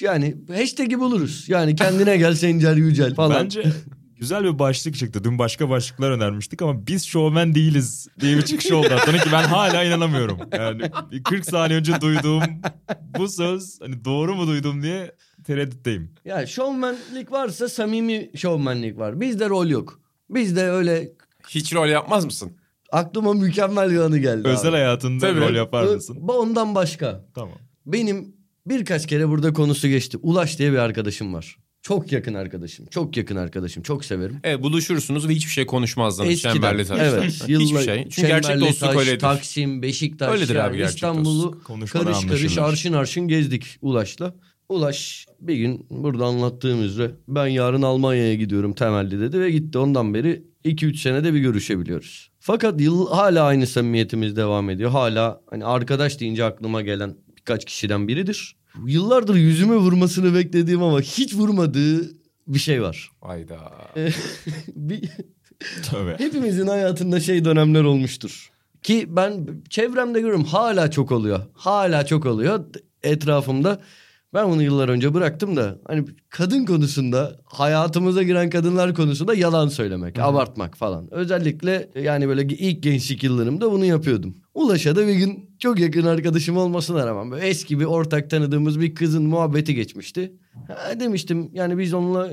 Yani 0.00 0.36
hashtag'i 0.56 1.00
buluruz. 1.00 1.44
Yani 1.48 1.76
kendine 1.76 2.16
gel 2.16 2.34
Sencer 2.34 2.76
Yücel 2.76 3.14
falan. 3.14 3.44
Bence 3.44 3.62
güzel 4.18 4.44
bir 4.44 4.58
başlık 4.58 4.96
çıktı. 4.96 5.24
Dün 5.24 5.38
başka 5.38 5.68
başlıklar 5.70 6.10
önermiştik 6.10 6.62
ama 6.62 6.86
biz 6.86 7.04
şovmen 7.06 7.54
değiliz 7.54 8.08
diye 8.20 8.36
bir 8.36 8.42
çıkış 8.42 8.72
oldu. 8.72 8.88
Hatta 8.90 9.12
ki 9.12 9.28
ben 9.32 9.42
hala 9.42 9.84
inanamıyorum. 9.84 10.38
Yani 10.52 10.82
bir 11.10 11.22
40 11.22 11.44
saniye 11.44 11.78
önce 11.78 12.00
duyduğum 12.00 12.42
bu 13.18 13.28
söz 13.28 13.80
hani 13.80 14.04
doğru 14.04 14.34
mu 14.34 14.46
duydum 14.46 14.82
diye 14.82 15.14
tereddütteyim. 15.46 16.10
Ya 16.24 16.46
şovmenlik 16.46 17.32
varsa 17.32 17.68
samimi 17.68 18.30
şovmenlik 18.36 18.98
var. 18.98 19.20
Bizde 19.20 19.48
rol 19.48 19.66
yok. 19.66 20.00
Bizde 20.30 20.64
öyle 20.70 21.12
Hiç 21.48 21.74
rol 21.74 21.88
yapmaz 21.88 22.24
mısın? 22.24 22.52
aklıma 22.92 23.32
mükemmel 23.32 23.90
bir 23.90 23.98
anı 23.98 24.18
geldi 24.18 24.48
Özel 24.48 24.70
abi. 24.70 24.76
hayatında 24.76 25.26
Tabii. 25.26 25.40
rol 25.40 25.54
yapar 25.54 25.84
mısın? 25.84 26.16
Bu 26.20 26.32
ondan 26.32 26.74
başka. 26.74 27.24
Tamam. 27.34 27.58
Benim 27.86 28.36
birkaç 28.66 29.06
kere 29.06 29.28
burada 29.28 29.52
konusu 29.52 29.88
geçti. 29.88 30.18
Ulaş 30.22 30.58
diye 30.58 30.72
bir 30.72 30.78
arkadaşım 30.78 31.34
var. 31.34 31.56
Çok 31.84 32.12
yakın 32.12 32.34
arkadaşım. 32.34 32.86
Çok 32.86 33.16
yakın 33.16 33.36
arkadaşım. 33.36 33.82
Çok 33.82 34.04
severim. 34.04 34.40
Evet 34.44 34.62
buluşursunuz 34.62 35.28
ve 35.28 35.34
hiçbir 35.34 35.50
şey 35.50 35.66
konuşmazlar. 35.66 36.26
Eskiden. 36.26 36.52
Çemberli 36.52 36.84
taşta. 36.84 37.04
Evet. 37.04 37.24
Hiçbir 37.24 37.78
şey. 37.78 38.02
Çünkü 38.10 38.28
gerçek 38.28 38.42
Çemberli 38.42 38.60
dostluk 38.60 38.90
Taş, 38.90 38.96
öyledir. 38.96 39.18
Taksim, 39.18 39.82
Beşiktaş. 39.82 40.34
Öyledir 40.34 40.54
yani 40.54 40.68
abi 40.68 40.76
gerçek 40.76 40.94
İstanbul'u 40.94 41.60
karış 41.64 41.90
karış 41.90 42.16
anlaşılır. 42.16 42.62
arşın 42.62 42.92
arşın 42.92 43.28
gezdik 43.28 43.78
Ulaş'la. 43.82 44.34
Ulaş 44.68 45.26
bir 45.40 45.56
gün 45.56 45.86
burada 45.90 46.24
anlattığım 46.24 46.82
üzere 46.82 47.10
ben 47.28 47.46
yarın 47.46 47.82
Almanya'ya 47.82 48.34
gidiyorum 48.34 48.72
temelli 48.72 49.20
dedi 49.20 49.40
ve 49.40 49.50
gitti. 49.50 49.78
Ondan 49.78 50.14
beri 50.14 50.42
2-3 50.64 50.96
senede 50.96 51.34
bir 51.34 51.38
görüşebiliyoruz. 51.40 52.30
Fakat 52.40 52.80
yıl 52.80 53.10
hala 53.10 53.44
aynı 53.44 53.66
samimiyetimiz 53.66 54.36
devam 54.36 54.70
ediyor. 54.70 54.90
Hala 54.90 55.40
hani 55.50 55.64
arkadaş 55.64 56.20
deyince 56.20 56.44
aklıma 56.44 56.82
gelen 56.82 57.16
birkaç 57.36 57.64
kişiden 57.64 58.08
biridir. 58.08 58.56
Yıllardır 58.86 59.34
yüzüme 59.34 59.76
vurmasını 59.76 60.34
beklediğim 60.34 60.82
ama 60.82 61.00
hiç 61.00 61.34
vurmadığı 61.34 62.10
bir 62.46 62.58
şey 62.58 62.82
var. 62.82 63.10
Hayda. 63.20 63.72
bir, 64.74 65.10
Tövbe. 65.82 66.18
Hepimizin 66.18 66.66
hayatında 66.66 67.20
şey 67.20 67.44
dönemler 67.44 67.84
olmuştur. 67.84 68.50
Ki 68.82 69.06
ben 69.08 69.46
çevremde 69.70 70.20
görüyorum 70.20 70.44
hala 70.44 70.90
çok 70.90 71.12
oluyor. 71.12 71.40
Hala 71.54 72.06
çok 72.06 72.26
oluyor 72.26 72.64
etrafımda. 73.02 73.80
Ben 74.34 74.50
bunu 74.50 74.62
yıllar 74.62 74.88
önce 74.88 75.14
bıraktım 75.14 75.56
da 75.56 75.78
hani 75.86 76.04
kadın 76.28 76.64
konusunda 76.64 77.40
hayatımıza 77.44 78.22
giren 78.22 78.50
kadınlar 78.50 78.94
konusunda 78.94 79.34
yalan 79.34 79.68
söylemek, 79.68 80.18
abartmak 80.18 80.76
falan. 80.76 81.08
Özellikle 81.10 81.90
yani 82.02 82.28
böyle 82.28 82.42
ilk 82.42 82.82
gençlik 82.82 83.22
yıllarımda 83.22 83.72
bunu 83.72 83.84
yapıyordum. 83.84 84.34
Ulaş'a 84.54 84.96
da 84.96 85.06
bir 85.06 85.14
gün 85.14 85.50
çok 85.58 85.78
yakın 85.78 86.06
arkadaşım 86.06 86.56
olmasına 86.56 87.06
rağmen 87.06 87.30
böyle 87.30 87.46
eski 87.46 87.80
bir 87.80 87.84
ortak 87.84 88.30
tanıdığımız 88.30 88.80
bir 88.80 88.94
kızın 88.94 89.26
muhabbeti 89.26 89.74
geçmişti. 89.74 90.32
Ha, 90.68 91.00
demiştim 91.00 91.50
yani 91.52 91.78
biz 91.78 91.94
onunla 91.94 92.30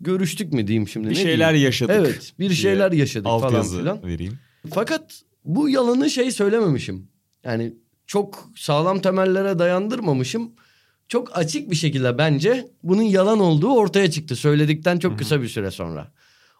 görüştük 0.00 0.52
mü 0.52 0.66
diyeyim 0.66 0.88
şimdi. 0.88 1.10
Bir 1.10 1.14
ne 1.14 1.22
şeyler 1.22 1.50
diyeyim? 1.50 1.66
yaşadık. 1.66 1.96
Evet 1.98 2.32
bir 2.38 2.50
şeyler 2.50 2.92
yaşadık 2.92 3.26
Alt 3.30 3.42
falan 3.42 3.62
filan. 3.62 4.02
vereyim. 4.02 4.38
Fakat 4.70 5.22
bu 5.44 5.68
yalanı 5.68 6.10
şey 6.10 6.30
söylememişim. 6.30 7.08
Yani 7.44 7.74
çok 8.06 8.50
sağlam 8.56 9.00
temellere 9.00 9.58
dayandırmamışım. 9.58 10.52
Çok 11.14 11.38
açık 11.38 11.70
bir 11.70 11.76
şekilde 11.76 12.18
bence 12.18 12.68
bunun 12.82 13.02
yalan 13.02 13.40
olduğu 13.40 13.72
ortaya 13.74 14.10
çıktı. 14.10 14.36
Söyledikten 14.36 14.98
çok 14.98 15.18
kısa 15.18 15.42
bir 15.42 15.48
süre 15.48 15.70
sonra. 15.70 16.12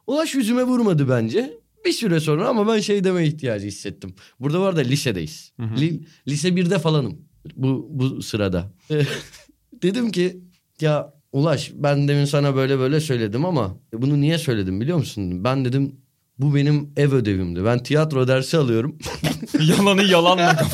Ulaş 0.07 0.35
yüzüme 0.35 0.63
vurmadı 0.63 1.09
bence. 1.09 1.59
Bir 1.85 1.93
süre 1.93 2.21
sonra 2.21 2.49
ama 2.49 2.69
ben 2.69 2.81
şey 2.81 3.05
deme 3.05 3.27
ihtiyacı 3.27 3.67
hissettim. 3.67 4.15
Burada 4.41 4.61
var 4.61 4.77
da 4.77 4.81
lisedeyiz. 4.81 5.53
Li- 5.81 6.07
lise 6.29 6.49
1'de 6.49 6.79
falanım 6.79 7.19
bu, 7.57 7.87
bu 7.91 8.23
sırada. 8.23 8.73
Dedim 9.83 10.11
ki 10.11 10.41
ya 10.81 11.13
Ulaş 11.33 11.73
ben 11.75 12.09
demin 12.09 12.25
sana 12.25 12.57
böyle 12.57 12.79
böyle 12.79 13.01
söyledim 13.01 13.45
ama 13.45 13.79
bunu 13.93 14.21
niye 14.21 14.39
söyledim 14.39 14.81
biliyor 14.81 14.99
musun? 14.99 15.45
Ben 15.45 15.65
dedim 15.65 15.97
bu 16.39 16.55
benim 16.55 16.93
ev 16.97 17.13
ödevimdi. 17.13 17.65
Ben 17.65 17.83
tiyatro 17.83 18.29
dersi 18.29 18.57
alıyorum. 18.57 18.99
Yalanı 19.61 20.05
yalanla 20.05 20.57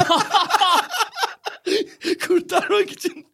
Kurtarmak 2.26 2.90
için 2.90 3.29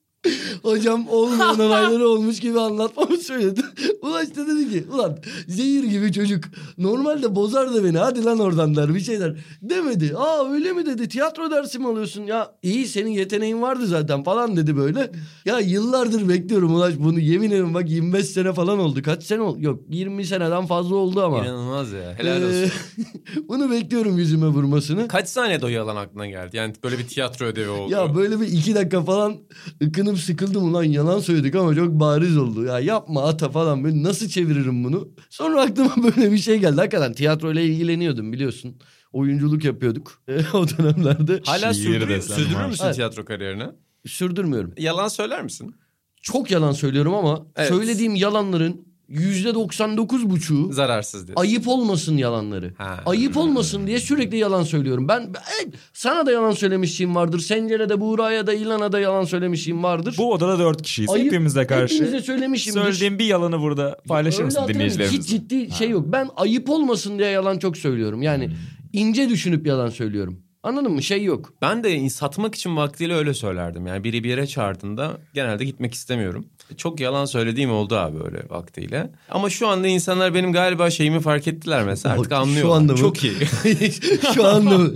hocam 0.66 1.08
olmayan 1.08 1.60
olayları 1.66 2.08
olmuş 2.08 2.40
gibi 2.40 2.60
anlatmamı 2.60 3.16
söyledi. 3.16 3.60
Ulaş 4.02 4.36
da 4.36 4.46
dedi 4.46 4.70
ki 4.70 4.84
ulan 4.94 5.18
zehir 5.48 5.84
gibi 5.84 6.12
çocuk 6.12 6.44
normalde 6.78 7.34
bozar 7.34 7.74
da 7.74 7.84
beni 7.84 7.98
hadi 7.98 8.24
lan 8.24 8.38
oradan 8.38 8.74
der 8.76 8.94
bir 8.94 9.00
şeyler. 9.00 9.36
Demedi. 9.62 10.12
Aa 10.16 10.52
öyle 10.52 10.72
mi 10.72 10.86
dedi 10.86 11.08
tiyatro 11.08 11.50
dersi 11.50 11.78
mi 11.78 11.88
alıyorsun 11.88 12.22
ya 12.22 12.52
iyi 12.62 12.86
senin 12.86 13.10
yeteneğin 13.10 13.62
vardı 13.62 13.86
zaten 13.86 14.24
falan 14.24 14.56
dedi 14.56 14.76
böyle. 14.76 15.10
Ya 15.44 15.58
yıllardır 15.58 16.28
bekliyorum 16.28 16.74
Ulaş 16.74 16.94
bunu 16.98 17.20
yemin 17.20 17.50
ederim 17.50 17.74
bak 17.74 17.90
25 17.90 18.26
sene 18.26 18.52
falan 18.52 18.78
oldu. 18.78 19.02
Kaç 19.02 19.22
sene 19.24 19.40
oldu? 19.40 19.58
Yok 19.60 19.80
20 19.88 20.24
seneden 20.24 20.66
fazla 20.66 20.94
oldu 20.96 21.22
ama. 21.24 21.38
İnanılmaz 21.38 21.92
ya. 21.92 22.14
Helal 22.18 22.42
Ee, 22.42 22.46
olsun. 22.46 22.70
bunu 23.48 23.70
bekliyorum 23.70 24.18
yüzüme 24.18 24.46
vurmasını. 24.46 25.08
Kaç 25.08 25.28
saniyede 25.28 25.66
o 25.66 25.68
yalan 25.68 25.96
aklına 25.96 26.26
geldi? 26.26 26.56
Yani 26.56 26.74
böyle 26.84 26.98
bir 26.98 27.06
tiyatro 27.06 27.44
ödevi 27.46 27.68
oldu. 27.68 27.92
Ya 27.92 28.14
böyle 28.16 28.40
bir 28.40 28.46
iki 28.46 28.74
dakika 28.74 29.02
falan 29.02 29.36
ıkınıp 29.82 30.18
sıkıldım 30.18 30.55
ulan 30.58 30.84
yalan 30.84 31.20
söyledik 31.20 31.54
ama 31.54 31.74
çok 31.74 31.88
bariz 32.00 32.36
oldu. 32.36 32.64
Ya 32.64 32.80
yapma 32.80 33.22
ata 33.24 33.48
falan 33.48 33.84
ben 33.84 34.02
nasıl 34.02 34.28
çeviririm 34.28 34.84
bunu? 34.84 35.08
Sonra 35.30 35.62
aklıma 35.62 35.94
böyle 36.16 36.32
bir 36.32 36.38
şey 36.38 36.58
geldi. 36.58 36.76
Hakikaten 36.76 37.12
tiyatroyla 37.12 37.62
ilgileniyordum 37.62 38.32
biliyorsun. 38.32 38.76
Oyunculuk 39.12 39.64
yapıyorduk 39.64 40.22
o 40.54 40.68
dönemlerde. 40.68 41.40
Hala 41.46 41.74
Şiir 41.74 41.82
sürdürür, 41.82 42.66
müsün 42.66 42.84
Evet. 42.84 42.94
tiyatro 42.94 43.24
kariyerini? 43.24 43.64
Sürdürmüyorum. 44.06 44.72
Yalan 44.78 45.08
söyler 45.08 45.42
misin? 45.42 45.74
Çok 46.22 46.50
yalan 46.50 46.72
söylüyorum 46.72 47.14
ama 47.14 47.46
Evet. 47.56 47.68
söylediğim 47.68 48.14
yalanların 48.14 48.85
yüzde 49.08 49.54
99 49.54 50.30
buçuğu 50.30 50.72
Zararsız 50.72 51.26
diyorsun. 51.26 51.42
ayıp 51.42 51.68
olmasın 51.68 52.16
yalanları. 52.16 52.74
Ha. 52.78 53.00
Ayıp 53.06 53.36
olmasın 53.36 53.86
diye 53.86 54.00
sürekli 54.00 54.36
yalan 54.36 54.62
söylüyorum. 54.62 55.08
Ben, 55.08 55.34
ben- 55.34 55.72
sana 55.92 56.26
da 56.26 56.32
yalan 56.32 56.52
söylemişliğim 56.52 57.14
vardır. 57.14 57.40
Sencer'e 57.40 57.88
de 57.88 58.00
Buğra'ya 58.00 58.46
da 58.46 58.52
İlhan'a 58.54 58.92
da 58.92 59.00
yalan 59.00 59.24
söylemişliğim 59.24 59.82
vardır. 59.82 60.14
Bu 60.18 60.32
odada 60.32 60.58
dört 60.58 60.82
kişiyiz. 60.82 61.10
Ayıp- 61.10 61.26
Hepimize 61.26 61.66
karşı. 61.66 61.94
Hepimize 61.94 62.20
söylemişimdir. 62.20 62.80
Söylediğim 62.82 63.18
bir 63.18 63.24
yalanı 63.24 63.60
burada 63.60 63.96
paylaşır 64.08 64.44
mısın 64.44 64.60
hatırlamıyorum. 64.60 64.98
dinleyicilerimizle? 64.98 65.36
Hiç 65.36 65.42
ciddi 65.50 65.74
şey 65.78 65.90
yok. 65.90 66.04
Ben 66.08 66.28
ayıp 66.36 66.70
olmasın 66.70 67.18
diye 67.18 67.28
yalan 67.28 67.58
çok 67.58 67.76
söylüyorum. 67.76 68.22
Yani 68.22 68.46
Hmm. 68.46 68.54
ince 68.92 69.28
düşünüp 69.28 69.66
yalan 69.66 69.88
söylüyorum. 69.88 70.40
Anladın 70.62 70.92
mı? 70.92 71.02
Şey 71.02 71.24
yok. 71.24 71.52
Ben 71.62 71.84
de 71.84 72.10
satmak 72.10 72.54
için 72.54 72.76
vaktiyle 72.76 73.14
öyle 73.14 73.34
söylerdim. 73.34 73.86
Yani 73.86 74.04
biri 74.04 74.24
bir 74.24 74.28
yere 74.28 74.46
çağırdığında 74.46 75.18
genelde 75.34 75.64
gitmek 75.64 75.94
istemiyorum. 75.94 76.46
Çok 76.76 77.00
yalan 77.00 77.24
söylediğim 77.24 77.70
oldu 77.70 77.96
abi 77.96 78.16
öyle 78.24 78.42
vaktiyle. 78.48 79.10
Ama 79.30 79.50
şu 79.50 79.68
anda 79.68 79.88
insanlar 79.88 80.34
benim 80.34 80.52
galiba 80.52 80.90
şeyimi 80.90 81.20
fark 81.20 81.48
ettiler 81.48 81.84
mesela 81.84 82.14
artık 82.14 82.30
Şu 82.30 82.36
anlıyorlar. 82.36 82.76
anda 82.76 82.92
mı? 82.92 82.98
Çok 82.98 83.24
iyi. 83.24 83.34
Şu 84.34 84.46
anda 84.46 84.78
mı? 84.78 84.90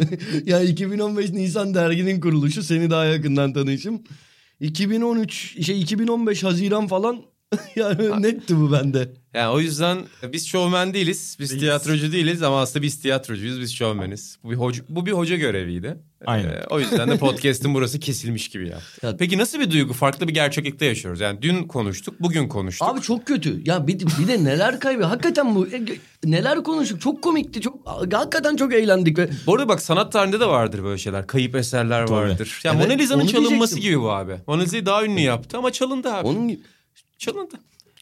ya 0.47 0.61
2015 0.63 1.31
Nisan 1.31 1.75
derginin 1.75 2.21
kuruluşu 2.21 2.63
seni 2.63 2.91
daha 2.91 3.05
yakından 3.05 3.53
tanışım. 3.53 4.03
2013 4.61 5.65
şey 5.67 5.83
2015 5.83 6.45
Haziran 6.45 6.87
falan 6.87 7.23
yani 7.77 8.23
netti 8.23 8.57
bu 8.57 8.73
bende. 8.73 9.13
Yani 9.35 9.49
o 9.49 9.61
yüzden 9.61 9.99
biz 10.33 10.47
şovmen 10.47 10.95
değiliz. 10.95 11.37
Biz 11.41 11.59
tiyatrocu 11.59 12.13
değiliz 12.13 12.43
ama 12.43 12.61
aslında 12.61 12.83
biz 12.83 13.01
tiyatrocuyuz. 13.01 13.61
Biz 13.61 13.75
şovmeniz. 13.75 14.39
Bu 14.45 14.51
bir 14.51 14.57
hoca, 14.57 14.83
bu 14.89 15.07
bir 15.07 15.13
hoca 15.13 15.37
göreviydi. 15.37 15.97
Aynen. 16.27 16.49
Ee, 16.51 16.65
o 16.71 16.81
yüzden 16.81 17.11
de 17.11 17.17
podcast'in 17.19 17.75
burası 17.75 18.01
kesilmiş 18.01 18.49
gibi 18.49 18.69
yaptı. 18.69 19.07
Ya- 19.07 19.17
Peki 19.17 19.39
nasıl 19.39 19.61
bir 19.61 19.71
duygu? 19.71 19.93
Farklı 19.93 20.29
bir 20.29 20.35
gerçeklikte 20.35 20.87
yaşıyoruz. 20.87 21.21
Yani 21.21 21.43
dün 21.43 21.65
konuştuk, 21.65 22.15
bugün 22.21 22.49
konuştuk. 22.49 22.89
Abi 22.89 23.01
çok 23.01 23.27
kötü. 23.27 23.63
Ya 23.67 23.87
bir, 23.87 23.99
bir 24.01 24.29
de 24.29 24.45
neler 24.45 24.81
kaybı. 24.81 25.05
Hakikaten 25.05 25.55
bu 25.55 25.67
e, 25.69 25.83
neler 26.25 26.63
konuştuk. 26.63 27.01
Çok 27.01 27.23
komikti. 27.23 27.61
Çok 27.61 27.87
hakikaten 27.87 28.57
çok 28.57 28.75
eğlendik 28.75 29.19
ve 29.19 29.31
Bu 29.47 29.55
arada 29.55 29.69
bak 29.69 29.83
sanat 29.83 30.13
tarihinde 30.13 30.41
de 30.41 30.47
vardır 30.47 30.85
böyle 30.85 30.99
şeyler. 30.99 31.27
Kayıp 31.27 31.57
eserler 31.57 32.07
Tabii. 32.07 32.17
vardır. 32.17 32.61
Yani 32.65 32.77
Evet, 32.77 32.89
Mona 32.89 32.99
Lisa'nın 32.99 33.27
çalınması 33.27 33.51
diyecektim. 33.75 33.83
gibi 33.83 34.01
bu 34.01 34.11
abi. 34.13 34.37
Mona 34.47 34.63
Lisa'yı 34.63 34.87
daha 34.87 35.05
ünlü 35.05 35.21
yaptı 35.21 35.59
ama 35.59 35.71
çalındı 35.73 36.13
abi. 36.13 36.27
onun 36.29 36.49
gibi- 36.49 36.61
Çalındı. 37.19 37.55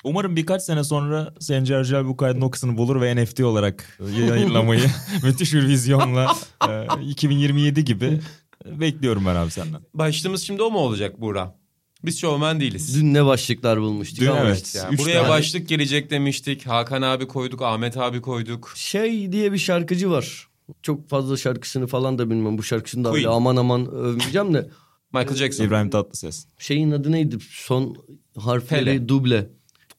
Umarım 0.04 0.36
birkaç 0.36 0.62
sene 0.62 0.84
sonra 0.84 1.34
Sencer 1.40 1.76
Ercel 1.78 2.04
bu 2.06 2.16
kaydın 2.16 2.40
okısını 2.40 2.76
bulur 2.76 3.00
ve 3.00 3.16
NFT 3.16 3.40
olarak 3.40 3.98
yayınlamayı 4.18 4.80
müthiş 5.22 5.54
bir 5.54 5.68
vizyonla 5.68 6.36
e, 6.68 6.86
2027 7.02 7.84
gibi 7.84 8.20
bekliyorum 8.66 9.26
ben 9.26 9.34
abi 9.34 9.50
senden. 9.50 9.80
Başlığımız 9.94 10.42
şimdi 10.42 10.62
o 10.62 10.70
mu 10.70 10.78
olacak 10.78 11.20
Buğra? 11.20 11.58
Biz 12.04 12.18
şovmen 12.20 12.60
değiliz. 12.60 13.00
dün 13.00 13.14
ne 13.14 13.24
başlıklar 13.26 13.80
bulmuştuk. 13.80 14.20
Dün 14.20 14.26
ama 14.26 14.40
evet. 14.40 14.74
Ya, 14.74 14.88
Üç 14.90 15.00
buraya 15.00 15.18
tane. 15.18 15.28
başlık 15.28 15.68
gelecek 15.68 16.10
demiştik. 16.10 16.66
Hakan 16.66 17.02
abi 17.02 17.26
koyduk, 17.28 17.62
Ahmet 17.62 17.96
abi 17.96 18.20
koyduk. 18.20 18.72
Şey 18.76 19.32
diye 19.32 19.52
bir 19.52 19.58
şarkıcı 19.58 20.10
var. 20.10 20.48
Çok 20.82 21.08
fazla 21.08 21.36
şarkısını 21.36 21.86
falan 21.86 22.18
da 22.18 22.30
bilmem. 22.30 22.58
Bu 22.58 22.62
şarkısını 22.62 23.04
da 23.04 23.12
öyle 23.12 23.28
aman 23.28 23.56
aman 23.56 23.86
övmeyeceğim 23.90 24.54
de. 24.54 24.70
Michael 25.12 25.36
Jackson. 25.36 25.64
İbrahim 25.64 25.90
Tatlıses. 25.90 26.46
Şeyin 26.58 26.90
adı 26.90 27.12
neydi? 27.12 27.38
Son 27.50 27.96
harfleri 28.36 28.84
Pele. 28.84 29.08
duble. 29.08 29.50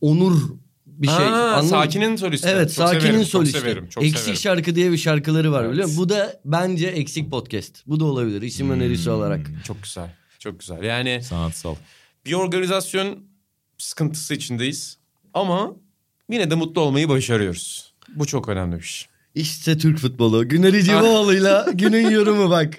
Onur 0.02 0.42
bir 0.86 1.08
şey. 1.08 1.16
Anladın 1.16 1.64
mı? 1.64 1.70
Sakin'in 1.70 2.16
solisti. 2.16 2.48
Evet 2.52 2.68
Çok 2.76 2.88
Sakin'in 2.88 3.02
severim, 3.02 3.26
solisti. 3.26 3.54
Çok 3.54 3.62
severim. 3.62 3.88
Çok 3.90 4.04
eksik 4.04 4.20
severim. 4.20 4.38
şarkı 4.40 4.76
diye 4.76 4.92
bir 4.92 4.98
şarkıları 4.98 5.52
var 5.52 5.62
Evet. 5.64 5.72
biliyor 5.72 5.88
musun? 5.88 6.04
Bu 6.04 6.10
da 6.10 6.40
bence 6.46 6.88
eksik 6.88 7.32
podcast. 7.32 7.88
Bu 7.88 8.00
da 8.00 8.06
olabilir 8.06 8.42
isim 8.42 8.70
önerisi 8.70 9.10
olarak. 9.10 9.42
Çok 9.66 9.84
güzel. 9.84 10.16
Çok 10.40 10.60
güzel. 10.60 10.84
Yani 10.84 11.24
Sanatsal. 11.24 11.76
bir 12.26 12.34
organizasyon 12.34 13.20
sıkıntısı 13.78 14.34
içindeyiz. 14.34 14.98
Ama 15.34 15.72
yine 16.30 16.52
de 16.52 16.56
mutlu 16.56 16.82
olmayı 16.82 17.10
başarıyoruz. 17.10 17.94
Bu 18.16 18.26
çok 18.26 18.50
önemli 18.50 18.78
bir 18.78 18.84
şey. 18.84 19.10
İşte 19.36 19.78
Türk 19.78 19.98
futbolu. 20.00 20.48
Güneri 20.50 20.84
Civaoğlu'yla 20.84 21.68
günün 21.74 22.10
yorumu 22.10 22.50
bak. 22.50 22.78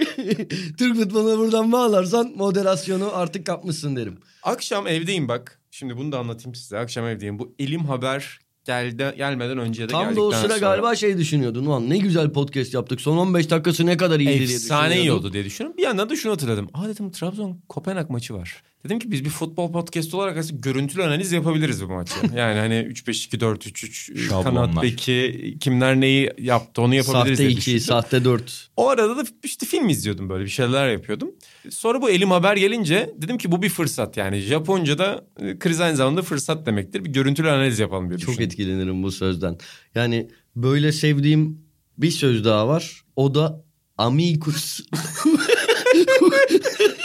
Türk 0.79 0.97
futboluna 0.97 1.39
buradan 1.39 1.73
bağlarsan 1.73 2.33
moderasyonu 2.37 3.11
artık 3.17 3.47
kapmışsın 3.47 3.97
derim. 3.97 4.19
Akşam 4.43 4.87
evdeyim 4.87 5.29
bak. 5.29 5.60
Şimdi 5.81 5.97
bunu 5.97 6.13
da 6.13 6.19
anlatayım 6.19 6.55
size. 6.55 6.79
Akşam 6.79 7.07
evdeyim. 7.07 7.39
Bu 7.39 7.55
elim 7.59 7.85
haber 7.85 8.39
geldi, 8.65 9.15
gelmeden 9.17 9.59
önce 9.59 9.83
de 9.83 9.87
Tam 9.87 10.17
da 10.17 10.23
o 10.23 10.31
sıra 10.31 10.41
sonra 10.41 10.59
galiba 10.59 10.95
şey 10.97 11.19
düşünüyordun. 11.19 11.67
Ulan 11.67 11.91
ne 11.91 11.99
güzel 11.99 12.33
podcast 12.33 12.75
yaptık. 12.75 13.01
Son 13.01 13.17
15 13.17 13.51
dakikası 13.51 13.87
ne 13.87 13.97
kadar 13.97 14.21
iyiydi 14.21 14.47
diye 14.47 14.57
Efsane 14.57 15.01
iyi 15.01 15.13
oldu 15.13 15.33
diye 15.33 15.45
düşünüyorum. 15.45 15.77
Bir 15.79 15.83
yandan 15.83 16.11
da 16.11 16.17
şunu 16.17 16.33
hatırladım. 16.33 16.71
Aa 16.75 16.89
dedim 16.89 17.11
Trabzon 17.11 17.61
Kopenhag 17.69 18.11
maçı 18.11 18.35
var. 18.35 18.63
Dedim 18.85 18.99
ki 18.99 19.11
biz 19.11 19.25
bir 19.25 19.31
futbol 19.31 19.73
podcast 19.73 20.15
olarak 20.15 20.37
aslında 20.37 20.61
görüntülü 20.61 21.03
analiz 21.03 21.33
yapabiliriz 21.33 21.83
bu 21.83 21.89
maçı. 21.93 22.15
Yani 22.37 22.59
hani 22.59 22.75
3-5-2-4-3-3 22.75 24.43
kanat 24.43 24.83
beki 24.83 25.57
kimler 25.61 26.01
neyi 26.01 26.31
yaptı 26.39 26.83
onu 26.83 26.95
yapabiliriz 26.95 27.39
Sahte 27.39 27.39
diye 27.39 27.51
2, 27.51 27.57
düşündüm. 27.57 27.81
sahte 27.81 28.25
4. 28.25 28.69
O 28.77 28.89
arada 28.89 29.17
da 29.17 29.25
işte 29.45 29.67
film 29.67 29.89
izliyordum 29.89 30.29
böyle 30.29 30.45
bir 30.45 30.51
şeyler 30.51 30.89
yapıyordum. 30.89 31.31
Sonra 31.71 32.03
bu 32.03 32.11
elim 32.11 32.31
haber 32.31 32.57
gelince 32.57 33.15
dedim 33.17 33.39
ki 33.39 33.53
bu 33.53 33.63
bir 33.63 33.69
fırsat. 33.69 34.17
Yani 34.17 34.41
Japonca'da 34.41 35.25
e, 35.41 35.59
kriz 35.59 35.81
aynı 35.81 35.97
zamanda 35.97 36.23
fırsat 36.23 36.67
demektir. 36.67 37.05
Bir 37.05 37.11
görüntülü 37.11 37.51
analiz 37.51 37.79
yapalım 37.79 38.09
diye 38.09 38.19
Çok 38.19 38.29
düşündüm. 38.29 38.47
etkilenirim 38.47 39.03
bu 39.03 39.13
sözden. 39.13 39.59
Yani 39.95 40.29
böyle 40.57 40.93
sevdiğim 40.93 41.59
bir 41.99 42.11
söz 42.11 42.45
daha 42.45 42.69
var. 42.69 43.03
O 43.17 43.35
da 43.35 43.65
amicus. 43.99 44.81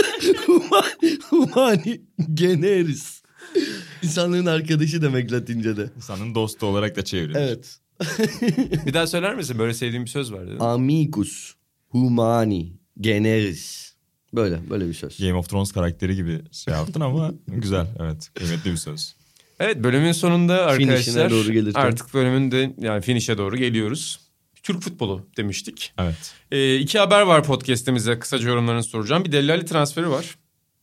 Humani 1.30 2.02
generis. 2.34 3.22
İnsanlığın 4.04 4.46
arkadaşı 4.46 5.02
demek 5.02 5.32
Latince'de. 5.32 5.90
İnsanın 5.96 6.36
dostu 6.36 6.66
olarak 6.66 6.96
da 6.96 7.04
çevrilir. 7.06 7.36
Evet. 7.40 7.80
Bir 8.86 8.94
daha 8.94 9.08
söyler 9.08 9.36
misin? 9.36 9.60
Böyle 9.60 9.74
sevdiğim 9.74 10.06
bir 10.06 10.10
söz 10.10 10.34
var 10.34 10.48
dedim. 10.48 10.62
Amicus 10.62 11.54
humani 11.90 12.74
generis. 13.00 13.94
Böyle 14.34 14.70
böyle 14.70 14.88
bir 14.88 14.94
söz. 14.94 15.20
Game 15.20 15.34
of 15.34 15.50
Thrones 15.50 15.72
karakteri 15.72 16.16
gibi 16.16 16.42
şey 16.52 16.74
yaptın 16.74 17.02
ama 17.02 17.34
güzel 17.48 17.88
evet 18.00 18.30
kıymetli 18.34 18.72
bir 18.72 18.78
söz. 18.78 19.16
Evet 19.60 19.84
bölümün 19.84 20.12
sonunda 20.12 20.66
arkadaşlar 20.66 21.32
doğru 21.32 21.52
gelirken. 21.54 21.82
artık 21.82 22.14
bölümün 22.14 22.52
de 22.52 22.74
yani 22.78 23.02
finish'e 23.02 23.38
doğru 23.38 23.58
geliyoruz. 23.58 24.20
Türk 24.66 24.82
futbolu 24.82 25.28
demiştik. 25.38 25.94
Evet. 26.00 26.34
Ee, 26.52 26.76
iki 26.76 27.00
haber 27.00 27.22
var 27.22 27.44
podcast'imize 27.44 28.20
kısaca 28.20 28.50
yorumlarını 28.50 28.84
soracağım. 28.84 29.26
Bir 29.26 29.32
Dellali 29.32 29.66
transferi 29.66 30.10
var. 30.10 30.36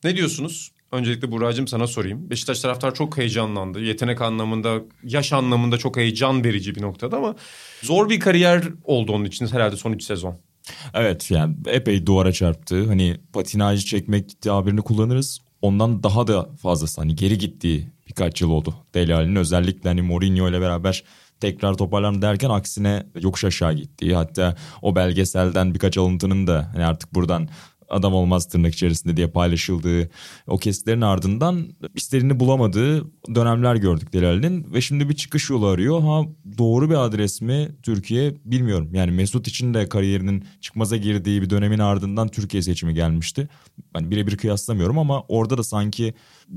Ne 0.05 0.17
diyorsunuz? 0.17 0.73
Öncelikle 0.93 1.33
Buğra'cığım 1.33 1.69
sana 1.69 1.87
sorayım. 1.87 2.31
Beşiktaş 2.31 2.61
taraftar 2.61 2.95
çok 2.95 3.19
heyecanlandı. 3.19 3.81
Yetenek 3.81 4.21
anlamında, 4.21 4.81
yaş 5.05 5.33
anlamında 5.33 5.79
çok 5.79 5.97
heyecan 5.97 6.45
verici 6.45 6.75
bir 6.75 6.83
noktada 6.83 7.17
ama 7.17 7.37
zor 7.83 8.11
bir 8.11 8.21
kariyer 8.21 8.65
oldu 8.85 9.13
onun 9.13 9.25
için 9.25 9.47
herhalde 9.47 9.77
son 9.77 9.93
üç 9.93 10.03
sezon. 10.03 10.39
Evet 10.95 11.31
yani 11.31 11.57
epey 11.67 12.07
duvara 12.07 12.33
çarptı. 12.33 12.87
Hani 12.87 13.17
patinaj 13.33 13.85
çekmek 13.85 14.41
tabirini 14.43 14.83
kullanırız. 14.83 15.41
Ondan 15.63 16.03
daha 16.03 16.27
da 16.27 16.49
fazlası 16.63 17.01
hani 17.01 17.17
geri 17.17 17.39
gittiği 17.39 17.89
birkaç 18.09 18.41
yıl 18.41 18.51
oldu. 18.51 18.75
Dele 18.95 19.15
Alli'nin 19.15 19.37
özellikle 19.37 19.89
hani 19.89 20.03
Mourinho 20.03 20.49
ile 20.49 20.61
beraber 20.61 21.05
tekrar 21.43 21.75
toparlan 21.75 22.23
derken 22.23 22.51
aksine 22.51 23.07
yokuş 23.21 23.45
aşağı 23.45 23.75
gittiği. 23.75 24.15
Hatta 24.15 24.57
o 24.83 24.97
belgeselden 24.97 25.75
birkaç 25.75 25.99
alıntının 25.99 26.47
da 26.47 26.71
hani 26.75 26.85
artık 26.87 27.15
buradan 27.15 27.49
adam 27.89 28.15
olmaz 28.15 28.49
tırnak 28.49 28.75
içerisinde 28.75 29.17
diye 29.17 29.27
paylaşıldığı 29.27 30.11
o 30.47 30.59
kesitlerin 30.59 31.01
ardından 31.01 31.67
isterini 31.95 32.41
bulamadığı 32.41 33.05
dönemler 33.35 33.77
gördük 33.77 34.13
Delal'in 34.13 34.75
ve 34.75 34.81
şimdi 34.81 35.09
bir 35.09 35.15
çıkış 35.15 35.51
yolu 35.51 35.67
arıyor. 35.67 36.01
Ha 36.01 36.23
doğru 36.59 36.91
bir 36.91 37.05
adres 37.05 37.41
mi 37.41 37.69
Türkiye 37.83 38.35
bilmiyorum. 38.45 38.95
Yani 38.95 39.11
Mesut 39.11 39.49
için 39.49 39.75
de 39.75 39.89
kariyerinin 39.89 40.45
çıkmaza 40.61 40.97
girdiği 40.97 41.43
bir 41.43 41.51
dönemin 41.51 41.79
ardından 41.79 42.29
Türkiye 42.29 42.63
seçimi 42.63 42.95
gelmişti. 42.95 43.49
Ben 43.95 44.11
birebir 44.11 44.37
kıyaslamıyorum 44.37 44.99
ama 44.99 45.23
orada 45.29 45.59
da 45.59 45.63
sanki 45.63 46.15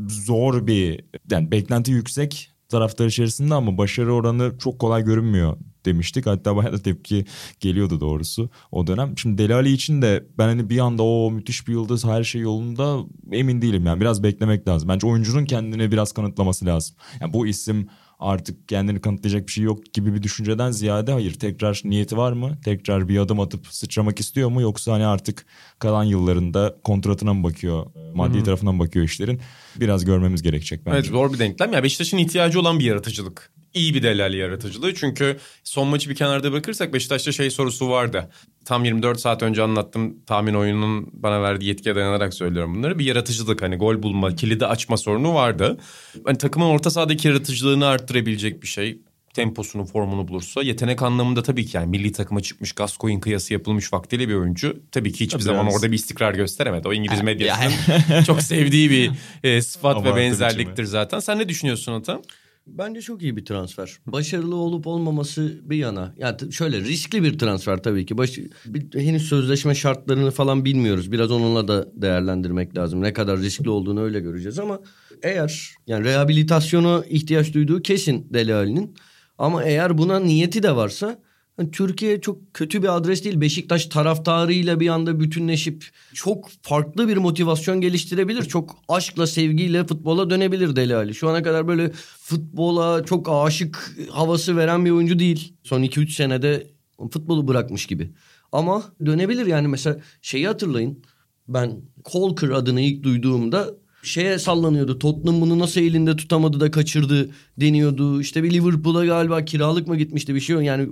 zor 0.07 0.67
bir 0.67 1.05
yani 1.31 1.51
beklenti 1.51 1.91
yüksek 1.91 2.54
taraftar 2.69 3.05
içerisinde 3.05 3.53
ama 3.53 3.77
başarı 3.77 4.13
oranı 4.13 4.57
çok 4.59 4.79
kolay 4.79 5.03
görünmüyor 5.03 5.57
demiştik. 5.85 6.25
Hatta 6.25 6.55
bayağı 6.55 6.73
da 6.73 6.81
tepki 6.81 7.25
geliyordu 7.59 7.99
doğrusu 7.99 8.49
o 8.71 8.87
dönem. 8.87 9.17
Şimdi 9.17 9.37
Delali 9.37 9.71
için 9.71 10.01
de 10.01 10.25
ben 10.37 10.47
hani 10.47 10.69
bir 10.69 10.79
anda 10.79 11.03
o 11.03 11.31
müthiş 11.31 11.67
bir 11.67 11.73
yıldız 11.73 12.05
her 12.05 12.23
şey 12.23 12.41
yolunda 12.41 12.99
emin 13.31 13.61
değilim 13.61 13.85
yani 13.85 14.01
biraz 14.01 14.23
beklemek 14.23 14.67
lazım. 14.67 14.89
Bence 14.89 15.07
oyuncunun 15.07 15.45
kendini 15.45 15.91
biraz 15.91 16.11
kanıtlaması 16.11 16.65
lazım. 16.65 16.95
Yani 17.21 17.33
bu 17.33 17.47
isim 17.47 17.87
artık 18.19 18.69
kendini 18.69 19.01
kanıtlayacak 19.01 19.47
bir 19.47 19.51
şey 19.51 19.63
yok 19.63 19.93
gibi 19.93 20.13
bir 20.13 20.23
düşünceden 20.23 20.71
ziyade 20.71 21.11
hayır 21.11 21.33
tekrar 21.33 21.81
niyeti 21.83 22.17
var 22.17 22.31
mı? 22.31 22.57
Tekrar 22.65 23.09
bir 23.09 23.19
adım 23.19 23.39
atıp 23.39 23.67
sıçramak 23.67 24.19
istiyor 24.19 24.49
mu 24.49 24.61
yoksa 24.61 24.93
hani 24.93 25.05
artık 25.05 25.45
kalan 25.79 26.03
yıllarında 26.03 26.75
kontratına 26.83 27.33
mı 27.33 27.43
bakıyor? 27.43 27.85
Maddi 28.13 28.43
tarafına 28.43 28.71
mı 28.71 28.79
bakıyor 28.79 29.05
işlerin? 29.05 29.41
Biraz 29.75 30.05
görmemiz 30.05 30.41
gerekecek 30.41 30.85
bence. 30.85 30.97
Evet 30.97 31.05
zor 31.05 31.33
bir 31.33 31.39
denklem. 31.39 31.73
Ya 31.73 31.83
Beşiktaş'ın 31.83 32.17
ihtiyacı 32.17 32.59
olan 32.59 32.79
bir 32.79 32.85
yaratıcılık. 32.85 33.51
İyi 33.73 33.93
bir 33.93 34.03
Delali 34.03 34.37
yaratıcılığı. 34.37 34.93
Çünkü 34.93 35.37
son 35.63 35.87
maçı 35.87 36.09
bir 36.09 36.15
kenarda 36.15 36.51
bırakırsak 36.51 36.93
Beşiktaş'ta 36.93 37.31
şey 37.31 37.49
sorusu 37.51 37.89
vardı. 37.89 38.29
Tam 38.65 38.85
24 38.85 39.19
saat 39.19 39.43
önce 39.43 39.61
anlattım. 39.61 40.15
Tahmin 40.25 40.53
oyununun 40.53 41.09
bana 41.13 41.41
verdiği 41.41 41.65
yetkiye 41.65 41.95
dayanarak 41.95 42.33
söylüyorum 42.33 42.75
bunları. 42.75 42.99
Bir 42.99 43.05
yaratıcılık 43.05 43.61
hani 43.61 43.75
gol 43.75 44.03
bulma, 44.03 44.35
kilidi 44.35 44.65
açma 44.65 44.97
sorunu 44.97 45.33
vardı. 45.33 45.77
Hani 46.25 46.37
takımın 46.37 46.65
orta 46.65 46.89
sahadaki 46.89 47.27
yaratıcılığını 47.27 47.85
arttırabilecek 47.85 48.61
bir 48.61 48.67
şey. 48.67 49.01
Temposunu, 49.35 49.85
formunu 49.85 50.27
bulursa. 50.27 50.63
Yetenek 50.63 51.01
anlamında 51.01 51.43
tabii 51.43 51.65
ki 51.65 51.77
yani 51.77 51.89
milli 51.89 52.11
takıma 52.11 52.41
çıkmış 52.41 52.71
Gascoigne 52.71 53.19
kıyası 53.19 53.53
yapılmış 53.53 53.93
vaktiyle 53.93 54.29
bir 54.29 54.33
oyuncu. 54.33 54.79
Tabii 54.91 55.11
ki 55.11 55.19
hiçbir 55.19 55.31
Tabii 55.33 55.43
zaman 55.43 55.65
biraz- 55.65 55.75
orada 55.75 55.91
bir 55.91 55.95
istikrar 55.95 56.33
gösteremedi. 56.33 56.87
O 56.87 56.93
İngiliz 56.93 57.21
medyasının 57.21 58.23
çok 58.27 58.41
sevdiği 58.41 58.89
bir 58.89 59.11
e, 59.43 59.61
sıfat 59.61 59.95
ve 59.95 59.99
Abartı 59.99 60.15
benzerliktir 60.17 60.83
zaten. 60.83 61.19
Sen 61.19 61.39
ne 61.39 61.49
düşünüyorsun 61.49 61.93
Ata? 61.93 62.21
Bence 62.67 63.01
çok 63.01 63.21
iyi 63.21 63.37
bir 63.37 63.45
transfer. 63.45 63.97
Başarılı 64.07 64.55
olup 64.55 64.87
olmaması 64.87 65.59
bir 65.63 65.77
yana. 65.77 66.13
Yani 66.17 66.53
şöyle 66.53 66.79
riskli 66.81 67.23
bir 67.23 67.39
transfer 67.39 67.83
tabii 67.83 68.05
ki. 68.05 68.17
Baş, 68.17 68.37
bir- 68.65 68.99
henüz 69.05 69.29
sözleşme 69.29 69.75
şartlarını 69.75 70.31
falan 70.31 70.65
bilmiyoruz. 70.65 71.11
Biraz 71.11 71.31
onunla 71.31 71.67
da 71.67 71.87
değerlendirmek 72.01 72.77
lazım. 72.77 73.01
Ne 73.01 73.13
kadar 73.13 73.39
riskli 73.39 73.69
olduğunu 73.69 74.01
öyle 74.01 74.19
göreceğiz 74.19 74.59
ama 74.59 74.79
eğer 75.23 75.69
yani 75.87 76.05
rehabilitasyona 76.05 77.03
ihtiyaç 77.09 77.53
duyduğu 77.53 77.81
kesin 77.81 78.27
Deli 78.33 78.53
Ali'nin. 78.53 78.95
Ama 79.37 79.63
eğer 79.63 79.97
buna 79.97 80.19
niyeti 80.19 80.63
de 80.63 80.75
varsa 80.75 81.19
Yani 81.59 81.71
Türkiye 81.71 82.21
çok 82.21 82.53
kötü 82.53 82.83
bir 82.83 82.95
adres 82.95 83.23
değil. 83.23 83.41
Beşiktaş 83.41 83.85
taraftarıyla 83.85 84.79
bir 84.79 84.87
anda 84.89 85.19
bütünleşip 85.19 85.85
çok 86.13 86.49
farklı 86.61 87.07
bir 87.07 87.17
motivasyon 87.17 87.81
geliştirebilir. 87.81 88.43
Çok 88.43 88.75
aşkla, 88.87 89.27
sevgiyle 89.27 89.87
futbola 89.87 90.29
dönebilir 90.29 90.75
Deli 90.75 90.95
Ali. 90.95 91.15
Şu 91.15 91.29
ana 91.29 91.43
kadar 91.43 91.67
böyle 91.67 91.91
futbola 92.19 93.05
çok 93.05 93.29
aşık 93.29 93.97
havası 94.11 94.57
veren 94.57 94.85
bir 94.85 94.91
oyuncu 94.91 95.19
değil. 95.19 95.53
Son 95.63 95.83
2-3 95.83 96.09
senede 96.09 96.67
futbolu 97.11 97.47
bırakmış 97.47 97.85
gibi. 97.85 98.11
Ama 98.51 98.83
dönebilir 99.05 99.45
yani 99.45 99.67
mesela 99.67 99.97
şeyi 100.21 100.47
hatırlayın. 100.47 101.03
Ben 101.47 101.81
Colker 102.11 102.49
adını 102.49 102.81
ilk 102.81 103.03
duyduğumda 103.03 103.73
şeye 104.05 104.39
sallanıyordu. 104.39 104.99
Tottenham 104.99 105.41
bunu 105.41 105.59
nasıl 105.59 105.81
elinde 105.81 106.15
tutamadı 106.15 106.59
da 106.59 106.71
kaçırdı 106.71 107.29
deniyordu. 107.57 108.21
İşte 108.21 108.43
bir 108.43 108.51
Liverpool'a 108.51 109.05
galiba 109.05 109.45
kiralık 109.45 109.87
mı 109.87 109.97
gitmişti 109.97 110.35
bir 110.35 110.39
şey 110.39 110.55
yani 110.55 110.89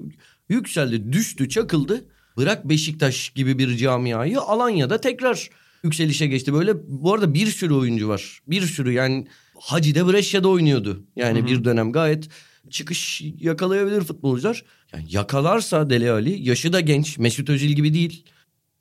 yükseldi, 0.50 1.14
düştü, 1.14 1.50
çakıldı. 1.50 2.06
Bırak 2.38 2.70
Beşiktaş 2.70 3.30
gibi 3.30 3.58
bir 3.58 3.78
camiayı 3.78 4.40
Alanya'da 4.40 5.02
tekrar 5.02 5.50
yükselişe 5.84 6.28
geçti. 6.28 6.54
Böyle 6.54 6.74
bu 6.88 7.14
arada 7.14 7.34
bir 7.34 7.48
sürü 7.48 7.74
oyuncu 7.74 8.08
var. 8.08 8.40
Bir 8.48 8.62
sürü 8.62 8.92
yani 8.92 9.28
Hacı 9.60 9.96
de 9.96 10.08
Brescia'da 10.08 10.48
oynuyordu. 10.48 11.04
Yani 11.16 11.40
Hı-hı. 11.40 11.48
bir 11.48 11.64
dönem 11.64 11.92
gayet 11.92 12.30
çıkış 12.70 13.22
yakalayabilir 13.40 14.02
futbolcular. 14.02 14.64
Yani 14.94 15.06
yakalarsa 15.10 15.90
Dele 15.90 16.12
Ali 16.12 16.50
yaşı 16.50 16.74
da 16.74 16.80
genç. 16.80 17.18
Mesut 17.18 17.50
Özil 17.50 17.70
gibi 17.70 17.94
değil. 17.94 18.26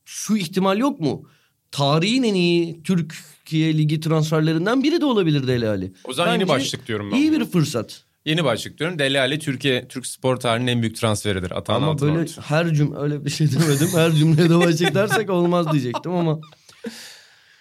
Şu 0.04 0.36
ihtimal 0.36 0.78
yok 0.78 1.00
mu? 1.00 1.28
Tarihin 1.72 2.22
en 2.22 2.34
iyi 2.34 2.82
Türkiye 2.82 3.78
Ligi 3.78 4.00
transferlerinden 4.00 4.82
biri 4.82 5.00
de 5.00 5.04
olabilir 5.04 5.46
Dele 5.46 5.68
Ali. 5.68 5.92
O 6.04 6.12
zaman 6.12 6.32
Bence 6.34 6.40
yeni 6.40 6.48
başlık 6.48 6.86
diyorum 6.88 7.10
ben. 7.12 7.16
İyi 7.16 7.32
bir 7.32 7.44
fırsat. 7.44 8.02
Yeni 8.24 8.44
başlık 8.44 8.78
diyorum. 8.78 8.98
Dele 8.98 9.20
Ali 9.20 9.38
Türkiye 9.38 9.88
Türk 9.88 10.06
spor 10.06 10.36
tarihinin 10.36 10.70
en 10.70 10.82
büyük 10.82 10.96
transferidir. 10.96 11.50
Atağın 11.50 11.82
ama 11.82 12.00
böyle 12.00 12.12
olmuş. 12.18 12.30
her 12.40 12.74
cümle 12.74 12.98
öyle 12.98 13.24
bir 13.24 13.30
şey 13.30 13.52
demedim. 13.52 13.88
her 13.94 14.12
cümlede 14.12 14.56
başlık 14.56 14.94
dersek 14.94 15.30
olmaz 15.30 15.72
diyecektim 15.72 16.12
ama. 16.12 16.40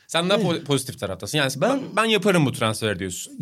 Sen 0.07 0.29
daha 0.29 0.37
po- 0.37 0.63
pozitif 0.63 0.99
taraftasın. 0.99 1.37
Yani 1.37 1.51
ben 1.57 1.81
ben 1.95 2.05
yaparım 2.05 2.45
bu 2.45 2.51
transfer 2.51 2.99
diyorsun 2.99 3.33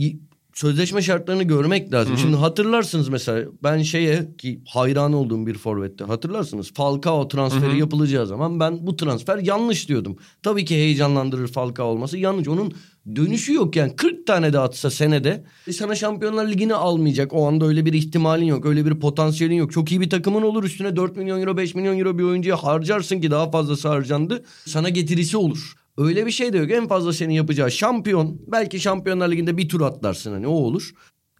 sözleşme 0.53 1.01
şartlarını 1.01 1.43
görmek 1.43 1.93
lazım. 1.93 2.13
Hı-hı. 2.13 2.21
Şimdi 2.21 2.35
hatırlarsınız 2.35 3.09
mesela 3.09 3.45
ben 3.63 3.81
şeye 3.81 4.35
ki 4.37 4.61
hayran 4.67 5.13
olduğum 5.13 5.47
bir 5.47 5.57
forvette 5.57 6.03
hatırlarsınız. 6.03 6.73
Falcao 6.73 7.27
transferi 7.27 7.71
Hı-hı. 7.71 7.77
yapılacağı 7.77 8.27
zaman 8.27 8.59
ben 8.59 8.87
bu 8.87 8.95
transfer 8.95 9.37
yanlış 9.37 9.89
diyordum. 9.89 10.17
Tabii 10.43 10.65
ki 10.65 10.75
heyecanlandırır 10.75 11.47
Falcao 11.47 11.87
olması 11.87 12.17
yanlış. 12.17 12.47
Onun 12.47 12.73
dönüşü 13.15 13.53
yok 13.53 13.75
yani 13.75 13.95
40 13.95 14.27
tane 14.27 14.53
de 14.53 14.59
atsa 14.59 14.89
senede 14.89 15.43
e 15.67 15.73
sana 15.73 15.95
Şampiyonlar 15.95 16.47
Ligi'ni 16.47 16.73
almayacak. 16.73 17.33
O 17.33 17.47
anda 17.47 17.65
öyle 17.65 17.85
bir 17.85 17.93
ihtimalin 17.93 18.45
yok. 18.45 18.65
Öyle 18.65 18.85
bir 18.85 18.99
potansiyelin 18.99 19.55
yok. 19.55 19.71
Çok 19.71 19.91
iyi 19.91 20.01
bir 20.01 20.09
takımın 20.09 20.41
olur 20.41 20.63
üstüne 20.63 20.95
4 20.95 21.17
milyon 21.17 21.41
euro 21.41 21.57
5 21.57 21.75
milyon 21.75 21.99
euro 21.99 22.17
bir 22.17 22.23
oyuncuya 22.23 22.55
harcarsın 22.63 23.21
ki 23.21 23.31
daha 23.31 23.51
fazlası 23.51 23.87
harcandı. 23.87 24.43
Sana 24.65 24.89
getirisi 24.89 25.37
olur. 25.37 25.78
Öyle 25.97 26.25
bir 26.25 26.31
şey 26.31 26.53
de 26.53 26.57
yok. 26.57 26.71
En 26.71 26.87
fazla 26.87 27.13
senin 27.13 27.33
yapacağı 27.33 27.71
şampiyon. 27.71 28.41
Belki 28.47 28.79
Şampiyonlar 28.79 29.31
Ligi'nde 29.31 29.57
bir 29.57 29.69
tur 29.69 29.81
atlarsın 29.81 30.31
hani 30.31 30.47
o 30.47 30.51
olur. 30.51 30.91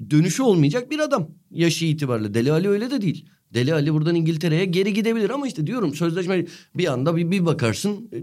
Dönüşü 0.09 0.43
olmayacak 0.43 0.91
bir 0.91 0.99
adam. 0.99 1.27
Yaşı 1.51 1.85
itibariyle. 1.85 2.33
Deli 2.33 2.51
Ali 2.51 2.69
öyle 2.69 2.91
de 2.91 3.01
değil. 3.01 3.29
Deli 3.53 3.73
Ali 3.73 3.93
buradan 3.93 4.15
İngiltere'ye 4.15 4.65
geri 4.65 4.93
gidebilir 4.93 5.29
ama 5.29 5.47
işte 5.47 5.67
diyorum 5.67 5.95
sözleşme 5.95 6.45
bir 6.75 6.87
anda 6.87 7.15
bir, 7.15 7.31
bir 7.31 7.45
bakarsın 7.45 8.09
e, 8.13 8.17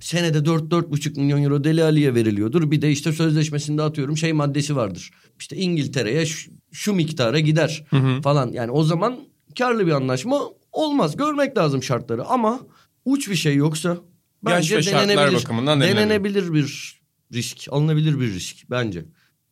senede 0.00 0.38
4-4,5 0.38 1.20
milyon 1.20 1.42
euro 1.42 1.64
Deli 1.64 1.84
Ali'ye 1.84 2.14
veriliyordur. 2.14 2.70
Bir 2.70 2.82
de 2.82 2.90
işte 2.90 3.12
sözleşmesinde 3.12 3.82
atıyorum 3.82 4.16
şey 4.16 4.32
maddesi 4.32 4.76
vardır. 4.76 5.10
İşte 5.38 5.56
İngiltere'ye 5.56 6.26
şu, 6.26 6.50
şu 6.72 6.94
miktara 6.94 7.40
gider 7.40 7.84
hı 7.90 7.96
hı. 7.96 8.22
falan. 8.22 8.52
Yani 8.52 8.70
o 8.70 8.82
zaman 8.82 9.18
karlı 9.58 9.86
bir 9.86 9.92
anlaşma 9.92 10.40
olmaz. 10.72 11.16
Görmek 11.16 11.58
lazım 11.58 11.82
şartları 11.82 12.24
ama 12.24 12.60
uç 13.04 13.30
bir 13.30 13.34
şey 13.34 13.54
yoksa 13.54 13.98
Bence 14.44 14.74
Yaş 14.74 14.86
ve 14.86 14.90
şartlar 14.90 15.34
bakımından 15.34 15.80
denenebilir 15.80 16.54
bir 16.54 17.00
risk, 17.32 17.66
alınabilir 17.70 18.20
bir 18.20 18.34
risk 18.34 18.70
bence. 18.70 19.04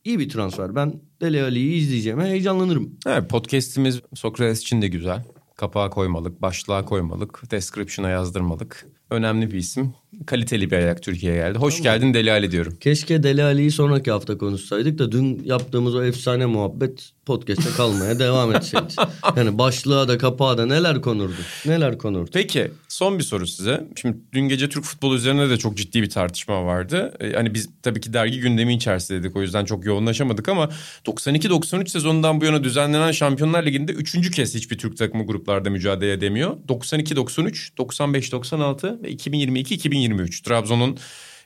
İyi 0.03 0.19
bir 0.19 0.29
transfer. 0.29 0.75
Ben 0.75 1.01
Dele 1.21 1.43
Ali'yi 1.43 1.81
izleyeceğime 1.81 2.23
heyecanlanırım. 2.23 2.99
Evet 3.07 3.29
podcast'imiz 3.29 4.01
Sokrates 4.15 4.61
için 4.61 4.81
de 4.81 4.87
güzel. 4.87 5.25
Kapağa 5.55 5.89
koymalık, 5.89 6.41
başlığa 6.41 6.85
koymalık, 6.85 7.51
description'a 7.51 8.09
yazdırmalık. 8.09 8.87
Önemli 9.11 9.51
bir 9.51 9.57
isim. 9.57 9.93
Kaliteli 10.25 10.71
bir 10.71 10.75
ayak 10.75 11.03
Türkiye'ye 11.03 11.37
geldi. 11.37 11.59
Hoş 11.59 11.77
tamam. 11.77 11.83
geldin 11.83 12.13
Deli 12.13 12.31
Ali 12.31 12.51
diyorum. 12.51 12.77
Keşke 12.79 13.23
Deli 13.23 13.43
Ali'yi 13.43 13.71
sonraki 13.71 14.11
hafta 14.11 14.37
konuşsaydık 14.37 14.99
da 14.99 15.11
dün 15.11 15.41
yaptığımız 15.45 15.95
o 15.95 16.03
efsane 16.03 16.45
muhabbet 16.45 17.11
podcast'te 17.25 17.69
kalmaya 17.77 18.19
devam 18.19 18.55
etseydi. 18.55 18.93
Yani 19.35 19.57
başlığa 19.57 20.07
da 20.07 20.17
kapağa 20.17 20.57
da 20.57 20.65
neler 20.65 21.01
konurdu. 21.01 21.35
Neler 21.65 21.97
konurdu. 21.97 22.29
Peki 22.33 22.71
son 22.87 23.19
bir 23.19 23.23
soru 23.23 23.47
size. 23.47 23.87
Şimdi 23.95 24.17
dün 24.33 24.41
gece 24.41 24.69
Türk 24.69 24.83
futbolu 24.83 25.15
üzerine 25.15 25.49
de 25.49 25.57
çok 25.57 25.77
ciddi 25.77 26.01
bir 26.01 26.09
tartışma 26.09 26.65
vardı. 26.65 27.13
Ee, 27.19 27.33
hani 27.33 27.53
biz 27.53 27.69
tabii 27.81 28.01
ki 28.01 28.13
dergi 28.13 28.39
gündemi 28.39 28.73
içerisindeydik. 28.75 29.35
O 29.35 29.41
yüzden 29.41 29.65
çok 29.65 29.85
yoğunlaşamadık 29.85 30.49
ama 30.49 30.69
92-93 31.05 31.87
sezonundan 31.89 32.41
bu 32.41 32.45
yana 32.45 32.63
düzenlenen 32.63 33.11
Şampiyonlar 33.11 33.65
Ligi'nde 33.65 33.91
üçüncü 33.91 34.31
kez 34.31 34.55
hiçbir 34.55 34.77
Türk 34.77 34.97
takımı 34.97 35.25
gruplarda 35.25 35.69
mücadele 35.69 36.13
edemiyor. 36.13 36.57
92-93, 36.67 37.69
95-96 37.77 38.98
ve 39.03 39.11
2022-2023 39.11 40.43
Trabzon'un 40.43 40.97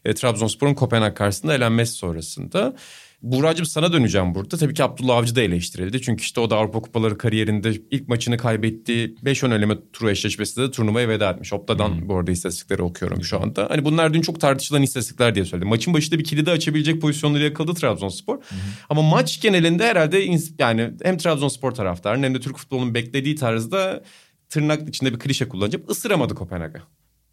e, 0.05 0.13
Trabzonspor'un 0.13 0.73
Kopenhag 0.73 1.15
karşısında 1.15 1.55
elenmesi 1.55 1.93
sonrasında. 1.93 2.75
Buğra'cığım 3.23 3.65
sana 3.65 3.93
döneceğim 3.93 4.35
burada. 4.35 4.57
Tabii 4.57 4.73
ki 4.73 4.83
Abdullah 4.83 5.17
Avcı 5.17 5.35
da 5.35 5.41
eleştirildi. 5.41 6.01
Çünkü 6.01 6.21
işte 6.21 6.41
o 6.41 6.49
da 6.49 6.57
Avrupa 6.57 6.81
Kupaları 6.81 7.17
kariyerinde 7.17 7.73
ilk 7.91 8.07
maçını 8.07 8.37
kaybettiği 8.37 9.15
5 9.21 9.43
ön 9.43 9.51
eleme 9.51 9.75
turu 9.93 10.09
eşleşmesinde 10.09 10.67
de 10.67 10.71
turnuvaya 10.71 11.09
veda 11.09 11.31
etmiş. 11.31 11.53
Opta'dan 11.53 11.89
hmm. 11.89 12.09
bu 12.09 12.17
arada 12.17 12.31
istatistikleri 12.31 12.81
okuyorum 12.81 13.23
şu 13.23 13.41
anda. 13.41 13.67
Hani 13.69 13.85
bunlar 13.85 14.13
dün 14.13 14.21
çok 14.21 14.41
tartışılan 14.41 14.81
istatistikler 14.81 15.35
diye 15.35 15.45
söyledim. 15.45 15.69
Maçın 15.69 15.93
başında 15.93 16.19
bir 16.19 16.23
kilidi 16.23 16.51
açabilecek 16.51 17.01
pozisyonları 17.01 17.43
yakaladı 17.43 17.73
Trabzonspor. 17.73 18.37
Hmm. 18.37 18.57
Ama 18.89 19.01
maç 19.01 19.41
genelinde 19.41 19.85
herhalde 19.85 20.25
yani 20.59 20.89
hem 21.03 21.17
Trabzonspor 21.17 21.71
taraftarının 21.71 22.23
hem 22.23 22.35
de 22.35 22.39
Türk 22.39 22.57
futbolunun 22.57 22.93
beklediği 22.93 23.35
tarzda 23.35 24.03
tırnak 24.49 24.89
içinde 24.89 25.13
bir 25.13 25.19
klişe 25.19 25.49
kullanacağım. 25.49 25.85
ısıramadı 25.89 26.35
Kopenhag'a. 26.35 26.81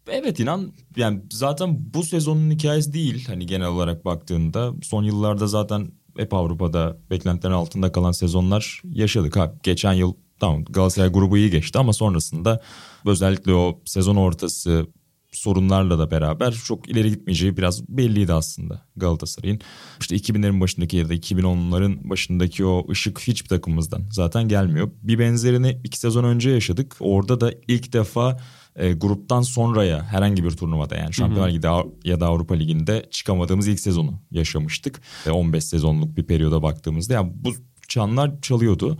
Evet 0.07 0.39
inan 0.39 0.73
yani 0.95 1.21
zaten 1.31 1.93
bu 1.93 2.03
sezonun 2.03 2.51
hikayesi 2.51 2.93
değil 2.93 3.27
hani 3.27 3.45
genel 3.45 3.67
olarak 3.67 4.05
baktığında 4.05 4.73
son 4.81 5.03
yıllarda 5.03 5.47
zaten 5.47 5.91
hep 6.17 6.33
Avrupa'da 6.33 6.97
beklentilerin 7.09 7.53
altında 7.53 7.91
kalan 7.91 8.11
sezonlar 8.11 8.81
yaşadık. 8.83 9.35
Ha, 9.35 9.53
geçen 9.63 9.93
yıl 9.93 10.13
tamam 10.39 10.63
Galatasaray 10.63 11.09
grubu 11.09 11.37
iyi 11.37 11.51
geçti 11.51 11.79
ama 11.79 11.93
sonrasında 11.93 12.61
özellikle 13.05 13.53
o 13.53 13.79
sezon 13.85 14.15
ortası 14.15 14.87
sorunlarla 15.31 15.99
da 15.99 16.11
beraber 16.11 16.51
çok 16.65 16.89
ileri 16.89 17.09
gitmeyeceği 17.09 17.57
biraz 17.57 17.89
belliydi 17.89 18.33
aslında 18.33 18.81
Galatasaray'ın. 18.95 19.59
İşte 19.99 20.15
2000'lerin 20.15 20.61
başındaki 20.61 20.97
ya 20.97 21.09
da 21.09 21.13
2010'ların 21.13 22.09
başındaki 22.09 22.65
o 22.65 22.91
ışık 22.91 23.19
hiçbir 23.19 23.49
takımımızdan 23.49 24.03
zaten 24.11 24.47
gelmiyor. 24.47 24.91
Bir 25.03 25.19
benzerini 25.19 25.81
iki 25.83 25.99
sezon 25.99 26.23
önce 26.23 26.49
yaşadık. 26.49 26.95
Orada 26.99 27.41
da 27.41 27.53
ilk 27.67 27.93
defa 27.93 28.39
e, 28.81 28.93
gruptan 28.93 29.41
sonraya 29.41 30.03
herhangi 30.03 30.43
bir 30.43 30.51
turnuvada 30.51 30.95
yani 30.95 31.13
Şampiyonlar 31.13 31.49
Ligi 31.49 31.67
ya 32.09 32.19
da 32.19 32.27
Avrupa 32.27 32.55
Ligi'nde 32.55 33.07
çıkamadığımız 33.11 33.67
ilk 33.67 33.79
sezonu 33.79 34.21
yaşamıştık. 34.31 35.01
E, 35.25 35.31
15 35.31 35.63
sezonluk 35.63 36.17
bir 36.17 36.23
periyoda 36.23 36.63
baktığımızda 36.63 37.13
yani 37.13 37.31
bu 37.35 37.53
çanlar 37.87 38.41
çalıyordu. 38.41 38.97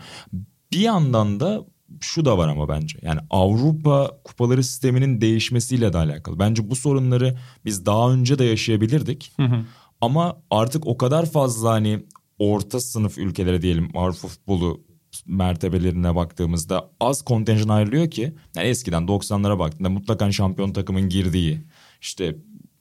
Bir 0.71 0.79
yandan 0.79 1.39
da 1.39 1.65
şu 1.99 2.25
da 2.25 2.37
var 2.37 2.47
ama 2.47 2.69
bence 2.69 2.99
yani 3.01 3.19
Avrupa 3.29 4.11
kupaları 4.23 4.63
sisteminin 4.63 5.21
değişmesiyle 5.21 5.93
de 5.93 5.97
alakalı. 5.97 6.39
Bence 6.39 6.69
bu 6.69 6.75
sorunları 6.75 7.37
biz 7.65 7.85
daha 7.85 8.11
önce 8.11 8.39
de 8.39 8.43
yaşayabilirdik. 8.43 9.33
Hı 9.37 9.43
hı. 9.43 9.65
Ama 10.01 10.37
artık 10.49 10.87
o 10.87 10.97
kadar 10.97 11.25
fazla 11.25 11.71
hani 11.71 12.05
orta 12.39 12.79
sınıf 12.79 13.17
ülkelere 13.17 13.61
diyelim 13.61 13.89
Avrupa 13.95 14.27
futbolu 14.27 14.81
mertebelerine 15.25 16.15
baktığımızda 16.15 16.89
az 16.99 17.21
kontenjan 17.21 17.69
ayrılıyor 17.69 18.11
ki 18.11 18.33
yani 18.55 18.67
eskiden 18.67 19.03
90'lara 19.03 19.59
baktığında 19.59 19.89
mutlaka 19.89 20.31
şampiyon 20.31 20.73
takımın 20.73 21.09
girdiği 21.09 21.61
işte 22.01 22.35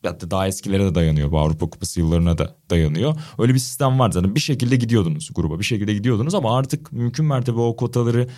hatta 0.05 0.31
daha 0.31 0.47
eskilere 0.47 0.85
de 0.85 0.95
dayanıyor 0.95 1.31
bu 1.31 1.39
Avrupa 1.39 1.71
Kupası 1.71 2.01
yıllarına 2.01 2.39
da 2.39 2.57
dayanıyor. 2.71 3.15
Öyle 3.39 3.55
bir 3.55 3.59
sistem 3.59 3.99
var 3.99 4.11
zaten 4.11 4.35
bir 4.35 4.41
şekilde 4.41 4.77
gidiyordunuz 4.77 5.31
gruba 5.35 5.59
bir 5.59 5.65
şekilde 5.65 5.95
gidiyordunuz 5.95 6.35
ama 6.35 6.57
artık 6.57 6.93
mümkün 6.93 7.27
mertebe 7.27 7.61
o 7.61 7.77
kotaları 7.77 8.29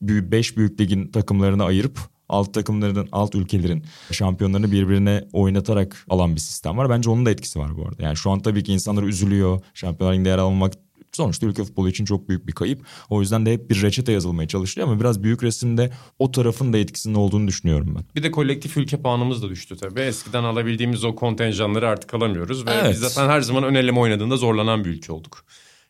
5 0.00 0.56
büyük 0.56 0.80
ligin 0.80 1.08
takımlarına 1.08 1.64
ayırıp 1.64 1.98
alt 2.28 2.54
takımların, 2.54 3.08
alt 3.12 3.34
ülkelerin 3.34 3.84
şampiyonlarını 4.10 4.72
birbirine 4.72 5.24
oynatarak 5.32 6.06
alan 6.08 6.34
bir 6.34 6.40
sistem 6.40 6.76
var. 6.76 6.90
Bence 6.90 7.10
onun 7.10 7.26
da 7.26 7.30
etkisi 7.30 7.58
var 7.58 7.76
bu 7.76 7.82
arada. 7.82 8.02
Yani 8.02 8.16
şu 8.16 8.30
an 8.30 8.40
tabii 8.40 8.64
ki 8.64 8.72
insanlar 8.72 9.02
üzülüyor. 9.02 9.60
Şampiyonlar 9.74 10.14
Ligi'nde 10.14 10.28
yer 10.28 10.38
almak 10.38 10.72
sonuçta 11.12 11.46
ülke 11.46 11.64
futbolu 11.64 11.88
için 11.88 12.04
çok 12.04 12.28
büyük 12.28 12.46
bir 12.46 12.52
kayıp. 12.52 12.86
O 13.10 13.20
yüzden 13.20 13.46
de 13.46 13.52
hep 13.52 13.70
bir 13.70 13.82
reçete 13.82 14.12
yazılmaya 14.12 14.48
çalışılıyor 14.48 14.88
ama 14.88 15.00
biraz 15.00 15.22
büyük 15.22 15.42
resimde 15.42 15.90
o 16.18 16.30
tarafın 16.30 16.72
da 16.72 16.78
etkisinin 16.78 17.14
olduğunu 17.14 17.48
düşünüyorum 17.48 17.94
ben. 17.96 18.04
Bir 18.16 18.22
de 18.22 18.30
kolektif 18.30 18.76
ülke 18.76 19.02
puanımız 19.02 19.42
da 19.42 19.48
düştü 19.48 19.76
tabii. 19.76 20.00
Eskiden 20.00 20.44
alabildiğimiz 20.44 21.04
o 21.04 21.14
kontenjanları 21.14 21.88
artık 21.88 22.14
alamıyoruz 22.14 22.66
ve 22.66 22.70
evet. 22.70 22.90
biz 22.92 22.98
zaten 22.98 23.28
her 23.28 23.40
zaman 23.40 23.64
ön 23.64 23.74
eleme 23.74 23.98
oynadığında 23.98 24.36
zorlanan 24.36 24.84
bir 24.84 24.90
ülke 24.90 25.12
olduk. 25.12 25.44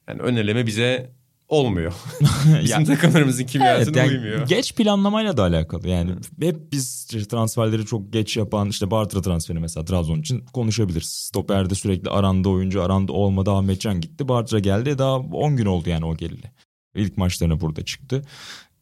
Yani 0.08 0.22
ön 0.22 0.36
eleme 0.36 0.66
bize 0.66 1.12
olmuyor. 1.52 1.92
Bizim 2.62 2.84
takımlarımızın 2.84 3.44
kimyasına 3.44 3.82
Evet, 3.82 3.96
yani 3.96 4.10
uymuyor. 4.10 4.46
Geç 4.46 4.74
planlamayla 4.74 5.36
da 5.36 5.42
alakalı. 5.42 5.88
Yani 5.88 6.14
hep 6.40 6.72
biz 6.72 7.06
transferleri 7.06 7.86
çok 7.86 8.12
geç 8.12 8.36
yapan 8.36 8.68
işte 8.68 8.90
Bartra 8.90 9.22
transferi 9.22 9.58
mesela 9.58 9.84
Trabzon 9.84 10.18
için 10.20 10.44
konuşabiliriz. 10.52 11.08
Stoper'de 11.08 11.74
sürekli 11.74 12.10
aranda 12.10 12.48
oyuncu 12.48 12.82
aranda 12.82 13.12
olmadı 13.12 13.50
Ahmetcan 13.50 14.00
gitti. 14.00 14.28
Bartra 14.28 14.58
geldi 14.58 14.98
daha 14.98 15.16
10 15.16 15.56
gün 15.56 15.66
oldu 15.66 15.90
yani 15.90 16.04
o 16.04 16.16
geleli. 16.16 16.50
İlk 16.94 17.16
maçlarına 17.16 17.60
burada 17.60 17.84
çıktı. 17.84 18.22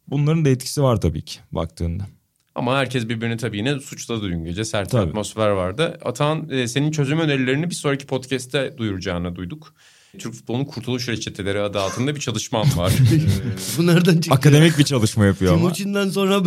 Bunların 0.09 0.45
da 0.45 0.49
etkisi 0.49 0.83
var 0.83 1.01
tabii 1.01 1.23
ki 1.25 1.39
baktığında. 1.53 2.07
Ama 2.55 2.77
herkes 2.77 3.09
birbirini 3.09 3.37
tabii 3.37 3.57
yine 3.57 3.81
suçladı 3.81 4.23
dün 4.23 4.45
gece. 4.45 4.65
Sert 4.65 4.91
Tabii. 4.91 5.09
atmosfer 5.09 5.49
vardı. 5.49 5.99
Atan 6.05 6.51
e, 6.51 6.69
senin 6.69 6.91
çözüm 6.91 7.21
önerilerini 7.21 7.71
bir 7.71 7.75
sonraki 7.75 8.07
podcast'te 8.07 8.79
duyuracağını 8.79 9.37
duyduk. 9.37 9.75
Türk 10.19 10.35
futbolunun 10.35 10.65
kurtuluş 10.65 11.09
reçeteleri 11.09 11.61
adı 11.61 11.81
altında 11.81 12.15
bir 12.15 12.21
çalışmam 12.21 12.67
var. 12.77 12.93
Bu 13.79 13.87
nereden 13.87 14.15
çıktı? 14.15 14.31
Akademik 14.35 14.79
bir 14.79 14.85
çalışma 14.85 15.27
yapıyor 15.27 15.53
ama. 15.53 15.63
Timuçin'den 15.63 16.09
sonra 16.09 16.43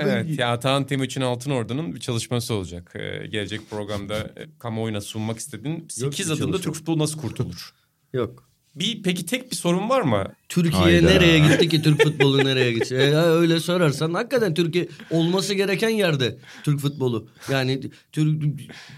evet 0.00 0.38
ya 0.38 0.52
Atan 0.52 0.86
Timuçin 0.86 1.20
Altınordu'nun 1.20 1.94
bir 1.94 2.00
çalışması 2.00 2.54
olacak. 2.54 2.92
Ee, 2.94 3.26
gelecek 3.26 3.70
programda 3.70 4.16
e, 4.18 4.46
kamuoyuna 4.58 5.00
sunmak 5.00 5.38
istediğin 5.38 5.84
8 5.88 6.28
bir 6.30 6.34
adımda. 6.34 6.60
Türk 6.60 6.74
futbolu 6.74 6.98
nasıl 6.98 7.20
kurtulur? 7.20 7.72
Yok. 8.12 8.48
Bir 8.74 9.02
peki 9.02 9.26
tek 9.26 9.50
bir 9.50 9.56
sorun 9.56 9.88
var 9.88 10.00
mı? 10.02 10.24
Türkiye 10.48 10.82
Hayda. 10.82 11.06
nereye 11.06 11.38
gitti 11.38 11.68
ki 11.68 11.82
Türk 11.82 12.02
futbolu 12.02 12.44
nereye 12.44 12.72
gitti? 12.72 12.94
E, 12.94 13.14
öyle 13.14 13.60
sorarsan 13.60 14.14
hakikaten 14.14 14.54
Türkiye 14.54 14.88
olması 15.10 15.54
gereken 15.54 15.88
yerde 15.88 16.38
Türk 16.64 16.80
futbolu. 16.80 17.28
Yani 17.50 17.80
Türk 18.12 18.42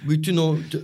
bütün 0.09 0.37
o 0.37 0.57
t- 0.73 0.79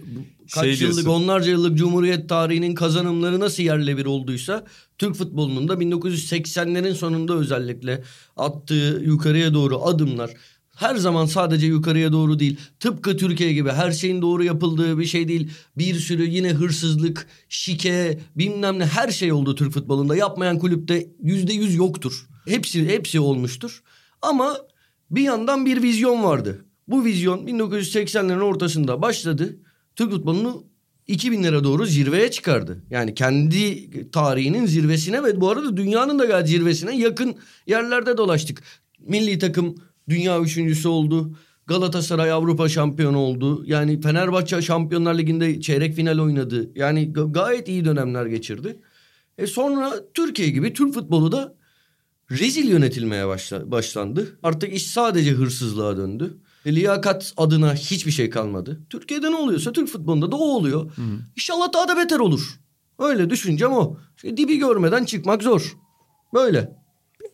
kaç 0.54 0.64
Şey 0.64 0.70
yıllık 0.72 1.04
diyorsun. 1.04 1.22
onlarca 1.22 1.50
yıllık 1.50 1.78
Cumhuriyet 1.78 2.28
tarihinin 2.28 2.74
kazanımları 2.74 3.40
nasıl 3.40 3.62
yerle 3.62 3.96
bir 3.96 4.04
olduysa 4.06 4.64
Türk 4.98 5.14
futbolunun 5.14 5.68
da 5.68 5.74
1980'lerin 5.74 6.94
sonunda 6.94 7.34
özellikle 7.34 8.02
attığı 8.36 9.02
yukarıya 9.04 9.54
doğru 9.54 9.82
adımlar 9.82 10.30
her 10.76 10.96
zaman 10.96 11.26
sadece 11.26 11.66
yukarıya 11.66 12.12
doğru 12.12 12.38
değil. 12.38 12.56
Tıpkı 12.80 13.16
Türkiye 13.16 13.52
gibi 13.52 13.70
her 13.70 13.92
şeyin 13.92 14.22
doğru 14.22 14.44
yapıldığı 14.44 14.98
bir 14.98 15.04
şey 15.04 15.28
değil. 15.28 15.50
Bir 15.78 15.94
sürü 15.94 16.26
yine 16.26 16.50
hırsızlık, 16.52 17.26
şike, 17.48 18.18
bilmem 18.36 18.78
ne 18.78 18.86
her 18.86 19.08
şey 19.08 19.32
oldu 19.32 19.54
Türk 19.54 19.72
futbolunda. 19.72 20.16
Yapmayan 20.16 20.58
kulüpte 20.58 21.06
yüzde 21.22 21.52
yüz 21.52 21.74
yoktur. 21.74 22.26
Hepsi 22.48 22.88
hepsi 22.88 23.20
olmuştur. 23.20 23.82
Ama 24.22 24.56
bir 25.10 25.22
yandan 25.22 25.66
bir 25.66 25.82
vizyon 25.82 26.22
vardı. 26.24 26.64
Bu 26.88 27.04
vizyon 27.04 27.46
1980'lerin 27.46 28.42
ortasında 28.42 29.02
başladı. 29.02 29.58
Türk 29.96 30.10
futbolunu 30.10 30.64
2000'lere 31.08 31.64
doğru 31.64 31.86
zirveye 31.86 32.30
çıkardı. 32.30 32.82
Yani 32.90 33.14
kendi 33.14 33.90
tarihinin 34.10 34.66
zirvesine 34.66 35.24
ve 35.24 35.40
bu 35.40 35.50
arada 35.50 35.76
dünyanın 35.76 36.18
da 36.18 36.24
gayet 36.24 36.48
zirvesine 36.48 36.96
yakın 36.98 37.34
yerlerde 37.66 38.16
dolaştık. 38.16 38.62
Milli 39.00 39.38
takım 39.38 39.74
dünya 40.08 40.40
üçüncüsü 40.40 40.88
oldu. 40.88 41.36
Galatasaray 41.66 42.32
Avrupa 42.32 42.68
şampiyonu 42.68 43.18
oldu. 43.18 43.62
Yani 43.66 44.00
Fenerbahçe 44.00 44.62
Şampiyonlar 44.62 45.18
Ligi'nde 45.18 45.60
çeyrek 45.60 45.94
final 45.94 46.18
oynadı. 46.18 46.70
Yani 46.74 47.12
ga- 47.12 47.32
gayet 47.32 47.68
iyi 47.68 47.84
dönemler 47.84 48.26
geçirdi. 48.26 48.76
E 49.38 49.46
sonra 49.46 49.92
Türkiye 50.14 50.48
gibi 50.50 50.72
Türk 50.72 50.94
futbolu 50.94 51.32
da 51.32 51.54
rezil 52.30 52.68
yönetilmeye 52.68 53.28
başla- 53.28 53.70
başlandı. 53.70 54.38
Artık 54.42 54.72
iş 54.74 54.86
sadece 54.86 55.30
hırsızlığa 55.30 55.96
döndü. 55.96 56.36
E, 56.66 56.74
liyakat 56.74 57.32
adına 57.36 57.74
hiçbir 57.74 58.10
şey 58.10 58.30
kalmadı. 58.30 58.80
Türkiye'de 58.90 59.30
ne 59.30 59.36
oluyorsa 59.36 59.72
Türk 59.72 59.88
futbolunda 59.88 60.32
da 60.32 60.36
o 60.36 60.44
oluyor. 60.44 60.90
İnşallah 61.36 61.72
daha 61.72 61.88
da 61.88 61.96
beter 61.96 62.18
olur. 62.18 62.60
Öyle 62.98 63.30
düşüncem 63.30 63.72
o. 63.72 63.96
İşte 64.16 64.36
dibi 64.36 64.56
görmeden 64.58 65.04
çıkmak 65.04 65.42
zor. 65.42 65.76
Böyle. 66.34 66.76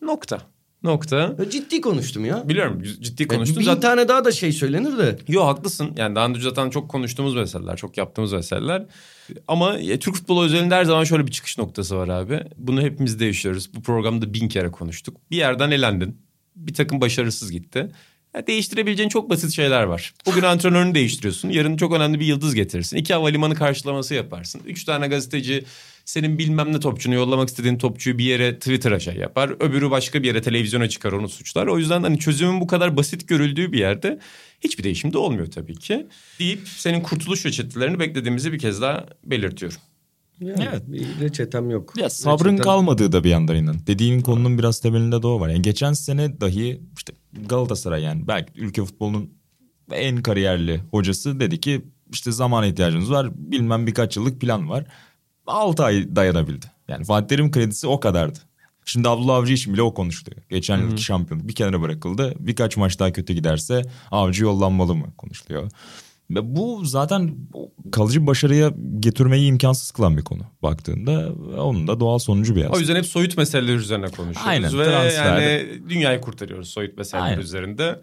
Nokta. 0.01 0.41
Nokta. 0.83 1.35
Ya 1.39 1.49
Ciddi 1.49 1.81
konuştum 1.81 2.25
ya. 2.25 2.49
Biliyorum 2.49 2.83
ciddi 3.01 3.23
E, 3.23 3.27
konuştum. 3.27 3.59
Bin 3.59 3.65
Zaten... 3.65 3.81
tane 3.81 4.07
daha 4.07 4.25
da 4.25 4.31
şey 4.31 4.51
söylenir 4.51 4.97
de. 4.97 5.17
Yo 5.27 5.45
haklısın. 5.45 5.91
Yani 5.97 6.15
daha 6.15 6.27
önce 6.27 6.41
zaten 6.41 6.69
çok 6.69 6.89
konuştuğumuz 6.89 7.35
meseleler, 7.35 7.77
çok 7.77 7.97
yaptığımız 7.97 8.33
meseleler. 8.33 8.85
Ama 9.47 9.77
e, 9.77 9.99
Türk 9.99 10.15
futbolu 10.15 10.43
özelinde 10.43 10.75
her 10.75 10.85
zaman 10.85 11.03
şöyle 11.03 11.27
bir 11.27 11.31
çıkış 11.31 11.57
noktası 11.57 11.97
var 11.97 12.07
abi. 12.07 12.43
Bunu 12.57 12.81
hepimiz 12.81 13.19
de 13.19 13.25
yaşıyoruz. 13.25 13.69
Bu 13.75 13.81
programda 13.81 14.33
bin 14.33 14.47
kere 14.47 14.71
konuştuk. 14.71 15.17
Bir 15.31 15.37
yerden 15.37 15.71
elendin. 15.71 16.17
Bir 16.55 16.73
takım 16.73 17.01
başarısız 17.01 17.51
gitti. 17.51 17.91
Ya 18.35 18.47
değiştirebileceğin 18.47 19.09
çok 19.09 19.29
basit 19.29 19.51
şeyler 19.51 19.83
var. 19.83 20.13
Bugün 20.25 20.41
antrenörünü 20.41 20.95
değiştiriyorsun. 20.95 21.49
Yarın 21.49 21.77
çok 21.77 21.93
önemli 21.93 22.19
bir 22.19 22.25
yıldız 22.25 22.55
getirirsin. 22.55 22.97
İki 22.97 23.13
havalimanı 23.13 23.55
karşılaması 23.55 24.13
yaparsın. 24.13 24.61
Üç 24.65 24.83
tane 24.83 25.07
gazeteci 25.07 25.63
senin 26.05 26.37
bilmem 26.37 26.73
ne 26.73 26.79
topçunu 26.79 27.13
yollamak 27.13 27.49
istediğin 27.49 27.77
topçuyu 27.77 28.17
bir 28.17 28.23
yere 28.23 28.55
Twitter'a 28.59 28.99
şey 28.99 29.15
yapar. 29.15 29.49
Öbürü 29.59 29.91
başka 29.91 30.23
bir 30.23 30.27
yere 30.27 30.41
televizyona 30.41 30.89
çıkar 30.89 31.11
onu 31.11 31.29
suçlar. 31.29 31.67
O 31.67 31.77
yüzden 31.79 32.03
hani 32.03 32.19
çözümün 32.19 32.61
bu 32.61 32.67
kadar 32.67 32.97
basit 32.97 33.27
görüldüğü 33.27 33.71
bir 33.71 33.79
yerde 33.79 34.19
hiçbir 34.61 34.83
değişim 34.83 35.13
de 35.13 35.17
olmuyor 35.17 35.51
tabii 35.51 35.75
ki. 35.75 36.07
Deyip 36.39 36.67
senin 36.67 37.01
kurtuluş 37.01 37.45
reçetelerini 37.45 37.99
beklediğimizi 37.99 38.53
bir 38.53 38.59
kez 38.59 38.81
daha 38.81 39.05
belirtiyorum. 39.23 39.77
Yani 40.41 40.67
Evet. 40.69 40.81
Bir 40.87 41.05
reçetem 41.21 41.69
yok. 41.69 41.93
Ya 41.97 42.09
sabrın 42.09 42.53
Reçetem- 42.53 42.63
kalmadığı 42.63 43.11
da 43.11 43.23
bir 43.23 43.29
yandan 43.29 43.55
inan. 43.55 43.75
Dediğin 43.87 44.21
konunun 44.21 44.57
biraz 44.57 44.79
temelinde 44.79 45.21
de 45.21 45.27
o 45.27 45.39
var. 45.39 45.49
Yani 45.49 45.61
geçen 45.61 45.93
sene 45.93 46.41
dahi 46.41 46.81
işte 46.97 47.13
Galatasaray 47.33 48.01
yani 48.01 48.27
belki 48.27 48.61
ülke 48.61 48.85
futbolunun 48.85 49.33
en 49.91 50.21
kariyerli 50.21 50.81
hocası 50.91 51.39
dedi 51.39 51.59
ki 51.61 51.81
işte 52.13 52.31
zaman 52.31 52.63
ihtiyacınız 52.63 53.11
var. 53.11 53.29
Bilmem 53.35 53.87
birkaç 53.87 54.17
yıllık 54.17 54.41
plan 54.41 54.69
var. 54.69 54.85
6 55.47 55.83
ay 55.83 56.15
dayanabildi. 56.15 56.65
Yani 56.87 57.05
Fatih 57.05 57.27
Terim 57.27 57.51
kredisi 57.51 57.87
o 57.87 57.99
kadardı. 57.99 58.39
Şimdi 58.85 59.09
Abdullah 59.09 59.35
Avcı 59.35 59.53
için 59.53 59.73
bile 59.73 59.81
o 59.81 59.93
konuşuluyor. 59.93 60.41
Geçen 60.49 60.77
yılki 60.77 61.03
şampiyonluk 61.03 61.47
bir 61.47 61.55
kenara 61.55 61.81
bırakıldı. 61.81 62.33
Birkaç 62.39 62.77
maç 62.77 62.99
daha 62.99 63.13
kötü 63.13 63.33
giderse 63.33 63.81
Avcı 64.11 64.43
yollanmalı 64.43 64.95
mı 64.95 65.13
konuşuluyor. 65.17 65.71
Bu 66.29 66.85
zaten 66.85 67.35
kalıcı 67.91 68.27
başarıya 68.27 68.73
getirmeyi 68.99 69.47
imkansız 69.49 69.91
kılan 69.91 70.17
bir 70.17 70.21
konu 70.21 70.41
baktığında. 70.63 71.31
Onun 71.61 71.87
da 71.87 71.99
doğal 71.99 72.19
sonucu 72.19 72.55
bir 72.55 72.65
O 72.65 72.79
yüzden 72.79 72.95
hep 72.95 73.05
soyut 73.05 73.37
meseleler 73.37 73.75
üzerine 73.75 74.05
konuşuyoruz. 74.05 74.41
Aynen, 74.45 74.79
Ve 74.79 75.13
yani 75.15 75.69
dünyayı 75.89 76.21
kurtarıyoruz 76.21 76.69
soyut 76.69 76.97
meseleler 76.97 77.27
Aynen. 77.27 77.41
üzerinde. 77.41 78.01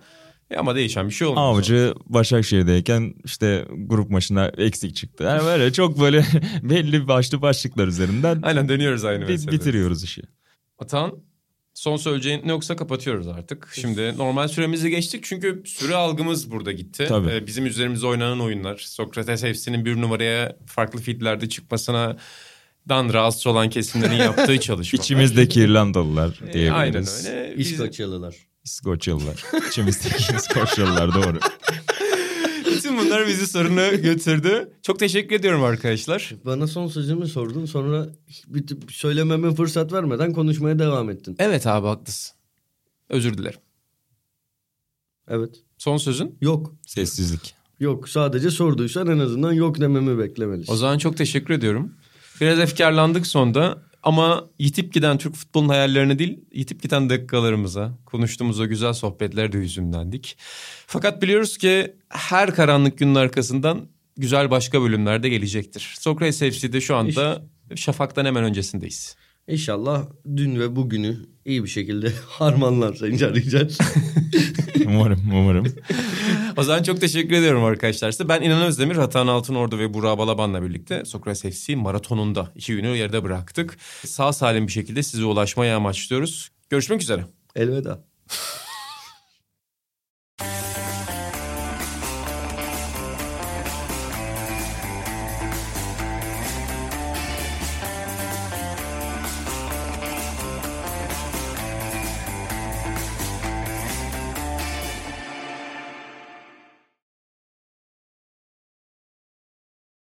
E 0.50 0.56
ama 0.56 0.74
değişen 0.74 1.08
bir 1.08 1.14
şey 1.14 1.26
olmuyor. 1.26 1.46
Avcı 1.46 1.94
Başakşehir'deyken 2.06 3.14
işte 3.24 3.64
grup 3.76 4.10
maçına 4.10 4.46
eksik 4.46 4.96
çıktı. 4.96 5.24
Yani 5.24 5.44
böyle 5.44 5.72
çok 5.72 6.00
böyle 6.00 6.24
belli 6.62 7.08
başlı 7.08 7.42
başlıklar 7.42 7.86
üzerinden 7.88 8.42
Aynen 8.42 8.68
dönüyoruz 8.68 9.04
aynı 9.04 9.26
meseleyi. 9.26 9.60
bitiriyoruz 9.60 10.04
işi. 10.04 10.22
Atan 10.78 11.12
son 11.80 11.96
söyleyeceğin 11.96 12.40
ne 12.44 12.50
yoksa 12.50 12.76
kapatıyoruz 12.76 13.28
artık. 13.28 13.68
Şimdi 13.74 14.18
normal 14.18 14.48
süremizi 14.48 14.90
geçtik 14.90 15.24
çünkü 15.24 15.62
süre 15.66 15.94
algımız 15.94 16.50
burada 16.50 16.72
gitti. 16.72 17.04
Tabii. 17.08 17.30
Ee, 17.30 17.46
bizim 17.46 17.66
üzerimizde 17.66 18.06
oynanan 18.06 18.40
oyunlar. 18.40 18.76
Sokrates 18.76 19.40
FC'nin 19.40 19.84
bir 19.84 19.96
numaraya 20.00 20.56
farklı 20.66 21.00
feedlerde 21.00 21.48
çıkmasına 21.48 22.16
dan 22.88 23.12
rahatsız 23.12 23.46
olan 23.46 23.70
kesimlerin 23.70 24.14
yaptığı 24.24 24.60
çalışma. 24.60 24.96
İçimizdeki 25.02 25.60
İrlandalılar 25.60 26.40
diyebiliriz. 26.52 26.72
Aynen 26.72 27.44
öyle. 27.46 27.54
Biz- 27.58 27.72
İskoçyalılar. 27.72 28.36
İskoçyalılar. 28.64 29.44
İçimizdeki 29.68 30.36
İskoçyalılar 30.36 31.14
doğru. 31.14 31.38
Bütün 32.92 33.06
bunlar 33.06 33.26
bizi 33.26 33.46
soruna 33.46 33.88
götürdü. 33.88 34.72
Çok 34.82 34.98
teşekkür 34.98 35.36
ediyorum 35.36 35.62
arkadaşlar. 35.64 36.34
Bana 36.44 36.66
son 36.66 36.86
sözümü 36.86 37.26
sordun 37.26 37.64
sonra 37.66 38.08
bir- 38.46 38.92
söylememe 38.92 39.54
fırsat 39.54 39.92
vermeden 39.92 40.32
konuşmaya 40.32 40.78
devam 40.78 41.10
ettin. 41.10 41.36
Evet 41.38 41.66
abi 41.66 41.86
haklısın. 41.86 42.36
Özür 43.08 43.38
dilerim. 43.38 43.60
Evet. 45.28 45.54
Son 45.78 45.96
sözün? 45.96 46.38
Yok. 46.40 46.74
Sessizlik. 46.86 47.54
Yok. 47.80 48.08
Sadece 48.08 48.50
sorduysan 48.50 49.06
en 49.08 49.18
azından 49.18 49.52
yok 49.52 49.80
dememi 49.80 50.18
beklemelisin. 50.18 50.72
O 50.72 50.76
zaman 50.76 50.98
çok 50.98 51.16
teşekkür 51.16 51.54
ediyorum. 51.54 51.94
Biraz 52.40 52.58
efkarlandık 52.58 53.26
sonda 53.26 53.82
ama 54.02 54.50
yitip 54.58 54.92
giden 54.92 55.18
Türk 55.18 55.34
futbolunun 55.34 55.68
hayallerine 55.68 56.18
değil, 56.18 56.40
yitip 56.52 56.82
giden 56.82 57.10
dakikalarımıza, 57.10 57.98
konuştuğumuz 58.06 58.60
o 58.60 58.68
güzel 58.68 58.92
sohbetler 58.92 59.52
de 59.52 59.58
hüzünlendik. 59.58 60.36
Fakat 60.86 61.22
biliyoruz 61.22 61.58
ki 61.58 61.94
her 62.08 62.54
karanlık 62.54 62.98
günün 62.98 63.14
arkasından 63.14 63.88
güzel 64.16 64.50
başka 64.50 64.82
bölümler 64.82 65.22
de 65.22 65.28
gelecektir. 65.28 65.94
Sokrates 66.00 66.38
FC'de 66.38 66.80
şu 66.80 66.96
anda 66.96 67.42
şafaktan 67.76 68.24
hemen 68.24 68.44
öncesindeyiz. 68.44 69.16
İnşallah 69.48 70.06
dün 70.36 70.60
ve 70.60 70.76
bugünü 70.76 71.16
iyi 71.44 71.64
bir 71.64 71.68
şekilde 71.68 72.12
harmanlar 72.26 72.94
Sayın 72.94 73.18
arayacağız. 73.18 73.78
Umarım, 74.86 75.20
umarım. 75.32 75.66
O 76.60 76.62
zaman 76.62 76.82
çok 76.82 77.00
teşekkür 77.00 77.34
ediyorum 77.34 77.64
arkadaşlar 77.64 78.10
size. 78.10 78.28
Ben 78.28 78.42
İnan 78.42 78.62
Özdemir, 78.62 78.96
Hatan 78.96 79.26
Altınordu 79.26 79.78
ve 79.78 79.94
Burak 79.94 80.18
Balaban'la 80.18 80.62
birlikte 80.62 81.04
Sokrates 81.04 81.42
FC 81.42 81.76
maratonunda 81.76 82.48
iki 82.54 82.76
günü 82.76 82.96
yarıda 82.96 83.24
bıraktık. 83.24 83.76
Sağ 84.06 84.32
salim 84.32 84.66
bir 84.66 84.72
şekilde 84.72 85.02
size 85.02 85.24
ulaşmaya 85.24 85.76
amaçlıyoruz. 85.76 86.50
Görüşmek 86.70 87.02
üzere. 87.02 87.24
Elveda. 87.56 88.04